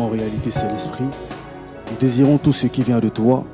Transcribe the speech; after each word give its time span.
en 0.00 0.08
réalité 0.08 0.50
c'est 0.50 0.70
l'esprit. 0.70 1.04
Nous 1.90 1.96
désirons 1.98 2.38
tout 2.38 2.52
ce 2.52 2.66
qui 2.66 2.82
vient 2.82 3.00
de 3.00 3.08
toi. 3.08 3.44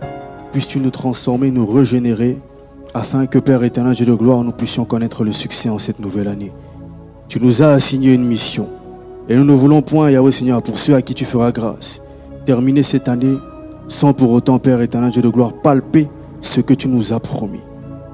Puisses-tu 0.53 0.81
nous 0.81 0.91
transformer, 0.91 1.51
nous 1.51 1.67
régénérer, 1.67 2.39
afin 2.95 3.27
que 3.27 3.39
Père 3.39 3.63
éternel, 3.63 3.95
Dieu 3.95 4.07
de 4.07 4.15
gloire, 4.15 4.43
nous 4.43 4.53
puissions 4.53 4.85
connaître 4.85 5.25
le 5.25 5.33
succès 5.33 5.69
en 5.69 5.79
cette 5.79 6.01
nouvelle 6.01 6.29
année. 6.29 6.53
Tu 7.29 7.41
nous 7.41 7.63
as 7.63 7.73
assigné 7.73 8.13
une 8.15 8.25
mission. 8.25 8.67
Et 9.29 9.37
nous 9.37 9.45
ne 9.45 9.53
voulons 9.53 9.83
point, 9.83 10.11
Yahweh 10.11 10.33
Seigneur, 10.33 10.63
pour 10.63 10.79
ceux 10.79 10.95
à 10.95 11.03
qui 11.03 11.15
tu 11.15 11.25
feras 11.25 11.53
grâce, 11.53 12.01
terminer 12.47 12.83
cette 12.83 13.09
année 13.09 13.37
sans 13.91 14.13
pour 14.13 14.31
autant, 14.31 14.59
Père 14.59 14.81
éternel, 14.81 15.11
Dieu 15.11 15.21
de 15.21 15.29
gloire, 15.29 15.53
palper 15.53 16.09
ce 16.41 16.61
que 16.61 16.75
tu 16.75 16.89
nous 16.89 17.13
as 17.13 17.21
promis. 17.21 17.61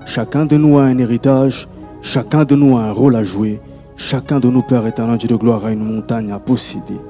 Chacun 0.06 0.46
de 0.46 0.56
nous 0.56 0.78
a 0.78 0.84
un 0.84 0.98
héritage, 0.98 1.68
chacun 2.00 2.44
de 2.44 2.54
nous 2.54 2.76
a 2.78 2.82
un 2.82 2.92
rôle 2.92 3.14
à 3.14 3.22
jouer, 3.22 3.60
chacun 3.94 4.40
de 4.40 4.48
nous, 4.48 4.62
Père 4.62 4.86
éternel, 4.86 5.18
Dieu 5.18 5.28
de 5.28 5.36
gloire, 5.36 5.66
a 5.66 5.72
une 5.72 5.84
montagne 5.84 6.32
à 6.32 6.38
posséder. 6.38 7.00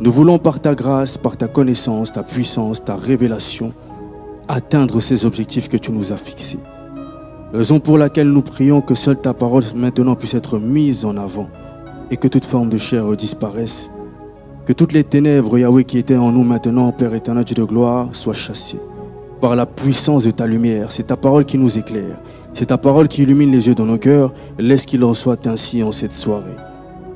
Nous 0.00 0.10
voulons 0.10 0.38
par 0.38 0.60
ta 0.60 0.74
grâce, 0.74 1.16
par 1.16 1.36
ta 1.36 1.46
connaissance, 1.46 2.12
ta 2.12 2.22
puissance, 2.22 2.84
ta 2.84 2.96
révélation, 2.96 3.72
atteindre 4.48 5.00
ces 5.00 5.24
objectifs 5.24 5.68
que 5.68 5.76
tu 5.76 5.92
nous 5.92 6.12
as 6.12 6.16
fixés. 6.16 6.58
Raison 7.52 7.78
pour 7.78 7.98
laquelle 7.98 8.28
nous 8.28 8.42
prions 8.42 8.80
que 8.80 8.94
seule 8.94 9.20
ta 9.20 9.32
parole 9.32 9.62
maintenant 9.76 10.16
puisse 10.16 10.34
être 10.34 10.58
mise 10.58 11.04
en 11.04 11.16
avant 11.16 11.48
et 12.10 12.16
que 12.16 12.26
toute 12.26 12.44
forme 12.44 12.68
de 12.68 12.78
chair 12.78 13.16
disparaisse. 13.16 13.90
Que 14.66 14.72
toutes 14.72 14.92
les 14.92 15.04
ténèbres, 15.04 15.58
Yahweh, 15.58 15.84
qui 15.84 15.98
étaient 15.98 16.16
en 16.16 16.32
nous 16.32 16.42
maintenant, 16.42 16.90
Père 16.90 17.14
éternel, 17.14 17.44
Dieu 17.44 17.54
de 17.54 17.64
gloire, 17.64 18.08
soient 18.12 18.32
chassées 18.32 18.80
par 19.40 19.54
la 19.54 19.66
puissance 19.66 20.24
de 20.24 20.30
ta 20.30 20.46
lumière. 20.46 20.90
C'est 20.90 21.08
ta 21.08 21.16
parole 21.16 21.44
qui 21.44 21.58
nous 21.58 21.78
éclaire. 21.78 22.16
C'est 22.54 22.66
ta 22.66 22.78
parole 22.78 23.08
qui 23.08 23.22
illumine 23.22 23.52
les 23.52 23.66
yeux 23.66 23.74
de 23.74 23.82
nos 23.82 23.98
cœurs. 23.98 24.32
Laisse 24.58 24.86
qu'il 24.86 25.04
en 25.04 25.12
soit 25.12 25.46
ainsi 25.46 25.82
en 25.82 25.92
cette 25.92 26.14
soirée. 26.14 26.56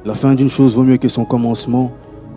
La 0.04 0.14
fin 0.14 0.34
d'une 0.34 0.50
chose 0.50 0.76
vaut 0.76 0.82
mieux 0.82 0.98
que 0.98 1.08
son 1.08 1.24
commencement. 1.24 1.90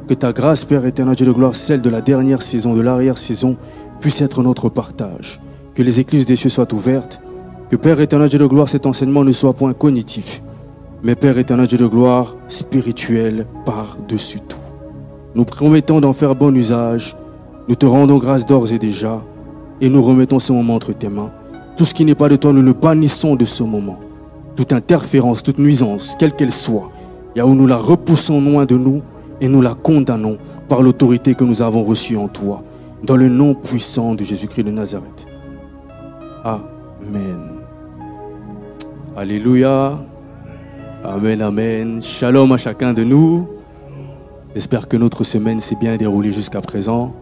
Que 0.07 0.13
ta 0.13 0.33
grâce, 0.33 0.65
Père 0.65 0.85
éternel, 0.85 1.15
Dieu 1.15 1.25
de 1.25 1.31
gloire, 1.31 1.55
celle 1.55 1.81
de 1.81 1.89
la 1.89 2.01
dernière 2.01 2.41
saison, 2.41 2.73
de 2.73 2.81
l'arrière-saison, 2.81 3.57
puisse 3.99 4.21
être 4.21 4.43
notre 4.43 4.69
partage. 4.69 5.39
Que 5.75 5.83
les 5.83 5.99
écluses 5.99 6.25
des 6.25 6.35
cieux 6.35 6.49
soient 6.49 6.73
ouvertes. 6.73 7.21
Que 7.69 7.75
Père 7.75 7.99
éternel, 8.01 8.29
Dieu 8.29 8.39
de 8.39 8.45
gloire, 8.45 8.67
cet 8.67 8.85
enseignement 8.85 9.23
ne 9.23 9.31
soit 9.31 9.53
point 9.53 9.73
cognitif, 9.73 10.41
mais 11.03 11.15
Père 11.15 11.37
éternel, 11.37 11.67
Dieu 11.67 11.77
de 11.77 11.87
gloire, 11.87 12.35
spirituel 12.49 13.45
par-dessus 13.65 14.41
tout. 14.41 14.57
Nous 15.33 15.45
promettons 15.45 16.01
d'en 16.01 16.11
faire 16.11 16.35
bon 16.35 16.53
usage. 16.53 17.15
Nous 17.69 17.75
te 17.75 17.85
rendons 17.85 18.17
grâce 18.17 18.45
d'ores 18.45 18.73
et 18.73 18.79
déjà 18.79 19.21
et 19.81 19.89
nous 19.89 20.01
remettons 20.01 20.39
ce 20.39 20.53
moment 20.53 20.75
entre 20.75 20.93
tes 20.93 21.09
mains. 21.09 21.31
Tout 21.75 21.85
ce 21.85 21.93
qui 21.93 22.05
n'est 22.05 22.15
pas 22.15 22.29
de 22.29 22.35
toi, 22.35 22.53
nous 22.53 22.61
le 22.61 22.73
bannissons 22.73 23.35
de 23.35 23.45
ce 23.45 23.63
moment. 23.63 23.99
Toute 24.55 24.73
interférence, 24.73 25.41
toute 25.41 25.57
nuisance, 25.57 26.15
quelle 26.19 26.35
qu'elle 26.35 26.51
soit, 26.51 26.91
Yahweh, 27.35 27.53
nous 27.53 27.65
la 27.65 27.77
repoussons 27.77 28.39
loin 28.39 28.65
de 28.65 28.77
nous 28.77 29.01
et 29.41 29.47
nous 29.47 29.61
la 29.61 29.73
condamnons 29.73 30.37
par 30.69 30.81
l'autorité 30.81 31.33
que 31.33 31.43
nous 31.43 31.61
avons 31.61 31.83
reçue 31.83 32.15
en 32.15 32.27
toi, 32.27 32.63
dans 33.03 33.17
le 33.17 33.27
nom 33.27 33.55
puissant 33.55 34.13
de 34.13 34.23
Jésus-Christ 34.23 34.63
de 34.63 34.71
Nazareth. 34.71 35.27
Amen. 36.43 37.57
Alléluia. 39.17 39.97
Amen, 41.03 41.41
amen. 41.41 42.01
Shalom 42.01 42.51
à 42.51 42.57
chacun 42.57 42.93
de 42.93 43.03
nous. 43.03 43.47
J'espère 44.53 44.87
que 44.87 44.97
notre 44.97 45.23
semaine 45.23 45.59
s'est 45.59 45.75
bien 45.75 45.97
déroulée 45.97 46.31
jusqu'à 46.31 46.61
présent. 46.61 47.13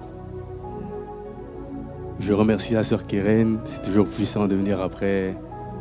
Je 2.20 2.34
remercie 2.34 2.74
la 2.74 2.84
sœur 2.84 3.08
Keren. 3.08 3.60
C'est 3.64 3.82
toujours 3.82 4.06
puissant 4.06 4.48
de 4.48 4.56
venir 4.56 4.82
après. 4.82 5.38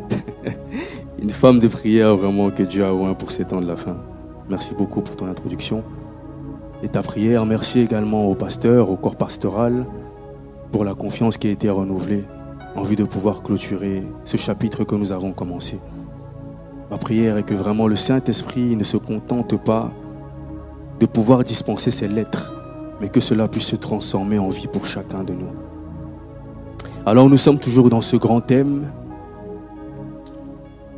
Une 1.23 1.31
femme 1.31 1.59
de 1.59 1.67
prière 1.67 2.17
vraiment 2.17 2.51
que 2.51 2.63
Dieu 2.63 2.85
a 2.85 2.95
oint 2.95 3.15
pour 3.15 3.33
ces 3.33 3.45
temps 3.45 3.61
de 3.61 3.67
la 3.67 3.77
fin. 3.77 3.97
Merci 4.49 4.75
beaucoup 4.75 5.01
pour 5.01 5.17
ton 5.17 5.27
introduction 5.27 5.83
et 6.83 6.89
ta 6.89 7.03
prière. 7.03 7.45
Merci 7.47 7.81
également 7.81 8.27
au 8.31 8.35
pasteur, 8.35 8.91
au 8.91 8.97
corps 8.97 9.17
pastoral, 9.17 9.87
pour 10.73 10.85
la 10.85 10.95
confiance 10.95 11.37
qui 11.37 11.49
a 11.49 11.51
été 11.51 11.71
renouvelée 11.71 12.25
en 12.77 12.83
vue 12.83 12.97
de 12.97 13.05
pouvoir 13.05 13.43
clôturer 13.43 14.05
ce 14.25 14.37
chapitre 14.37 14.85
que 14.85 14.95
nous 14.95 15.13
avons 15.13 15.33
commencé. 15.33 15.81
Ma 16.91 16.99
prière 16.99 17.37
est 17.37 17.43
que 17.43 17.55
vraiment 17.55 17.87
le 17.87 17.97
Saint-Esprit 17.97 18.77
ne 18.77 18.85
se 18.85 18.97
contente 18.97 19.57
pas 19.63 19.91
de 21.01 21.07
pouvoir 21.07 21.45
dispenser 21.45 21.91
ses 21.91 22.09
lettres, 22.09 22.55
mais 23.01 23.09
que 23.09 23.21
cela 23.21 23.49
puisse 23.49 23.67
se 23.67 23.77
transformer 23.77 24.39
en 24.39 24.49
vie 24.49 24.69
pour 24.69 24.87
chacun 24.87 25.23
de 25.23 25.33
nous. 25.33 25.53
Alors 27.07 27.29
nous 27.29 27.37
sommes 27.37 27.59
toujours 27.59 27.91
dans 27.91 28.01
ce 28.01 28.17
grand 28.17 28.41
thème 28.41 28.91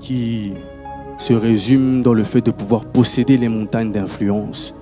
qui 0.00 0.54
se 1.18 1.34
résume 1.34 2.02
dans 2.02 2.14
le 2.14 2.24
fait 2.24 2.40
de 2.40 2.50
pouvoir 2.50 2.84
posséder 2.84 3.36
les 3.36 3.48
montagnes 3.48 3.92
d'influence 3.92 4.74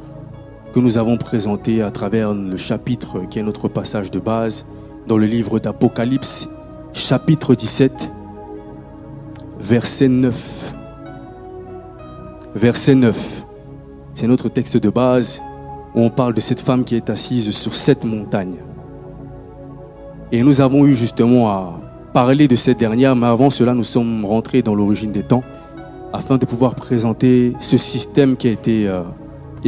que 0.78 0.82
nous 0.84 0.96
avons 0.96 1.16
présenté 1.16 1.82
à 1.82 1.90
travers 1.90 2.32
le 2.32 2.56
chapitre 2.56 3.28
qui 3.28 3.40
est 3.40 3.42
notre 3.42 3.66
passage 3.66 4.12
de 4.12 4.20
base 4.20 4.64
dans 5.08 5.18
le 5.18 5.26
livre 5.26 5.58
d'Apocalypse, 5.58 6.48
chapitre 6.92 7.56
17, 7.56 8.12
verset 9.58 10.06
9. 10.06 10.74
Verset 12.54 12.94
9. 12.94 13.44
C'est 14.14 14.28
notre 14.28 14.48
texte 14.48 14.76
de 14.76 14.88
base 14.88 15.42
où 15.96 16.02
on 16.02 16.10
parle 16.10 16.34
de 16.34 16.40
cette 16.40 16.60
femme 16.60 16.84
qui 16.84 16.94
est 16.94 17.10
assise 17.10 17.50
sur 17.50 17.74
cette 17.74 18.04
montagne. 18.04 18.58
Et 20.30 20.44
nous 20.44 20.60
avons 20.60 20.86
eu 20.86 20.94
justement 20.94 21.48
à 21.48 21.80
parler 22.12 22.46
de 22.46 22.54
cette 22.54 22.78
dernière, 22.78 23.16
mais 23.16 23.26
avant 23.26 23.50
cela, 23.50 23.74
nous 23.74 23.82
sommes 23.82 24.24
rentrés 24.24 24.62
dans 24.62 24.76
l'origine 24.76 25.10
des 25.10 25.24
temps 25.24 25.42
afin 26.12 26.38
de 26.38 26.46
pouvoir 26.46 26.76
présenter 26.76 27.54
ce 27.58 27.76
système 27.76 28.36
qui 28.36 28.46
a 28.46 28.52
été 28.52 28.86
euh, 28.86 29.02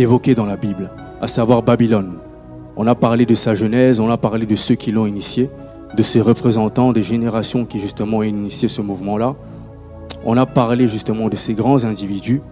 évoqué 0.00 0.34
dans 0.34 0.46
la 0.46 0.56
Bible, 0.56 0.90
à 1.20 1.28
savoir 1.28 1.62
Babylone. 1.62 2.14
On 2.76 2.86
a 2.86 2.94
parlé 2.94 3.26
de 3.26 3.34
sa 3.34 3.54
genèse, 3.54 4.00
on 4.00 4.10
a 4.10 4.16
parlé 4.16 4.46
de 4.46 4.56
ceux 4.56 4.74
qui 4.74 4.92
l'ont 4.92 5.06
initié, 5.06 5.50
de 5.96 6.02
ses 6.02 6.20
représentants, 6.20 6.92
des 6.92 7.02
générations 7.02 7.64
qui 7.64 7.78
justement 7.78 8.18
ont 8.18 8.22
initié 8.22 8.68
ce 8.68 8.80
mouvement-là. 8.80 9.34
On 10.24 10.36
a 10.36 10.46
parlé 10.46 10.88
justement 10.88 11.28
de 11.28 11.36
ces 11.36 11.54
grands 11.54 11.84
individus 11.84 12.42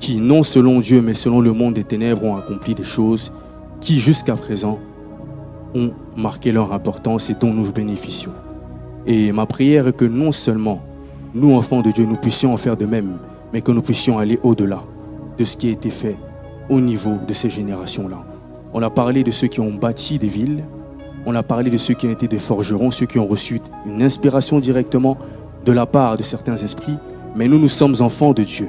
qui, 0.00 0.16
non 0.20 0.42
selon 0.42 0.80
Dieu, 0.80 1.00
mais 1.02 1.14
selon 1.14 1.40
le 1.40 1.52
monde 1.52 1.74
des 1.74 1.84
ténèbres, 1.84 2.24
ont 2.24 2.36
accompli 2.36 2.74
des 2.74 2.84
choses 2.84 3.32
qui, 3.80 3.98
jusqu'à 3.98 4.34
présent, 4.34 4.78
ont 5.74 5.92
marqué 6.16 6.52
leur 6.52 6.72
importance 6.72 7.30
et 7.30 7.34
dont 7.34 7.52
nous 7.52 7.72
bénéficions. 7.72 8.32
Et 9.06 9.32
ma 9.32 9.46
prière 9.46 9.88
est 9.88 9.96
que 9.96 10.04
non 10.04 10.32
seulement 10.32 10.82
nous, 11.34 11.54
enfants 11.54 11.82
de 11.82 11.90
Dieu, 11.90 12.04
nous 12.06 12.16
puissions 12.16 12.52
en 12.52 12.56
faire 12.56 12.76
de 12.76 12.86
même, 12.86 13.18
mais 13.52 13.60
que 13.60 13.72
nous 13.72 13.82
puissions 13.82 14.18
aller 14.18 14.38
au-delà 14.42 14.80
de 15.36 15.44
ce 15.44 15.56
qui 15.56 15.68
a 15.68 15.72
été 15.72 15.90
fait 15.90 16.16
au 16.68 16.80
niveau 16.80 17.16
de 17.26 17.32
ces 17.32 17.48
générations-là. 17.48 18.24
On 18.74 18.82
a 18.82 18.90
parlé 18.90 19.24
de 19.24 19.30
ceux 19.30 19.46
qui 19.48 19.60
ont 19.60 19.72
bâti 19.72 20.18
des 20.18 20.28
villes, 20.28 20.64
on 21.26 21.34
a 21.34 21.42
parlé 21.42 21.70
de 21.70 21.76
ceux 21.76 21.94
qui 21.94 22.06
ont 22.06 22.12
été 22.12 22.28
des 22.28 22.38
forgerons, 22.38 22.90
ceux 22.90 23.06
qui 23.06 23.18
ont 23.18 23.26
reçu 23.26 23.60
une 23.86 24.02
inspiration 24.02 24.60
directement 24.60 25.18
de 25.64 25.72
la 25.72 25.86
part 25.86 26.16
de 26.16 26.22
certains 26.22 26.56
esprits, 26.56 26.96
mais 27.34 27.48
nous, 27.48 27.58
nous 27.58 27.68
sommes 27.68 27.96
enfants 28.00 28.32
de 28.32 28.42
Dieu, 28.42 28.68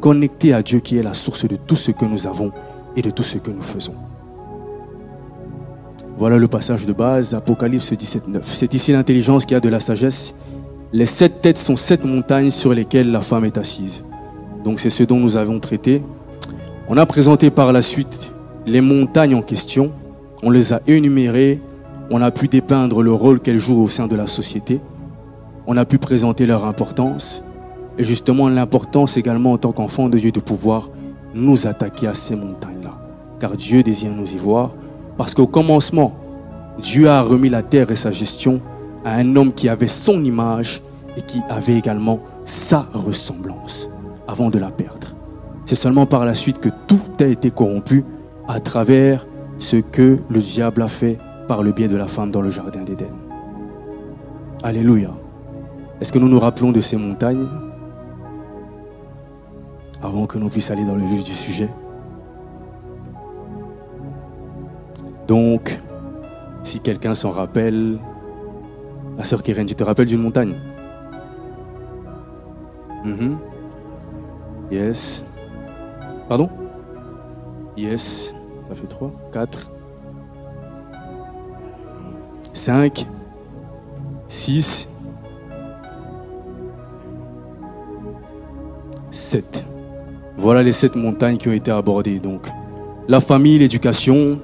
connectés 0.00 0.52
à 0.52 0.62
Dieu 0.62 0.80
qui 0.80 0.98
est 0.98 1.02
la 1.02 1.14
source 1.14 1.46
de 1.46 1.56
tout 1.56 1.76
ce 1.76 1.90
que 1.90 2.04
nous 2.04 2.26
avons 2.26 2.52
et 2.96 3.02
de 3.02 3.10
tout 3.10 3.22
ce 3.22 3.38
que 3.38 3.50
nous 3.50 3.62
faisons. 3.62 3.94
Voilà 6.18 6.36
le 6.36 6.48
passage 6.48 6.84
de 6.84 6.92
base, 6.92 7.32
Apocalypse 7.32 7.92
17, 7.92 8.26
9. 8.26 8.42
C'est 8.44 8.74
ici 8.74 8.90
l'intelligence 8.90 9.46
qui 9.46 9.54
a 9.54 9.60
de 9.60 9.68
la 9.68 9.78
sagesse. 9.78 10.34
Les 10.92 11.06
sept 11.06 11.42
têtes 11.42 11.58
sont 11.58 11.76
sept 11.76 12.04
montagnes 12.04 12.50
sur 12.50 12.74
lesquelles 12.74 13.12
la 13.12 13.20
femme 13.20 13.44
est 13.44 13.56
assise. 13.56 14.02
Donc 14.64 14.80
c'est 14.80 14.90
ce 14.90 15.04
dont 15.04 15.20
nous 15.20 15.36
avons 15.36 15.60
traité. 15.60 16.02
On 16.90 16.96
a 16.96 17.04
présenté 17.04 17.50
par 17.50 17.70
la 17.70 17.82
suite 17.82 18.32
les 18.66 18.80
montagnes 18.80 19.34
en 19.34 19.42
question. 19.42 19.90
On 20.42 20.48
les 20.48 20.72
a 20.72 20.80
énumérées. 20.86 21.60
On 22.10 22.22
a 22.22 22.30
pu 22.30 22.48
dépeindre 22.48 23.02
le 23.02 23.12
rôle 23.12 23.40
qu'elles 23.40 23.58
jouent 23.58 23.82
au 23.82 23.88
sein 23.88 24.06
de 24.06 24.16
la 24.16 24.26
société. 24.26 24.80
on 25.66 25.76
a 25.76 25.84
pu 25.84 25.98
présenter 25.98 26.46
leur 26.46 26.64
importance. 26.64 27.44
Et 27.98 28.04
justement, 28.04 28.48
l'importance 28.48 29.18
également 29.18 29.52
en 29.52 29.58
tant 29.58 29.72
qu'enfant 29.72 30.08
de 30.08 30.16
Dieu 30.16 30.30
de 30.30 30.40
pouvoir 30.40 30.88
nous 31.34 31.66
attaquer 31.66 32.06
à 32.06 32.14
ces 32.14 32.34
montagnes-là. 32.34 32.94
Car 33.38 33.54
Dieu 33.54 33.82
désire 33.82 34.14
nous 34.14 34.32
y 34.32 34.38
voir. 34.38 34.70
Parce 35.18 35.34
qu'au 35.34 35.46
commencement, 35.46 36.14
Dieu 36.80 37.10
a 37.10 37.20
remis 37.20 37.50
la 37.50 37.62
terre 37.62 37.90
et 37.90 37.96
sa 37.96 38.12
gestion 38.12 38.62
à 39.04 39.16
un 39.16 39.36
homme 39.36 39.52
qui 39.52 39.68
avait 39.68 39.88
son 39.88 40.24
image 40.24 40.80
et 41.18 41.20
qui 41.20 41.42
avait 41.50 41.76
également 41.76 42.20
sa 42.46 42.86
ressemblance 42.94 43.90
avant 44.26 44.48
de 44.48 44.58
la 44.58 44.70
perdre. 44.70 45.17
C'est 45.68 45.74
seulement 45.74 46.06
par 46.06 46.24
la 46.24 46.32
suite 46.32 46.60
que 46.60 46.70
tout 46.86 46.98
a 47.20 47.24
été 47.24 47.50
corrompu 47.50 48.02
à 48.48 48.58
travers 48.58 49.26
ce 49.58 49.76
que 49.76 50.16
le 50.30 50.40
diable 50.40 50.80
a 50.80 50.88
fait 50.88 51.18
par 51.46 51.62
le 51.62 51.72
biais 51.72 51.88
de 51.88 51.96
la 51.98 52.08
femme 52.08 52.30
dans 52.30 52.40
le 52.40 52.48
jardin 52.48 52.84
d'Éden. 52.84 53.12
Alléluia. 54.62 55.10
Est-ce 56.00 56.10
que 56.10 56.18
nous 56.18 56.30
nous 56.30 56.38
rappelons 56.38 56.72
de 56.72 56.80
ces 56.80 56.96
montagnes? 56.96 57.46
Avant 60.02 60.24
que 60.24 60.38
nous 60.38 60.48
puissions 60.48 60.72
aller 60.72 60.86
dans 60.86 60.94
le 60.94 61.04
vif 61.04 61.22
du 61.22 61.34
sujet 61.34 61.68
Donc, 65.26 65.78
si 66.62 66.80
quelqu'un 66.80 67.14
s'en 67.14 67.30
rappelle, 67.30 67.98
la 69.18 69.24
sœur 69.24 69.42
Keren, 69.42 69.66
tu 69.66 69.74
te 69.74 69.84
rappelles 69.84 70.08
d'une 70.08 70.22
montagne? 70.22 70.54
Mhm. 73.04 73.36
Yes. 74.72 75.27
Pardon 76.28 76.50
Yes. 77.76 78.34
Ça 78.68 78.74
fait 78.74 78.86
3, 78.86 79.10
4, 79.32 79.70
5, 82.52 83.06
6, 84.26 84.88
7. 89.10 89.64
Voilà 90.36 90.62
les 90.62 90.72
sept 90.72 90.96
montagnes 90.96 91.38
qui 91.38 91.48
ont 91.48 91.52
été 91.52 91.70
abordées. 91.70 92.18
Donc, 92.18 92.46
la 93.08 93.20
famille, 93.20 93.58
l'éducation, 93.58 94.38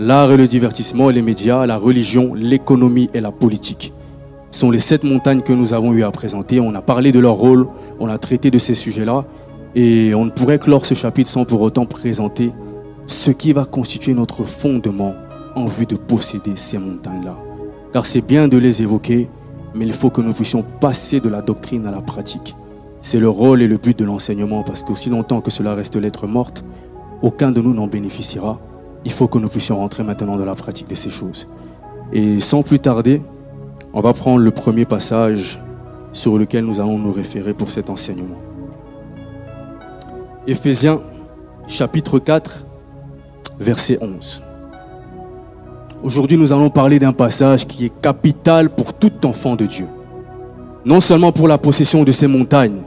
l'art 0.00 0.32
et 0.32 0.36
le 0.36 0.48
divertissement, 0.48 1.10
les 1.10 1.22
médias, 1.22 1.64
la 1.64 1.76
religion, 1.76 2.34
l'économie 2.34 3.08
et 3.14 3.20
la 3.20 3.30
politique 3.30 3.92
sont 4.50 4.70
les 4.70 4.78
sept 4.78 5.04
montagnes 5.04 5.42
que 5.42 5.52
nous 5.52 5.74
avons 5.74 5.92
eu 5.92 6.02
à 6.02 6.10
présenter. 6.10 6.60
On 6.60 6.74
a 6.74 6.82
parlé 6.82 7.12
de 7.12 7.20
leur 7.20 7.34
rôle, 7.34 7.68
on 8.00 8.08
a 8.08 8.18
traité 8.18 8.50
de 8.50 8.58
ces 8.58 8.74
sujets-là, 8.74 9.24
et 9.74 10.14
on 10.14 10.24
ne 10.24 10.30
pourrait 10.30 10.58
clore 10.58 10.86
ce 10.86 10.94
chapitre 10.94 11.30
sans 11.30 11.44
pour 11.44 11.60
autant 11.62 11.86
présenter 11.86 12.52
ce 13.06 13.30
qui 13.30 13.52
va 13.52 13.64
constituer 13.64 14.14
notre 14.14 14.44
fondement 14.44 15.14
en 15.54 15.66
vue 15.66 15.86
de 15.86 15.96
posséder 15.96 16.56
ces 16.56 16.78
montagnes-là. 16.78 17.36
Car 17.92 18.06
c'est 18.06 18.20
bien 18.20 18.48
de 18.48 18.56
les 18.56 18.82
évoquer, 18.82 19.28
mais 19.74 19.84
il 19.84 19.92
faut 19.92 20.10
que 20.10 20.20
nous 20.20 20.32
puissions 20.32 20.64
passer 20.80 21.20
de 21.20 21.28
la 21.28 21.42
doctrine 21.42 21.86
à 21.86 21.90
la 21.90 22.00
pratique. 22.00 22.56
C'est 23.02 23.18
le 23.18 23.28
rôle 23.28 23.62
et 23.62 23.66
le 23.66 23.78
but 23.78 23.98
de 23.98 24.04
l'enseignement, 24.04 24.62
parce 24.62 24.82
qu'aussi 24.82 25.10
longtemps 25.10 25.40
que 25.40 25.50
cela 25.50 25.74
reste 25.74 25.96
lettre 25.96 26.26
morte, 26.26 26.64
aucun 27.22 27.50
de 27.50 27.60
nous 27.60 27.74
n'en 27.74 27.86
bénéficiera. 27.86 28.60
Il 29.04 29.12
faut 29.12 29.28
que 29.28 29.38
nous 29.38 29.48
puissions 29.48 29.76
rentrer 29.78 30.02
maintenant 30.02 30.36
dans 30.36 30.44
la 30.44 30.54
pratique 30.54 30.88
de 30.88 30.94
ces 30.94 31.10
choses. 31.10 31.48
Et 32.12 32.40
sans 32.40 32.62
plus 32.62 32.78
tarder, 32.78 33.22
on 33.92 34.00
va 34.00 34.12
prendre 34.12 34.38
le 34.38 34.50
premier 34.50 34.84
passage 34.84 35.60
sur 36.12 36.38
lequel 36.38 36.64
nous 36.64 36.80
allons 36.80 36.98
nous 36.98 37.12
référer 37.12 37.54
pour 37.54 37.70
cet 37.70 37.88
enseignement. 37.88 38.36
Éphésiens 40.46 41.00
chapitre 41.68 42.18
4, 42.18 42.64
verset 43.60 43.98
11. 44.00 44.42
Aujourd'hui, 46.02 46.38
nous 46.38 46.50
allons 46.50 46.70
parler 46.70 46.98
d'un 46.98 47.12
passage 47.12 47.66
qui 47.66 47.84
est 47.84 48.00
capital 48.00 48.70
pour 48.70 48.94
tout 48.94 49.12
enfant 49.26 49.54
de 49.54 49.66
Dieu. 49.66 49.86
Non 50.86 51.00
seulement 51.00 51.30
pour 51.30 51.46
la 51.46 51.58
possession 51.58 52.04
de 52.04 52.12
ces 52.12 52.26
montagnes, 52.26 52.80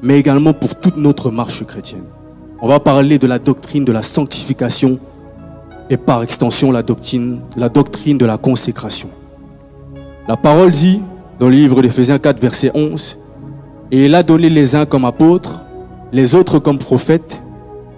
mais 0.00 0.20
également 0.20 0.52
pour 0.52 0.76
toute 0.76 0.96
notre 0.96 1.32
marche 1.32 1.64
chrétienne. 1.64 2.04
On 2.62 2.68
va 2.68 2.78
parler 2.78 3.18
de 3.18 3.26
la 3.26 3.40
doctrine 3.40 3.84
de 3.84 3.90
la 3.90 4.02
sanctification 4.02 5.00
et 5.90 5.96
par 5.96 6.22
extension 6.22 6.70
la 6.70 6.84
doctrine, 6.84 7.40
de 7.56 8.24
la 8.24 8.38
consécration. 8.38 9.08
La 10.28 10.36
parole 10.36 10.70
dit 10.70 11.02
dans 11.40 11.46
le 11.48 11.56
livre 11.56 11.82
d'Éphésiens 11.82 12.20
4, 12.20 12.40
verset 12.40 12.70
11, 12.74 13.18
Et 13.90 14.04
il 14.04 14.14
a 14.14 14.22
donné 14.22 14.48
les 14.48 14.76
uns 14.76 14.86
comme 14.86 15.04
apôtres, 15.04 15.64
les 16.12 16.34
autres 16.34 16.58
comme 16.58 16.78
prophètes, 16.78 17.42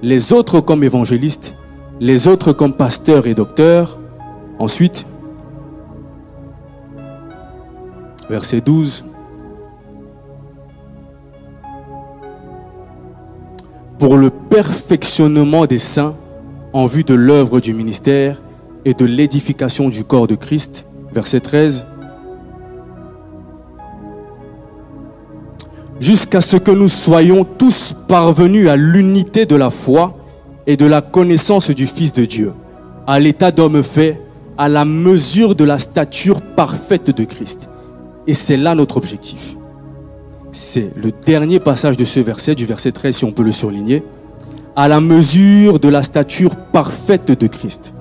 les 0.03 0.33
autres 0.33 0.61
comme 0.61 0.85
évangélistes, 0.85 1.55
les 2.01 2.29
autres 2.29 2.53
comme 2.53 2.75
pasteurs 2.75 3.27
et 3.27 3.35
docteurs. 3.35 3.99
Ensuite, 4.59 5.07
verset 8.29 8.61
12, 8.61 9.05
pour 13.99 14.17
le 14.17 14.31
perfectionnement 14.31 15.67
des 15.67 15.79
saints 15.79 16.15
en 16.73 16.87
vue 16.87 17.05
de 17.05 17.15
l'œuvre 17.15 17.61
du 17.61 17.75
ministère 17.75 18.43
et 18.85 18.95
de 18.95 19.05
l'édification 19.05 19.89
du 19.89 20.05
corps 20.05 20.27
de 20.27 20.35
Christ. 20.35 20.87
Verset 21.13 21.41
13. 21.41 21.87
Jusqu'à 26.01 26.41
ce 26.41 26.57
que 26.57 26.71
nous 26.71 26.89
soyons 26.89 27.45
tous 27.45 27.95
parvenus 28.09 28.69
à 28.69 28.77
l'unité 28.77 29.47
de 29.47 29.57
la 29.57 29.71
foi 29.71 30.17
et 30.67 30.77
de 30.77 30.87
la 30.87 31.01
connaissance 31.01 31.71
du 31.71 31.87
Fils 31.87 32.13
de 32.13 32.25
Dieu, 32.25 32.53
à 33.07 33.19
l'état 33.19 33.51
d'homme 33.51 33.83
fait, 33.83 34.21
à 34.59 34.69
la 34.69 34.85
mesure 34.85 35.55
de 35.55 35.65
la 35.65 35.79
stature 35.79 36.41
parfaite 36.41 37.11
de 37.11 37.25
Christ. 37.25 37.69
Et 38.27 38.35
c'est 38.35 38.57
là 38.57 38.75
notre 38.75 38.97
objectif. 38.97 39.57
C'est 40.53 40.91
le 40.97 41.11
dernier 41.11 41.61
passage 41.61 41.97
de 41.97 42.05
ce 42.05 42.21
verset, 42.21 42.55
du 42.55 42.67
verset 42.67 42.93
13, 42.93 43.17
si 43.17 43.25
on 43.25 43.33
peut 43.33 43.43
le 43.43 43.53
surligner, 43.53 44.05
à 44.77 44.89
la 44.89 45.01
mesure 45.01 45.81
de 45.81 45.89
la 45.89 46.03
stature 46.03 46.57
parfaite 46.57 47.33
de 47.33 47.47
Christ. 47.47 47.95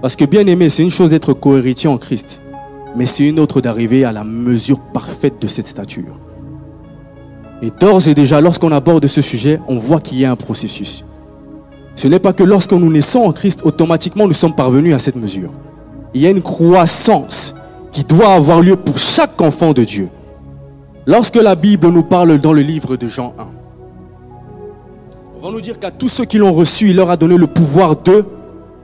Parce 0.00 0.16
que 0.16 0.24
bien 0.24 0.46
aimé, 0.46 0.70
c'est 0.70 0.82
une 0.82 0.90
chose 0.90 1.10
d'être 1.10 1.34
cohéritier 1.34 1.88
en 1.88 1.98
Christ, 1.98 2.40
mais 2.96 3.06
c'est 3.06 3.28
une 3.28 3.38
autre 3.38 3.60
d'arriver 3.60 4.04
à 4.04 4.12
la 4.12 4.24
mesure 4.24 4.80
parfaite 4.80 5.40
de 5.40 5.46
cette 5.46 5.66
stature. 5.66 6.18
Et 7.62 7.70
d'ores 7.70 8.08
et 8.08 8.14
déjà, 8.14 8.40
lorsqu'on 8.40 8.72
aborde 8.72 9.06
ce 9.06 9.20
sujet, 9.20 9.60
on 9.68 9.76
voit 9.76 10.00
qu'il 10.00 10.18
y 10.18 10.24
a 10.24 10.30
un 10.30 10.36
processus. 10.36 11.04
Ce 11.94 12.08
n'est 12.08 12.18
pas 12.18 12.32
que 12.32 12.42
lorsque 12.42 12.72
nous 12.72 12.90
naissons 12.90 13.20
en 13.20 13.32
Christ, 13.32 13.60
automatiquement 13.64 14.26
nous 14.26 14.32
sommes 14.32 14.54
parvenus 14.54 14.94
à 14.94 14.98
cette 14.98 15.16
mesure. 15.16 15.50
Il 16.14 16.22
y 16.22 16.26
a 16.26 16.30
une 16.30 16.42
croissance 16.42 17.54
qui 17.92 18.04
doit 18.04 18.32
avoir 18.32 18.62
lieu 18.62 18.76
pour 18.76 18.98
chaque 18.98 19.40
enfant 19.40 19.72
de 19.72 19.84
Dieu. 19.84 20.08
Lorsque 21.06 21.36
la 21.36 21.54
Bible 21.54 21.88
nous 21.88 22.02
parle 22.02 22.38
dans 22.38 22.52
le 22.52 22.62
livre 22.62 22.96
de 22.96 23.08
Jean 23.08 23.34
1, 23.38 23.46
on 25.42 25.46
va 25.46 25.52
nous 25.52 25.60
dire 25.60 25.78
qu'à 25.78 25.90
tous 25.90 26.08
ceux 26.08 26.24
qui 26.24 26.38
l'ont 26.38 26.52
reçu, 26.52 26.90
il 26.90 26.96
leur 26.96 27.10
a 27.10 27.16
donné 27.16 27.36
le 27.36 27.46
pouvoir 27.46 27.96
de 27.96 28.24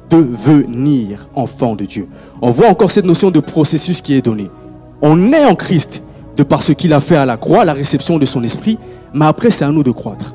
devenir 0.09 1.29
enfants 1.35 1.77
de 1.77 1.85
Dieu. 1.85 2.09
On 2.41 2.51
voit 2.51 2.69
encore 2.69 2.91
cette 2.91 3.05
notion 3.05 3.31
de 3.31 3.41
processus 3.41 4.01
qui 4.01 4.15
est 4.15 4.23
donnée. 4.23 4.51
On 5.03 5.33
est 5.33 5.45
en 5.45 5.55
Christ, 5.55 6.03
de 6.37 6.43
par 6.43 6.63
ce 6.63 6.73
qu'il 6.73 6.93
a 6.93 7.01
fait 7.01 7.17
à 7.17 7.27
la 7.27 7.37
croix, 7.37 7.65
la 7.65 7.73
réception 7.73 8.19
de 8.19 8.27
son 8.27 8.43
esprit, 8.45 8.79
mais 9.15 9.25
après 9.25 9.51
c'est 9.51 9.65
à 9.65 9.71
nous 9.71 9.83
de 9.83 9.91
croître. 9.91 10.35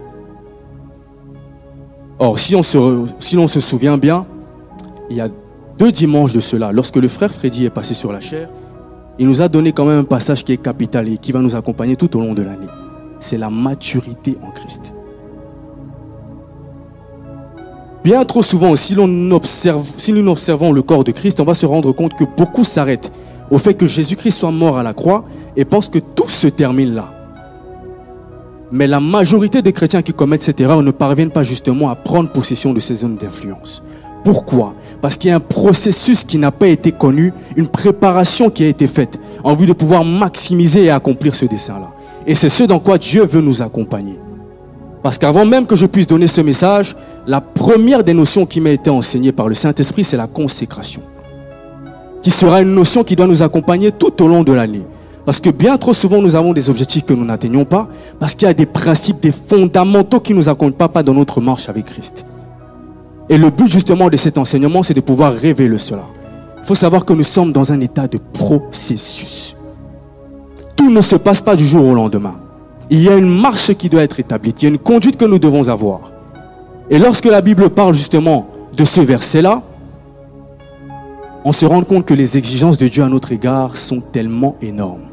Or, 2.19 2.37
si 2.37 2.55
on 2.55 2.63
se, 2.63 3.05
si 3.19 3.35
l'on 3.35 3.47
se 3.47 3.59
souvient 3.59 3.97
bien, 3.97 4.25
il 5.09 5.15
y 5.17 5.21
a 5.21 5.27
deux 5.77 5.91
dimanches 5.91 6.33
de 6.33 6.39
cela, 6.39 6.71
lorsque 6.71 6.97
le 6.97 7.07
frère 7.07 7.31
Freddy 7.31 7.65
est 7.65 7.71
passé 7.71 7.93
sur 7.93 8.11
la 8.11 8.19
chair, 8.19 8.49
il 9.17 9.27
nous 9.27 9.41
a 9.41 9.47
donné 9.47 9.71
quand 9.71 9.85
même 9.85 9.99
un 9.99 10.03
passage 10.03 10.43
qui 10.43 10.53
est 10.53 10.57
capital 10.57 11.07
et 11.09 11.17
qui 11.17 11.31
va 11.31 11.39
nous 11.39 11.55
accompagner 11.55 11.95
tout 11.95 12.15
au 12.15 12.19
long 12.19 12.33
de 12.33 12.43
l'année. 12.43 12.67
C'est 13.19 13.37
la 13.37 13.49
maturité 13.49 14.37
en 14.43 14.51
Christ. 14.51 14.93
Bien 18.03 18.25
trop 18.25 18.41
souvent, 18.41 18.75
si, 18.75 18.97
observe, 18.97 19.87
si 19.97 20.11
nous 20.11 20.27
observons 20.27 20.71
le 20.71 20.81
corps 20.81 21.03
de 21.03 21.11
Christ, 21.11 21.39
on 21.39 21.43
va 21.43 21.53
se 21.53 21.67
rendre 21.67 21.91
compte 21.91 22.15
que 22.15 22.23
beaucoup 22.23 22.63
s'arrêtent 22.63 23.11
au 23.51 23.57
fait 23.57 23.73
que 23.73 23.85
Jésus-Christ 23.85 24.31
soit 24.31 24.51
mort 24.51 24.77
à 24.77 24.83
la 24.83 24.93
croix 24.93 25.25
et 25.55 25.65
pensent 25.65 25.89
que 25.89 25.99
tout 25.99 26.29
se 26.29 26.47
termine 26.47 26.95
là. 26.95 27.13
Mais 28.71 28.87
la 28.87 29.01
majorité 29.01 29.61
des 29.61 29.73
chrétiens 29.73 30.01
qui 30.01 30.13
commettent 30.13 30.43
cette 30.43 30.61
erreur 30.61 30.81
ne 30.81 30.91
parviennent 30.91 31.31
pas 31.31 31.43
justement 31.43 31.89
à 31.89 31.95
prendre 31.95 32.31
possession 32.31 32.73
de 32.73 32.79
ces 32.79 32.95
zones 32.95 33.17
d'influence. 33.17 33.83
Pourquoi? 34.23 34.73
Parce 35.01 35.17
qu'il 35.17 35.29
y 35.29 35.33
a 35.33 35.35
un 35.35 35.41
processus 35.41 36.23
qui 36.23 36.37
n'a 36.37 36.51
pas 36.51 36.67
été 36.67 36.93
connu, 36.93 37.33
une 37.57 37.67
préparation 37.67 38.49
qui 38.49 38.63
a 38.63 38.67
été 38.67 38.87
faite 38.87 39.19
en 39.43 39.53
vue 39.55 39.65
de 39.65 39.73
pouvoir 39.73 40.05
maximiser 40.05 40.85
et 40.85 40.89
accomplir 40.89 41.35
ce 41.35 41.45
dessein-là. 41.45 41.91
Et 42.25 42.35
c'est 42.35 42.49
ce 42.49 42.63
dans 42.63 42.79
quoi 42.79 42.97
Dieu 42.97 43.25
veut 43.25 43.41
nous 43.41 43.61
accompagner. 43.61 44.17
Parce 45.03 45.17
qu'avant 45.17 45.45
même 45.45 45.65
que 45.65 45.75
je 45.75 45.87
puisse 45.87 46.07
donner 46.07 46.27
ce 46.27 46.39
message, 46.41 46.95
la 47.25 47.41
première 47.41 48.03
des 48.03 48.13
notions 48.13 48.45
qui 48.45 48.61
m'a 48.61 48.69
été 48.69 48.89
enseignée 48.89 49.31
par 49.31 49.47
le 49.47 49.55
Saint-Esprit, 49.55 50.03
c'est 50.03 50.17
la 50.17 50.27
consécration. 50.27 51.01
Qui 52.21 52.31
sera 52.31 52.61
une 52.61 52.73
notion 52.73 53.03
qui 53.03 53.15
doit 53.15 53.27
nous 53.27 53.41
accompagner 53.41 53.91
tout 53.91 54.21
au 54.23 54.27
long 54.27 54.43
de 54.43 54.53
l'année. 54.53 54.83
Parce 55.25 55.39
que 55.39 55.49
bien 55.49 55.77
trop 55.77 55.93
souvent, 55.93 56.21
nous 56.21 56.35
avons 56.35 56.53
des 56.53 56.69
objectifs 56.69 57.05
que 57.05 57.13
nous 57.13 57.25
n'atteignons 57.25 57.65
pas, 57.65 57.87
parce 58.19 58.33
qu'il 58.33 58.47
y 58.47 58.51
a 58.51 58.53
des 58.53 58.65
principes, 58.65 59.19
des 59.21 59.31
fondamentaux 59.31 60.19
qui 60.19 60.33
ne 60.33 60.39
nous 60.39 60.49
accompagnent 60.49 60.89
pas 60.89 61.03
dans 61.03 61.13
notre 61.13 61.41
marche 61.41 61.69
avec 61.69 61.85
Christ. 61.85 62.25
Et 63.29 63.37
le 63.37 63.49
but 63.49 63.69
justement 63.69 64.09
de 64.09 64.17
cet 64.17 64.37
enseignement, 64.37 64.83
c'est 64.83 64.93
de 64.93 65.01
pouvoir 65.01 65.33
révéler 65.33 65.77
cela. 65.77 66.05
Il 66.59 66.65
faut 66.65 66.75
savoir 66.75 67.05
que 67.05 67.13
nous 67.13 67.23
sommes 67.23 67.51
dans 67.51 67.71
un 67.71 67.79
état 67.79 68.07
de 68.07 68.17
processus. 68.33 69.55
tout 70.75 70.89
ne 70.89 71.01
se 71.01 71.15
passe 71.15 71.41
pas 71.41 71.55
du 71.55 71.65
jour 71.65 71.85
au 71.85 71.93
lendemain. 71.93 72.35
Il 72.89 73.03
y 73.03 73.09
a 73.09 73.15
une 73.15 73.29
marche 73.29 73.73
qui 73.75 73.87
doit 73.87 74.01
être 74.01 74.19
établie, 74.19 74.53
il 74.57 74.63
y 74.63 74.65
a 74.65 74.69
une 74.69 74.79
conduite 74.79 75.15
que 75.15 75.25
nous 75.25 75.39
devons 75.39 75.69
avoir. 75.69 76.11
Et 76.89 76.97
lorsque 76.97 77.25
la 77.25 77.41
Bible 77.41 77.69
parle 77.69 77.93
justement 77.93 78.47
de 78.75 78.83
ce 78.83 78.99
verset-là, 78.99 79.61
on 81.43 81.51
se 81.51 81.65
rend 81.65 81.83
compte 81.83 82.05
que 82.05 82.13
les 82.13 82.37
exigences 82.37 82.77
de 82.77 82.87
Dieu 82.87 83.03
à 83.03 83.09
notre 83.09 83.31
égard 83.31 83.77
sont 83.77 83.99
tellement 83.99 84.55
énormes. 84.61 85.07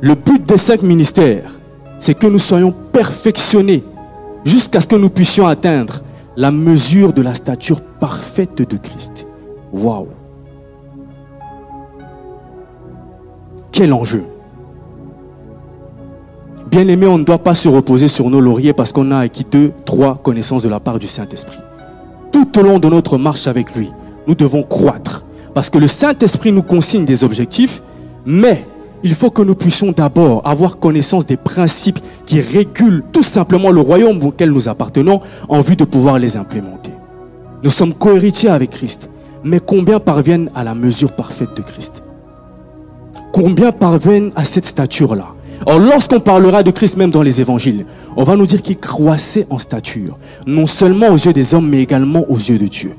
Le 0.00 0.14
but 0.14 0.42
des 0.42 0.56
cinq 0.56 0.82
ministères, 0.82 1.58
c'est 1.98 2.14
que 2.14 2.26
nous 2.26 2.38
soyons 2.38 2.72
perfectionnés 2.92 3.82
jusqu'à 4.44 4.80
ce 4.80 4.86
que 4.86 4.96
nous 4.96 5.08
puissions 5.08 5.46
atteindre 5.46 6.02
la 6.36 6.50
mesure 6.50 7.12
de 7.12 7.22
la 7.22 7.34
stature 7.34 7.80
parfaite 7.80 8.58
de 8.58 8.76
Christ. 8.76 9.26
Waouh! 9.72 10.08
Quel 13.72 13.92
enjeu! 13.92 14.24
Bien 16.70 16.88
aimé, 16.88 17.06
on 17.06 17.18
ne 17.18 17.24
doit 17.24 17.38
pas 17.38 17.54
se 17.54 17.68
reposer 17.68 18.08
sur 18.08 18.28
nos 18.28 18.40
lauriers 18.40 18.72
parce 18.72 18.92
qu'on 18.92 19.10
a 19.12 19.20
acquis 19.20 19.46
deux, 19.50 19.72
trois 19.84 20.16
connaissances 20.16 20.62
de 20.62 20.68
la 20.68 20.80
part 20.80 20.98
du 20.98 21.06
Saint-Esprit. 21.06 21.58
Tout 22.52 22.60
au 22.60 22.62
long 22.62 22.78
de 22.78 22.88
notre 22.88 23.18
marche 23.18 23.46
avec 23.46 23.74
lui, 23.74 23.90
nous 24.26 24.34
devons 24.34 24.62
croître. 24.62 25.24
Parce 25.54 25.70
que 25.70 25.78
le 25.78 25.86
Saint-Esprit 25.86 26.52
nous 26.52 26.62
consigne 26.62 27.04
des 27.04 27.24
objectifs, 27.24 27.82
mais 28.24 28.66
il 29.02 29.14
faut 29.14 29.30
que 29.30 29.42
nous 29.42 29.54
puissions 29.54 29.92
d'abord 29.92 30.42
avoir 30.44 30.78
connaissance 30.78 31.26
des 31.26 31.36
principes 31.36 31.98
qui 32.26 32.40
régulent 32.40 33.04
tout 33.12 33.22
simplement 33.22 33.70
le 33.70 33.80
royaume 33.80 34.22
auquel 34.24 34.50
nous 34.50 34.68
appartenons 34.68 35.20
en 35.48 35.60
vue 35.60 35.76
de 35.76 35.84
pouvoir 35.84 36.18
les 36.18 36.36
implémenter. 36.36 36.90
Nous 37.62 37.70
sommes 37.70 37.94
cohéritiers 37.94 38.50
avec 38.50 38.70
Christ, 38.70 39.08
mais 39.44 39.60
combien 39.60 40.00
parviennent 40.00 40.50
à 40.54 40.64
la 40.64 40.74
mesure 40.74 41.12
parfaite 41.12 41.56
de 41.56 41.62
Christ? 41.62 42.02
Combien 43.32 43.72
parviennent 43.72 44.32
à 44.34 44.44
cette 44.44 44.66
stature-là? 44.66 45.35
Or, 45.64 45.78
lorsqu'on 45.78 46.20
parlera 46.20 46.62
de 46.62 46.70
Christ 46.70 46.96
même 46.96 47.10
dans 47.10 47.22
les 47.22 47.40
évangiles, 47.40 47.86
on 48.16 48.24
va 48.24 48.36
nous 48.36 48.46
dire 48.46 48.60
qu'il 48.60 48.76
croissait 48.76 49.46
en 49.48 49.58
stature, 49.58 50.18
non 50.46 50.66
seulement 50.66 51.08
aux 51.08 51.16
yeux 51.16 51.32
des 51.32 51.54
hommes, 51.54 51.68
mais 51.68 51.82
également 51.82 52.24
aux 52.28 52.36
yeux 52.36 52.58
de 52.58 52.66
Dieu. 52.66 52.94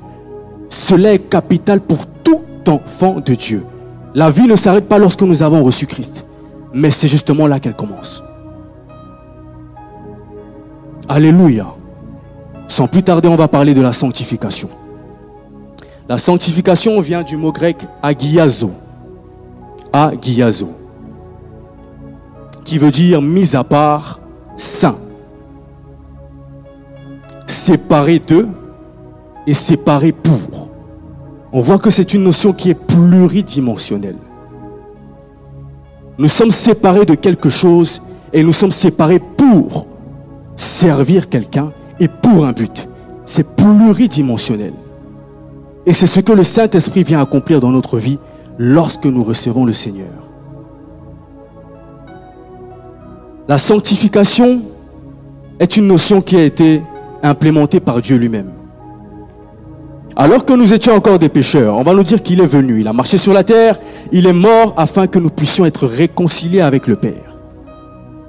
Cela 0.68 1.12
est 1.12 1.18
capital 1.18 1.80
pour 1.80 2.06
tout 2.24 2.40
enfant 2.66 3.20
de 3.24 3.34
Dieu. 3.34 3.62
La 4.14 4.30
vie 4.30 4.48
ne 4.48 4.56
s'arrête 4.56 4.88
pas 4.88 4.98
lorsque 4.98 5.22
nous 5.22 5.42
avons 5.42 5.62
reçu 5.62 5.86
Christ, 5.86 6.26
mais 6.74 6.90
c'est 6.90 7.08
justement 7.08 7.46
là 7.46 7.60
qu'elle 7.60 7.76
commence. 7.76 8.22
Alléluia. 11.08 11.66
Sans 12.66 12.86
plus 12.86 13.02
tarder, 13.02 13.28
on 13.28 13.36
va 13.36 13.48
parler 13.48 13.72
de 13.72 13.80
la 13.80 13.92
sanctification. 13.92 14.68
La 16.08 16.18
sanctification 16.18 17.00
vient 17.00 17.22
du 17.22 17.36
mot 17.36 17.52
grec 17.52 17.78
agiazo. 18.02 18.70
Agiazo. 19.92 20.77
Qui 22.68 22.76
veut 22.76 22.90
dire 22.90 23.22
mis 23.22 23.56
à 23.56 23.64
part, 23.64 24.20
saint. 24.58 24.98
Séparé 27.46 28.18
de 28.18 28.46
et 29.46 29.54
séparé 29.54 30.12
pour. 30.12 30.68
On 31.50 31.62
voit 31.62 31.78
que 31.78 31.88
c'est 31.88 32.12
une 32.12 32.24
notion 32.24 32.52
qui 32.52 32.68
est 32.68 32.74
pluridimensionnelle. 32.74 34.18
Nous 36.18 36.28
sommes 36.28 36.50
séparés 36.50 37.06
de 37.06 37.14
quelque 37.14 37.48
chose 37.48 38.02
et 38.34 38.42
nous 38.42 38.52
sommes 38.52 38.70
séparés 38.70 39.18
pour 39.18 39.86
servir 40.54 41.30
quelqu'un 41.30 41.72
et 41.98 42.08
pour 42.08 42.44
un 42.44 42.52
but. 42.52 42.86
C'est 43.24 43.48
pluridimensionnel. 43.56 44.74
Et 45.86 45.94
c'est 45.94 46.06
ce 46.06 46.20
que 46.20 46.32
le 46.32 46.42
Saint-Esprit 46.42 47.02
vient 47.02 47.22
accomplir 47.22 47.60
dans 47.60 47.70
notre 47.70 47.96
vie 47.96 48.18
lorsque 48.58 49.06
nous 49.06 49.24
recevons 49.24 49.64
le 49.64 49.72
Seigneur. 49.72 50.27
La 53.48 53.56
sanctification 53.56 54.60
est 55.58 55.78
une 55.78 55.86
notion 55.86 56.20
qui 56.20 56.36
a 56.36 56.44
été 56.44 56.82
implémentée 57.22 57.80
par 57.80 58.02
Dieu 58.02 58.18
lui-même. 58.18 58.52
Alors 60.14 60.44
que 60.44 60.52
nous 60.52 60.74
étions 60.74 60.92
encore 60.92 61.18
des 61.18 61.30
pécheurs, 61.30 61.76
on 61.76 61.82
va 61.82 61.94
nous 61.94 62.02
dire 62.02 62.22
qu'il 62.22 62.40
est 62.40 62.46
venu, 62.46 62.80
il 62.80 62.88
a 62.88 62.92
marché 62.92 63.16
sur 63.16 63.32
la 63.32 63.44
terre, 63.44 63.80
il 64.12 64.26
est 64.26 64.34
mort 64.34 64.74
afin 64.76 65.06
que 65.06 65.18
nous 65.18 65.30
puissions 65.30 65.64
être 65.64 65.86
réconciliés 65.86 66.60
avec 66.60 66.86
le 66.86 66.96
Père. 66.96 67.38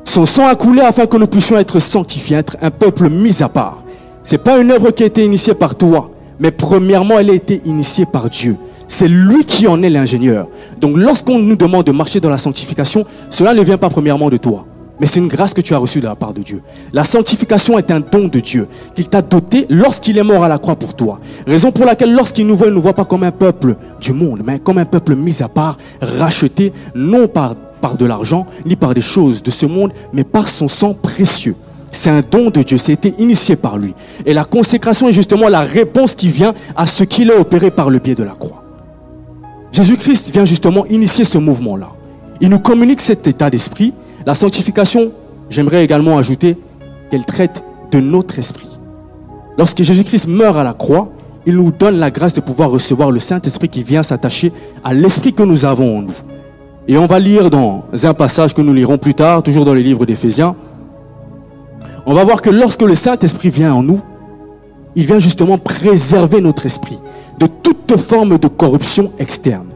Son 0.05 0.25
sang 0.25 0.47
a 0.47 0.55
coulé 0.55 0.81
afin 0.81 1.05
que 1.05 1.17
nous 1.17 1.27
puissions 1.27 1.57
être 1.57 1.79
sanctifiés, 1.79 2.37
être 2.37 2.55
un 2.61 2.71
peuple 2.71 3.09
mis 3.09 3.43
à 3.43 3.49
part. 3.49 3.83
Ce 4.23 4.35
n'est 4.35 4.37
pas 4.37 4.61
une 4.61 4.71
œuvre 4.71 4.91
qui 4.91 5.03
a 5.03 5.07
été 5.07 5.25
initiée 5.25 5.53
par 5.53 5.75
toi, 5.75 6.11
mais 6.39 6.51
premièrement, 6.51 7.19
elle 7.19 7.29
a 7.29 7.33
été 7.33 7.61
initiée 7.65 8.05
par 8.05 8.29
Dieu. 8.29 8.55
C'est 8.87 9.09
lui 9.09 9.43
qui 9.43 9.67
en 9.67 9.83
est 9.83 9.89
l'ingénieur. 9.89 10.47
Donc 10.79 10.95
lorsqu'on 10.95 11.39
nous 11.39 11.57
demande 11.57 11.85
de 11.85 11.91
marcher 11.91 12.21
dans 12.21 12.29
la 12.29 12.37
sanctification, 12.37 13.05
cela 13.29 13.53
ne 13.53 13.61
vient 13.61 13.77
pas 13.77 13.89
premièrement 13.89 14.29
de 14.29 14.37
toi, 14.37 14.65
mais 14.99 15.07
c'est 15.07 15.19
une 15.19 15.27
grâce 15.27 15.53
que 15.53 15.61
tu 15.61 15.73
as 15.73 15.77
reçue 15.77 15.99
de 15.99 16.05
la 16.05 16.15
part 16.15 16.33
de 16.33 16.41
Dieu. 16.41 16.61
La 16.93 17.03
sanctification 17.03 17.77
est 17.77 17.91
un 17.91 17.99
don 17.99 18.27
de 18.27 18.39
Dieu 18.39 18.67
qu'il 18.95 19.07
t'a 19.07 19.21
doté 19.21 19.65
lorsqu'il 19.69 20.17
est 20.17 20.23
mort 20.23 20.43
à 20.43 20.47
la 20.47 20.57
croix 20.57 20.75
pour 20.75 20.93
toi. 20.95 21.19
Raison 21.47 21.71
pour 21.71 21.85
laquelle 21.85 22.13
lorsqu'il 22.13 22.47
nous 22.47 22.57
voit, 22.57 22.67
il 22.67 22.71
ne 22.71 22.75
nous 22.75 22.81
voit 22.81 22.93
pas 22.93 23.05
comme 23.05 23.23
un 23.23 23.31
peuple 23.31 23.75
du 24.01 24.13
monde, 24.13 24.41
mais 24.45 24.59
comme 24.59 24.77
un 24.77 24.85
peuple 24.85 25.15
mis 25.15 25.41
à 25.41 25.47
part, 25.47 25.77
racheté, 26.01 26.73
non 26.95 27.27
par 27.27 27.55
de 27.97 28.05
l'argent, 28.05 28.45
ni 28.65 28.75
par 28.75 28.93
des 28.93 29.01
choses 29.01 29.41
de 29.41 29.51
ce 29.51 29.65
monde, 29.65 29.93
mais 30.11 30.25
par 30.25 30.49
son 30.49 30.67
sang 30.67 30.93
précieux. 30.93 31.55
C'est 31.91 32.09
un 32.09 32.21
don 32.21 32.49
de 32.49 32.61
Dieu, 32.61 32.77
c'était 32.77 33.13
initié 33.17 33.55
par 33.55 33.77
lui. 33.77 33.95
Et 34.25 34.33
la 34.33 34.43
consécration 34.43 35.07
est 35.07 35.13
justement 35.13 35.47
la 35.47 35.61
réponse 35.61 36.13
qui 36.13 36.27
vient 36.27 36.53
à 36.75 36.85
ce 36.85 37.03
qu'il 37.03 37.31
a 37.31 37.39
opéré 37.39 37.71
par 37.71 37.89
le 37.89 37.99
biais 37.99 38.15
de 38.15 38.23
la 38.23 38.33
croix. 38.33 38.63
Jésus-Christ 39.71 40.31
vient 40.31 40.45
justement 40.45 40.85
initier 40.87 41.23
ce 41.23 41.37
mouvement-là. 41.37 41.89
Il 42.41 42.49
nous 42.49 42.59
communique 42.59 43.01
cet 43.01 43.27
état 43.27 43.49
d'esprit. 43.49 43.93
La 44.25 44.33
sanctification, 44.33 45.11
j'aimerais 45.49 45.83
également 45.83 46.17
ajouter 46.17 46.57
qu'elle 47.09 47.25
traite 47.25 47.63
de 47.91 47.99
notre 47.99 48.37
esprit. 48.39 48.69
Lorsque 49.57 49.81
Jésus-Christ 49.81 50.27
meurt 50.27 50.57
à 50.57 50.63
la 50.63 50.73
croix, 50.73 51.09
il 51.45 51.55
nous 51.55 51.71
donne 51.71 51.97
la 51.97 52.11
grâce 52.11 52.33
de 52.33 52.41
pouvoir 52.41 52.69
recevoir 52.69 53.11
le 53.11 53.19
Saint-Esprit 53.19 53.69
qui 53.69 53.83
vient 53.83 54.03
s'attacher 54.03 54.51
à 54.83 54.93
l'esprit 54.93 55.33
que 55.33 55.43
nous 55.43 55.65
avons 55.65 55.97
en 55.97 56.01
nous. 56.03 56.15
Et 56.87 56.97
on 56.97 57.05
va 57.05 57.19
lire 57.19 57.49
dans 57.49 57.85
un 58.03 58.13
passage 58.13 58.53
que 58.53 58.61
nous 58.61 58.73
lirons 58.73 58.97
plus 58.97 59.13
tard, 59.13 59.43
toujours 59.43 59.65
dans 59.65 59.73
les 59.73 59.83
livres 59.83 60.05
d'Éphésiens. 60.05 60.55
On 62.05 62.13
va 62.13 62.23
voir 62.23 62.41
que 62.41 62.49
lorsque 62.49 62.81
le 62.81 62.95
Saint-Esprit 62.95 63.49
vient 63.49 63.73
en 63.73 63.83
nous, 63.83 64.01
il 64.95 65.05
vient 65.05 65.19
justement 65.19 65.57
préserver 65.57 66.41
notre 66.41 66.65
esprit 66.65 66.99
de 67.39 67.47
toute 67.47 67.97
forme 67.97 68.37
de 68.37 68.47
corruption 68.47 69.11
externe. 69.17 69.68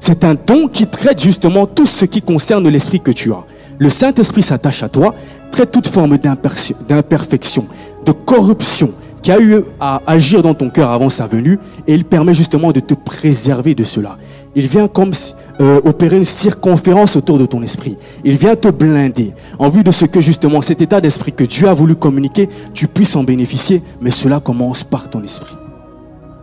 C'est 0.00 0.24
un 0.24 0.34
don 0.34 0.68
qui 0.68 0.86
traite 0.86 1.22
justement 1.22 1.66
tout 1.66 1.86
ce 1.86 2.04
qui 2.04 2.22
concerne 2.22 2.68
l'esprit 2.68 3.00
que 3.00 3.10
tu 3.10 3.32
as. 3.32 3.44
Le 3.78 3.88
Saint-Esprit 3.88 4.42
s'attache 4.42 4.82
à 4.82 4.88
toi, 4.88 5.14
traite 5.50 5.70
toute 5.70 5.88
forme 5.88 6.18
d'imperfection, 6.18 7.66
de 8.04 8.12
corruption 8.12 8.92
qui 9.22 9.32
a 9.32 9.40
eu 9.40 9.62
à 9.80 10.00
agir 10.06 10.42
dans 10.42 10.54
ton 10.54 10.70
cœur 10.70 10.90
avant 10.90 11.10
sa 11.10 11.26
venue, 11.26 11.58
et 11.86 11.94
il 11.94 12.04
permet 12.04 12.34
justement 12.34 12.72
de 12.72 12.80
te 12.80 12.94
préserver 12.94 13.74
de 13.74 13.84
cela. 13.84 14.16
Il 14.54 14.66
vient 14.66 14.88
comme 14.88 15.12
euh, 15.60 15.80
opérer 15.84 16.16
une 16.16 16.24
circonférence 16.24 17.16
autour 17.16 17.38
de 17.38 17.46
ton 17.46 17.62
esprit. 17.62 17.96
Il 18.24 18.36
vient 18.36 18.56
te 18.56 18.68
blinder 18.68 19.32
en 19.58 19.68
vue 19.68 19.84
de 19.84 19.90
ce 19.90 20.04
que 20.04 20.20
justement 20.20 20.62
cet 20.62 20.80
état 20.80 21.00
d'esprit 21.00 21.32
que 21.32 21.44
Dieu 21.44 21.68
a 21.68 21.74
voulu 21.74 21.94
communiquer, 21.94 22.48
tu 22.74 22.88
puisses 22.88 23.16
en 23.16 23.24
bénéficier, 23.24 23.82
mais 24.00 24.10
cela 24.10 24.40
commence 24.40 24.84
par 24.84 25.10
ton 25.10 25.22
esprit. 25.22 25.54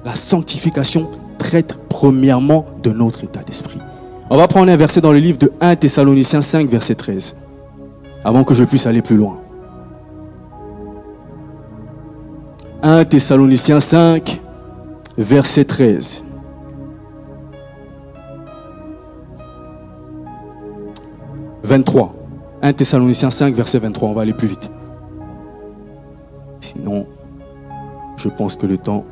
La 0.04 0.16
sanctification 0.16 1.10
traite 1.38 1.78
premièrement 1.90 2.66
de 2.84 2.92
notre 2.92 3.24
état 3.24 3.42
d'esprit. 3.42 3.80
On 4.30 4.38
va 4.38 4.48
prendre 4.48 4.72
un 4.72 4.76
verset 4.76 5.02
dans 5.02 5.12
le 5.12 5.20
livre 5.20 5.38
de 5.38 5.52
1 5.62 5.76
Thessaloniciens 5.76 6.42
5, 6.42 6.68
verset 6.68 6.96
13, 6.96 7.36
avant 8.24 8.44
que 8.44 8.54
je 8.54 8.64
puisse 8.64 8.88
aller 8.88 9.02
plus 9.02 9.18
loin. 9.18 9.38
1 12.82 13.06
Thessaloniciens 13.06 13.80
5, 13.80 14.42
verset 15.18 15.66
13. 15.66 16.24
23. 21.66 22.14
1 22.62 22.74
Thessaloniciens 22.74 23.30
5, 23.30 23.54
verset 23.56 23.80
23. 23.80 24.10
On 24.10 24.14
va 24.14 24.22
aller 24.22 24.34
plus 24.34 24.48
vite. 24.48 24.72
Sinon, 26.62 27.06
je 28.18 28.30
pense 28.30 28.56
que 28.56 28.66
le 28.66 28.78
temps 28.78 29.04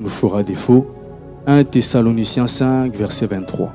nous 0.00 0.08
fera 0.08 0.42
défaut. 0.42 0.86
1 1.48 1.64
Thessaloniciens 1.64 2.46
5, 2.46 2.94
verset 2.94 3.24
23. 3.24 3.72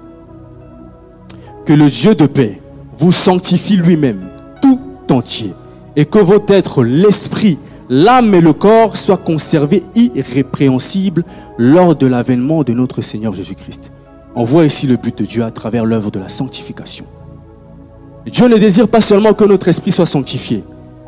Que 1.66 1.74
le 1.74 1.90
Dieu 1.90 2.14
de 2.14 2.28
paix 2.28 2.62
vous 3.00 3.12
sanctifie 3.12 3.78
lui-même, 3.78 4.28
tout 4.62 4.80
entier, 5.10 5.54
et 5.96 6.06
que 6.06 6.20
votre 6.20 6.54
être, 6.54 6.84
l'esprit, 6.84 7.58
l'âme 7.90 8.36
et 8.36 8.42
le 8.42 8.54
corps 8.54 8.96
soient 8.96 9.18
conservés 9.18 9.82
irrépréhensibles 9.96 11.26
lors 11.58 11.96
de 11.96 12.06
l'avènement 12.06 12.62
de 12.62 12.74
notre 12.74 13.02
Seigneur 13.02 13.34
Jésus-Christ. 13.34 13.92
On 14.36 14.44
voit 14.44 14.66
ici 14.66 14.86
le 14.86 14.98
but 14.98 15.18
de 15.18 15.26
Dieu 15.26 15.44
à 15.44 15.50
travers 15.50 15.84
l'œuvre 15.84 16.12
de 16.12 16.20
la 16.20 16.30
sanctification. 16.30 17.06
Dieu 18.28 18.48
ne 18.50 18.58
désire 18.58 18.88
pas 18.88 19.02
seulement 19.02 19.34
que 19.34 19.46
notre 19.46 19.68
esprit 19.68 19.92
soit 19.92 20.06
sanctifié, 20.06 20.64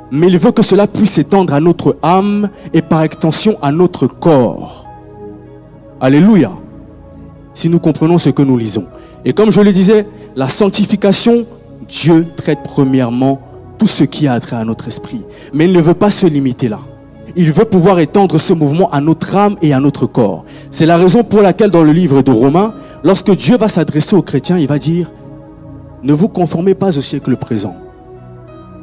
mais 0.10 0.30
il 0.30 0.40
veut 0.40 0.52
que 0.52 0.64
cela 0.64 0.88
puisse 0.88 1.12
s'étendre 1.12 1.54
à 1.54 1.60
notre 1.60 1.96
âme 2.02 2.50
et 2.74 2.82
par 2.82 3.04
extension 3.04 3.56
à 3.62 3.72
notre 3.72 4.08
corps. 4.08 4.85
Alléluia. 6.02 6.52
si 7.54 7.70
nous 7.70 7.80
comprenons 7.80 8.18
ce 8.18 8.30
que 8.30 8.42
nous 8.42 8.58
lisons. 8.58 8.84
Et 9.24 9.32
comme 9.32 9.50
je 9.50 9.62
le 9.62 9.72
disais, 9.72 10.06
la 10.36 10.50
sanctification, 10.50 11.46
Dieu 11.88 12.28
traite 12.36 12.60
premièrement 12.64 13.40
tout 13.78 13.88
ce 13.88 14.04
qui 14.04 14.28
a 14.28 14.34
attrait 14.34 14.58
à 14.58 14.66
notre 14.66 14.90
esprit. 14.90 15.22
Mais 15.54 15.66
il 15.66 15.72
ne 15.72 15.80
veut 15.80 15.94
pas 15.94 16.10
se 16.10 16.26
limiter 16.26 16.68
là. 16.68 16.80
Il 17.38 17.52
veut 17.54 17.66
pouvoir 17.66 18.00
étendre 18.00 18.38
ce 18.38 18.54
mouvement 18.54 18.90
à 18.92 19.00
notre 19.00 19.36
âme 19.36 19.56
et 19.62 19.74
à 19.74 19.80
notre 19.80 20.06
corps. 20.06 20.44
C'est 20.70 20.86
la 20.86 20.98
raison 20.98 21.24
pour 21.24 21.42
laquelle 21.42 21.70
dans 21.70 21.84
le 21.84 21.94
livre 21.94 22.22
de 22.22 22.32
Romains, 22.32 22.74
lorsque 23.04 23.32
Dieu 23.32 23.58
va 23.58 23.70
s'adresser 23.70 24.16
aux 24.16 24.22
chrétiens, 24.22 24.58
il 24.58 24.68
va 24.68 24.78
dire, 24.78 25.12
ne 26.04 26.14
vous 26.14 26.28
conformez 26.28 26.76
pas 26.76 26.98
au 26.98 27.02
siècle 27.02 27.36
présent, 27.36 27.76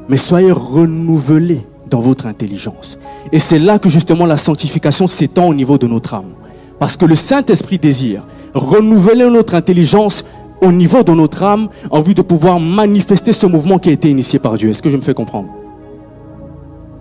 mais 0.09 0.17
soyez 0.17 0.51
renouvelés 0.51 1.65
dans 1.89 2.01
votre 2.01 2.27
intelligence. 2.27 2.99
Et 3.33 3.39
c'est 3.39 3.59
là 3.59 3.79
que 3.79 3.89
justement 3.89 4.27
la 4.27 4.37
sanctification 4.37 5.07
s'étend 5.07 5.47
au 5.47 5.55
niveau 5.55 5.79
de 5.79 5.87
notre 5.87 6.15
âme. 6.15 6.33
Parce 6.83 6.97
que 6.97 7.07
le 7.07 7.15
Saint-Esprit 7.15 7.79
désire 7.79 8.25
renouveler 8.55 9.31
notre 9.31 9.55
intelligence 9.55 10.25
au 10.61 10.73
niveau 10.73 11.05
de 11.05 11.13
notre 11.13 11.45
âme 11.45 11.69
en 11.93 12.01
vue 12.01 12.13
de 12.13 12.23
pouvoir 12.23 12.59
manifester 12.59 13.33
ce 13.33 13.47
mouvement 13.47 13.79
qui 13.79 13.91
a 13.91 13.93
été 13.93 14.11
initié 14.11 14.41
par 14.41 14.55
Dieu. 14.55 14.69
Est-ce 14.69 14.83
que 14.83 14.91
je 14.91 14.97
me 14.97 15.03
fais 15.03 15.15
comprendre? 15.15 15.49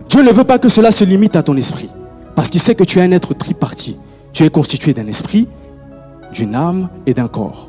Dieu 0.08 0.22
ne 0.22 0.30
veut 0.30 0.44
pas 0.44 0.60
que 0.60 0.70
cela 0.70 0.92
se 0.92 1.04
limite 1.04 1.36
à 1.36 1.42
ton 1.42 1.58
esprit. 1.58 1.90
Parce 2.36 2.52
qu'il 2.52 2.62
sait 2.62 2.76
que 2.76 2.84
tu 2.84 3.00
es 3.00 3.02
un 3.02 3.12
être 3.12 3.34
triparti. 3.34 3.98
Tu 4.34 4.46
es 4.46 4.52
constitué 4.52 4.94
d'un 4.94 5.08
esprit, 5.08 5.48
d'une 6.32 6.54
âme 6.54 6.88
et 7.08 7.16
d'un 7.16 7.28
corps. 7.28 7.68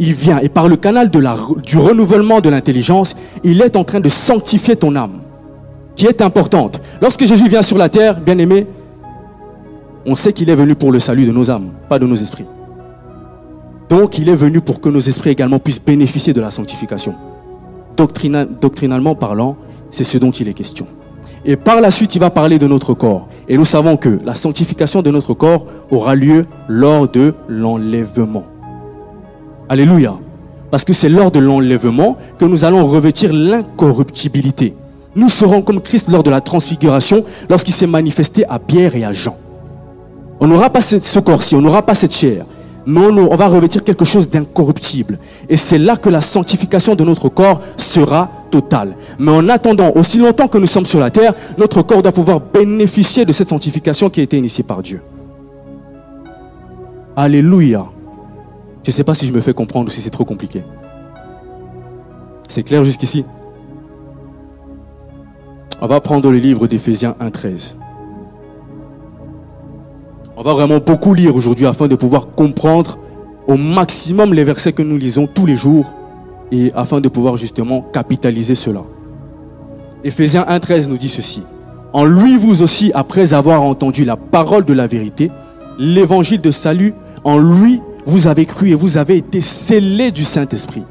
Il 0.00 0.12
vient 0.12 0.40
et 0.40 0.48
par 0.48 0.66
le 0.66 0.74
canal 0.74 1.08
du 1.08 1.78
renouvellement 1.78 2.40
de 2.40 2.48
l'intelligence, 2.48 3.14
il 3.44 3.62
est 3.62 3.76
en 3.76 3.84
train 3.84 4.00
de 4.00 4.08
sanctifier 4.08 4.74
ton 4.74 4.96
âme 4.96 5.20
qui 5.94 6.06
est 6.06 6.20
importante. 6.20 6.80
Lorsque 7.00 7.24
Jésus 7.24 7.48
vient 7.48 7.62
sur 7.62 7.78
la 7.78 7.88
terre, 7.88 8.18
bien 8.20 8.38
aimé, 8.38 8.66
on 10.06 10.14
sait 10.14 10.32
qu'il 10.32 10.48
est 10.48 10.54
venu 10.54 10.76
pour 10.76 10.92
le 10.92 11.00
salut 11.00 11.26
de 11.26 11.32
nos 11.32 11.50
âmes, 11.50 11.70
pas 11.88 11.98
de 11.98 12.06
nos 12.06 12.14
esprits. 12.14 12.46
Donc 13.88 14.18
il 14.18 14.28
est 14.28 14.36
venu 14.36 14.60
pour 14.60 14.80
que 14.80 14.88
nos 14.88 15.00
esprits 15.00 15.30
également 15.30 15.58
puissent 15.58 15.84
bénéficier 15.84 16.32
de 16.32 16.40
la 16.40 16.50
sanctification. 16.50 17.14
doctrinalement 17.96 19.14
parlant, 19.16 19.56
c'est 19.90 20.04
ce 20.04 20.18
dont 20.18 20.30
il 20.30 20.48
est 20.48 20.54
question. 20.54 20.86
Et 21.44 21.56
par 21.56 21.80
la 21.80 21.90
suite, 21.90 22.14
il 22.14 22.18
va 22.18 22.30
parler 22.30 22.58
de 22.58 22.66
notre 22.66 22.94
corps. 22.94 23.28
Et 23.48 23.56
nous 23.56 23.64
savons 23.64 23.96
que 23.96 24.18
la 24.24 24.34
sanctification 24.34 25.02
de 25.02 25.10
notre 25.10 25.34
corps 25.34 25.66
aura 25.90 26.14
lieu 26.14 26.46
lors 26.68 27.08
de 27.08 27.34
l'enlèvement. 27.48 28.44
Alléluia. 29.68 30.16
Parce 30.70 30.84
que 30.84 30.92
c'est 30.92 31.08
lors 31.08 31.30
de 31.30 31.38
l'enlèvement 31.38 32.16
que 32.38 32.44
nous 32.44 32.64
allons 32.64 32.84
revêtir 32.84 33.32
l'incorruptibilité. 33.32 34.74
Nous 35.14 35.28
serons 35.28 35.62
comme 35.62 35.80
Christ 35.80 36.08
lors 36.08 36.24
de 36.24 36.30
la 36.30 36.40
transfiguration, 36.40 37.24
lorsqu'il 37.48 37.74
s'est 37.74 37.86
manifesté 37.86 38.44
à 38.48 38.58
Pierre 38.58 38.96
et 38.96 39.04
à 39.04 39.12
Jean. 39.12 39.36
On 40.40 40.46
n'aura 40.46 40.70
pas 40.70 40.80
ce 40.80 41.18
corps-ci, 41.18 41.54
on 41.54 41.60
n'aura 41.60 41.82
pas 41.82 41.94
cette 41.94 42.14
chair, 42.14 42.44
mais 42.86 43.00
on, 43.00 43.36
va 43.36 43.48
revêtir 43.48 43.82
quelque 43.82 44.04
chose 44.04 44.28
d'incorruptible. 44.30 45.18
Et 45.48 45.56
c'est 45.56 45.78
là 45.78 45.96
que 45.96 46.08
la 46.08 46.20
sanctification 46.20 46.94
de 46.94 47.04
notre 47.04 47.28
corps 47.28 47.60
sera 47.76 48.30
totale. 48.50 48.94
Mais 49.18 49.32
en 49.32 49.48
attendant, 49.48 49.92
aussi 49.96 50.18
longtemps 50.18 50.46
que 50.46 50.58
nous 50.58 50.66
sommes 50.66 50.86
sur 50.86 51.00
la 51.00 51.10
terre, 51.10 51.34
notre 51.58 51.82
corps 51.82 52.02
doit 52.02 52.12
pouvoir 52.12 52.40
bénéficier 52.40 53.24
de 53.24 53.32
cette 53.32 53.48
sanctification 53.48 54.08
qui 54.08 54.20
a 54.20 54.22
été 54.22 54.36
initiée 54.36 54.62
par 54.62 54.82
Dieu. 54.82 55.02
Alléluia. 57.16 57.86
Je 58.84 58.90
ne 58.90 58.94
sais 58.94 59.04
pas 59.04 59.14
si 59.14 59.26
je 59.26 59.32
me 59.32 59.40
fais 59.40 59.54
comprendre 59.54 59.88
ou 59.88 59.90
si 59.90 60.00
c'est 60.00 60.10
trop 60.10 60.24
compliqué. 60.24 60.62
C'est 62.48 62.62
clair 62.62 62.84
jusqu'ici? 62.84 63.24
On 65.80 65.86
va 65.86 66.00
prendre 66.00 66.30
le 66.30 66.38
livre 66.38 66.66
d'Éphésiens 66.66 67.16
1.13. 67.20 67.74
On 70.38 70.42
va 70.42 70.52
vraiment 70.52 70.80
beaucoup 70.80 71.14
lire 71.14 71.34
aujourd'hui 71.34 71.64
afin 71.64 71.88
de 71.88 71.96
pouvoir 71.96 72.28
comprendre 72.36 72.98
au 73.48 73.56
maximum 73.56 74.34
les 74.34 74.44
versets 74.44 74.74
que 74.74 74.82
nous 74.82 74.98
lisons 74.98 75.26
tous 75.26 75.46
les 75.46 75.56
jours 75.56 75.90
et 76.52 76.72
afin 76.74 77.00
de 77.00 77.08
pouvoir 77.08 77.38
justement 77.38 77.80
capitaliser 77.80 78.54
cela. 78.54 78.82
Éphésiens 80.04 80.42
1.13 80.42 80.88
nous 80.88 80.98
dit 80.98 81.08
ceci. 81.08 81.42
En 81.94 82.04
lui, 82.04 82.36
vous 82.36 82.60
aussi, 82.60 82.92
après 82.94 83.32
avoir 83.32 83.62
entendu 83.62 84.04
la 84.04 84.16
parole 84.16 84.66
de 84.66 84.74
la 84.74 84.86
vérité, 84.86 85.30
l'évangile 85.78 86.42
de 86.42 86.50
salut, 86.50 86.92
en 87.24 87.38
lui, 87.38 87.80
vous 88.04 88.26
avez 88.26 88.44
cru 88.44 88.68
et 88.68 88.74
vous 88.74 88.98
avez 88.98 89.16
été 89.16 89.40
scellés 89.40 90.10
du 90.10 90.22
Saint-Esprit. 90.22 90.82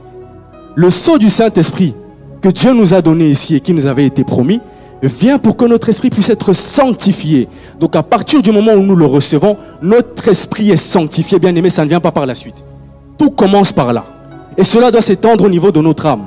Le 0.73 0.89
sceau 0.89 1.19
du 1.19 1.29
Saint-Esprit 1.29 1.93
que 2.41 2.49
Dieu 2.49 2.73
nous 2.73 2.95
a 2.95 3.03
donné 3.03 3.29
ici 3.29 3.53
et 3.53 3.59
qui 3.59 3.73
nous 3.73 3.85
avait 3.85 4.05
été 4.05 4.23
promis, 4.23 4.59
vient 5.03 5.37
pour 5.37 5.57
que 5.57 5.65
notre 5.65 5.89
esprit 5.89 6.09
puisse 6.09 6.29
être 6.29 6.53
sanctifié. 6.53 7.47
Donc 7.79 7.95
à 7.95 8.03
partir 8.03 8.41
du 8.41 8.51
moment 8.51 8.73
où 8.73 8.81
nous 8.81 8.95
le 8.95 9.05
recevons, 9.05 9.57
notre 9.81 10.27
esprit 10.29 10.71
est 10.71 10.77
sanctifié. 10.77 11.39
Bien 11.39 11.55
aimé, 11.55 11.69
ça 11.69 11.83
ne 11.83 11.89
vient 11.89 11.99
pas 11.99 12.11
par 12.11 12.25
la 12.25 12.35
suite. 12.35 12.55
Tout 13.17 13.31
commence 13.31 13.71
par 13.71 13.93
là. 13.93 14.05
Et 14.57 14.63
cela 14.63 14.91
doit 14.91 15.01
s'étendre 15.01 15.45
au 15.45 15.49
niveau 15.49 15.71
de 15.71 15.81
notre 15.81 16.05
âme. 16.05 16.25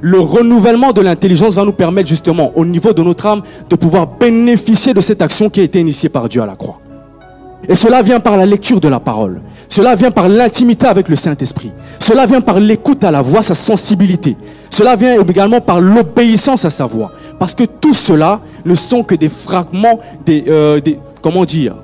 Le 0.00 0.20
renouvellement 0.20 0.92
de 0.92 1.00
l'intelligence 1.00 1.54
va 1.54 1.64
nous 1.64 1.72
permettre 1.72 2.08
justement 2.08 2.52
au 2.56 2.64
niveau 2.64 2.92
de 2.92 3.02
notre 3.02 3.26
âme 3.26 3.42
de 3.70 3.76
pouvoir 3.76 4.06
bénéficier 4.06 4.92
de 4.92 5.00
cette 5.00 5.22
action 5.22 5.48
qui 5.48 5.60
a 5.60 5.62
été 5.62 5.80
initiée 5.80 6.08
par 6.08 6.28
Dieu 6.28 6.42
à 6.42 6.46
la 6.46 6.56
croix. 6.56 6.80
Et 7.68 7.74
cela 7.74 8.02
vient 8.02 8.20
par 8.20 8.36
la 8.36 8.44
lecture 8.44 8.80
de 8.80 8.88
la 8.88 9.00
parole. 9.00 9.40
Cela 9.68 9.94
vient 9.94 10.10
par 10.10 10.28
l'intimité 10.28 10.86
avec 10.86 11.08
le 11.08 11.16
Saint-Esprit. 11.16 11.72
Cela 11.98 12.26
vient 12.26 12.42
par 12.42 12.60
l'écoute 12.60 13.02
à 13.04 13.10
la 13.10 13.22
voix, 13.22 13.42
sa 13.42 13.54
sensibilité. 13.54 14.36
Cela 14.68 14.96
vient 14.96 15.22
également 15.22 15.60
par 15.60 15.80
l'obéissance 15.80 16.64
à 16.64 16.70
sa 16.70 16.84
voix. 16.84 17.12
Parce 17.38 17.54
que 17.54 17.64
tout 17.64 17.94
cela 17.94 18.40
ne 18.64 18.74
sont 18.74 19.02
que 19.02 19.14
des 19.14 19.28
fragments, 19.28 19.98
des, 20.24 20.44
euh, 20.48 20.80
des, 20.80 20.98
comment 21.22 21.44
dire, 21.44 21.74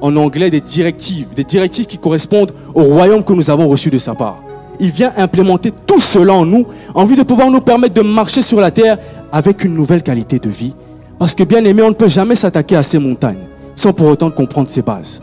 en 0.00 0.14
anglais, 0.16 0.50
des 0.50 0.60
directives, 0.60 1.28
des 1.34 1.44
directives 1.44 1.86
qui 1.86 1.98
correspondent 1.98 2.52
au 2.74 2.82
royaume 2.82 3.24
que 3.24 3.32
nous 3.32 3.50
avons 3.50 3.68
reçu 3.68 3.90
de 3.90 3.98
sa 3.98 4.14
part. 4.14 4.42
Il 4.78 4.90
vient 4.90 5.12
implémenter 5.16 5.72
tout 5.86 6.00
cela 6.00 6.34
en 6.34 6.44
nous, 6.44 6.66
en 6.94 7.04
vue 7.04 7.16
de 7.16 7.22
pouvoir 7.22 7.50
nous 7.50 7.60
permettre 7.60 7.94
de 7.94 8.02
marcher 8.02 8.42
sur 8.42 8.60
la 8.60 8.70
terre 8.70 8.98
avec 9.32 9.64
une 9.64 9.74
nouvelle 9.74 10.02
qualité 10.02 10.38
de 10.38 10.50
vie. 10.50 10.74
Parce 11.18 11.34
que 11.34 11.44
bien 11.44 11.64
aimé, 11.64 11.82
on 11.82 11.88
ne 11.88 11.94
peut 11.94 12.08
jamais 12.08 12.34
s'attaquer 12.34 12.76
à 12.76 12.82
ces 12.82 12.98
montagnes 12.98 13.46
sans 13.74 13.92
pour 13.92 14.08
autant 14.08 14.30
comprendre 14.30 14.70
ses 14.70 14.82
bases. 14.82 15.22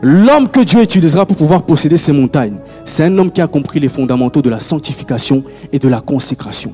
L'homme 0.00 0.48
que 0.48 0.60
Dieu 0.60 0.80
utilisera 0.80 1.26
pour 1.26 1.36
pouvoir 1.36 1.62
posséder 1.62 1.96
ces 1.96 2.12
montagnes, 2.12 2.58
c'est 2.84 3.04
un 3.04 3.18
homme 3.18 3.32
qui 3.32 3.40
a 3.40 3.48
compris 3.48 3.80
les 3.80 3.88
fondamentaux 3.88 4.42
de 4.42 4.48
la 4.48 4.60
sanctification 4.60 5.42
et 5.72 5.80
de 5.80 5.88
la 5.88 6.00
consécration. 6.00 6.72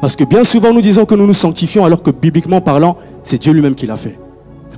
Parce 0.00 0.16
que 0.16 0.24
bien 0.24 0.44
souvent 0.44 0.72
nous 0.72 0.80
disons 0.80 1.04
que 1.04 1.14
nous 1.14 1.26
nous 1.26 1.34
sanctifions 1.34 1.84
alors 1.84 2.02
que 2.02 2.10
bibliquement 2.10 2.60
parlant, 2.60 2.96
c'est 3.24 3.38
Dieu 3.38 3.52
lui-même 3.52 3.74
qui 3.74 3.86
l'a 3.86 3.96
fait. 3.96 4.18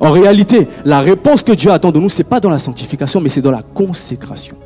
En 0.01 0.11
réalité, 0.11 0.67
la 0.85 1.01
réponse 1.01 1.43
que 1.43 1.53
Dieu 1.53 1.71
attend 1.71 1.93
de 1.93 2.01
nous, 2.01 2.09
ce 2.09 2.19
n'est 2.19 2.29
pas 2.29 2.41
dans 2.41 2.49
la 2.49 2.59
sanctification, 2.59 3.21
mais 3.21 3.29
c'est 3.29 3.43
dans 3.43 3.51
la 3.51 3.63
consécration. 3.63 4.57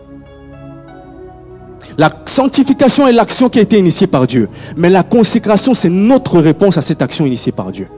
La 1.98 2.10
sanctification 2.26 3.06
est 3.08 3.12
l'action 3.12 3.48
qui 3.48 3.58
a 3.58 3.62
été 3.62 3.78
initiée 3.78 4.06
par 4.06 4.26
Dieu. 4.26 4.48
Mais 4.76 4.90
la 4.90 5.02
consécration, 5.02 5.74
c'est 5.74 5.90
notre 5.90 6.40
réponse 6.40 6.78
à 6.78 6.82
cette 6.82 7.02
action 7.02 7.26
initiée 7.26 7.52
par 7.52 7.70
Dieu. 7.70 7.88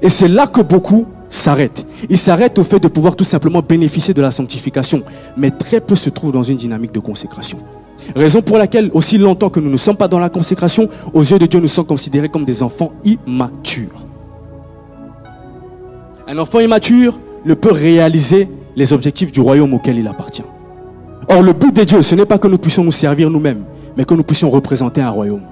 Et 0.00 0.10
c'est 0.10 0.28
là 0.28 0.46
que 0.46 0.60
beaucoup 0.60 1.06
s'arrêtent. 1.28 1.86
Ils 2.10 2.18
s'arrêtent 2.18 2.58
au 2.58 2.64
fait 2.64 2.80
de 2.80 2.88
pouvoir 2.88 3.16
tout 3.16 3.24
simplement 3.24 3.62
bénéficier 3.62 4.14
de 4.14 4.22
la 4.22 4.30
sanctification. 4.30 5.02
Mais 5.36 5.50
très 5.50 5.80
peu 5.80 5.94
se 5.96 6.10
trouvent 6.10 6.32
dans 6.32 6.42
une 6.42 6.56
dynamique 6.56 6.92
de 6.92 7.00
consécration. 7.00 7.58
Raison 8.14 8.42
pour 8.42 8.58
laquelle, 8.58 8.90
aussi 8.94 9.18
longtemps 9.18 9.50
que 9.50 9.60
nous 9.60 9.70
ne 9.70 9.76
sommes 9.76 9.96
pas 9.96 10.08
dans 10.08 10.18
la 10.18 10.28
consécration, 10.28 10.88
aux 11.12 11.22
yeux 11.22 11.38
de 11.38 11.46
Dieu, 11.46 11.60
nous 11.60 11.68
sommes 11.68 11.86
considérés 11.86 12.28
comme 12.28 12.44
des 12.44 12.62
enfants 12.62 12.92
immatures. 13.04 13.88
Un 16.28 16.38
enfant 16.38 16.60
immature 16.60 17.18
ne 17.44 17.54
peut 17.54 17.72
réaliser 17.72 18.48
les 18.76 18.92
objectifs 18.92 19.32
du 19.32 19.40
royaume 19.40 19.74
auquel 19.74 19.98
il 19.98 20.06
appartient. 20.06 20.44
Or, 21.28 21.42
le 21.42 21.52
but 21.52 21.74
de 21.74 21.84
Dieu, 21.84 22.02
ce 22.02 22.14
n'est 22.14 22.26
pas 22.26 22.38
que 22.38 22.48
nous 22.48 22.58
puissions 22.58 22.84
nous 22.84 22.92
servir 22.92 23.30
nous-mêmes, 23.30 23.64
mais 23.96 24.04
que 24.04 24.14
nous 24.14 24.22
puissions 24.22 24.50
représenter 24.50 25.00
un 25.00 25.10
royaume. 25.10 25.42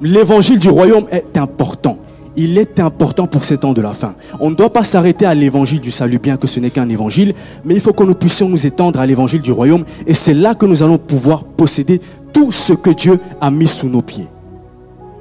L'évangile 0.00 0.58
du 0.58 0.68
royaume 0.68 1.06
est 1.10 1.36
important 1.36 1.98
il 2.36 2.58
est 2.58 2.78
important 2.80 3.26
pour 3.26 3.44
ces 3.44 3.58
temps 3.58 3.72
de 3.72 3.80
la 3.80 3.92
fin. 3.92 4.14
On 4.40 4.50
ne 4.50 4.54
doit 4.54 4.72
pas 4.72 4.84
s'arrêter 4.84 5.26
à 5.26 5.34
l'évangile 5.34 5.80
du 5.80 5.90
salut, 5.90 6.18
bien 6.18 6.36
que 6.36 6.46
ce 6.46 6.60
n'est 6.60 6.70
qu'un 6.70 6.88
évangile, 6.88 7.34
mais 7.64 7.74
il 7.74 7.80
faut 7.80 7.92
que 7.92 8.04
nous 8.04 8.14
puissions 8.14 8.48
nous 8.48 8.66
étendre 8.66 9.00
à 9.00 9.06
l'évangile 9.06 9.40
du 9.40 9.52
royaume, 9.52 9.84
et 10.06 10.14
c'est 10.14 10.34
là 10.34 10.54
que 10.54 10.66
nous 10.66 10.82
allons 10.82 10.98
pouvoir 10.98 11.44
posséder 11.44 12.00
tout 12.32 12.52
ce 12.52 12.74
que 12.74 12.90
Dieu 12.90 13.18
a 13.40 13.50
mis 13.50 13.66
sous 13.66 13.88
nos 13.88 14.02
pieds. 14.02 14.26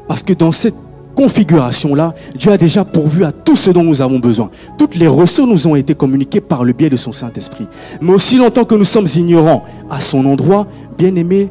Parce 0.07 0.21
que 0.21 0.33
dans 0.33 0.51
cette 0.51 0.75
configuration-là, 1.15 2.13
Dieu 2.35 2.51
a 2.51 2.57
déjà 2.57 2.83
pourvu 2.83 3.23
à 3.23 3.31
tout 3.31 3.55
ce 3.55 3.71
dont 3.71 3.83
nous 3.83 4.01
avons 4.01 4.19
besoin. 4.19 4.49
Toutes 4.77 4.95
les 4.95 5.07
ressources 5.07 5.49
nous 5.49 5.67
ont 5.67 5.75
été 5.75 5.95
communiquées 5.95 6.41
par 6.41 6.65
le 6.65 6.73
biais 6.73 6.89
de 6.89 6.97
son 6.97 7.13
Saint-Esprit. 7.13 7.67
Mais 8.01 8.11
aussi 8.11 8.37
longtemps 8.37 8.65
que 8.65 8.75
nous 8.75 8.83
sommes 8.83 9.07
ignorants 9.15 9.63
à 9.89 10.01
son 10.01 10.25
endroit, 10.25 10.67
bien 10.97 11.15
aimé, 11.15 11.49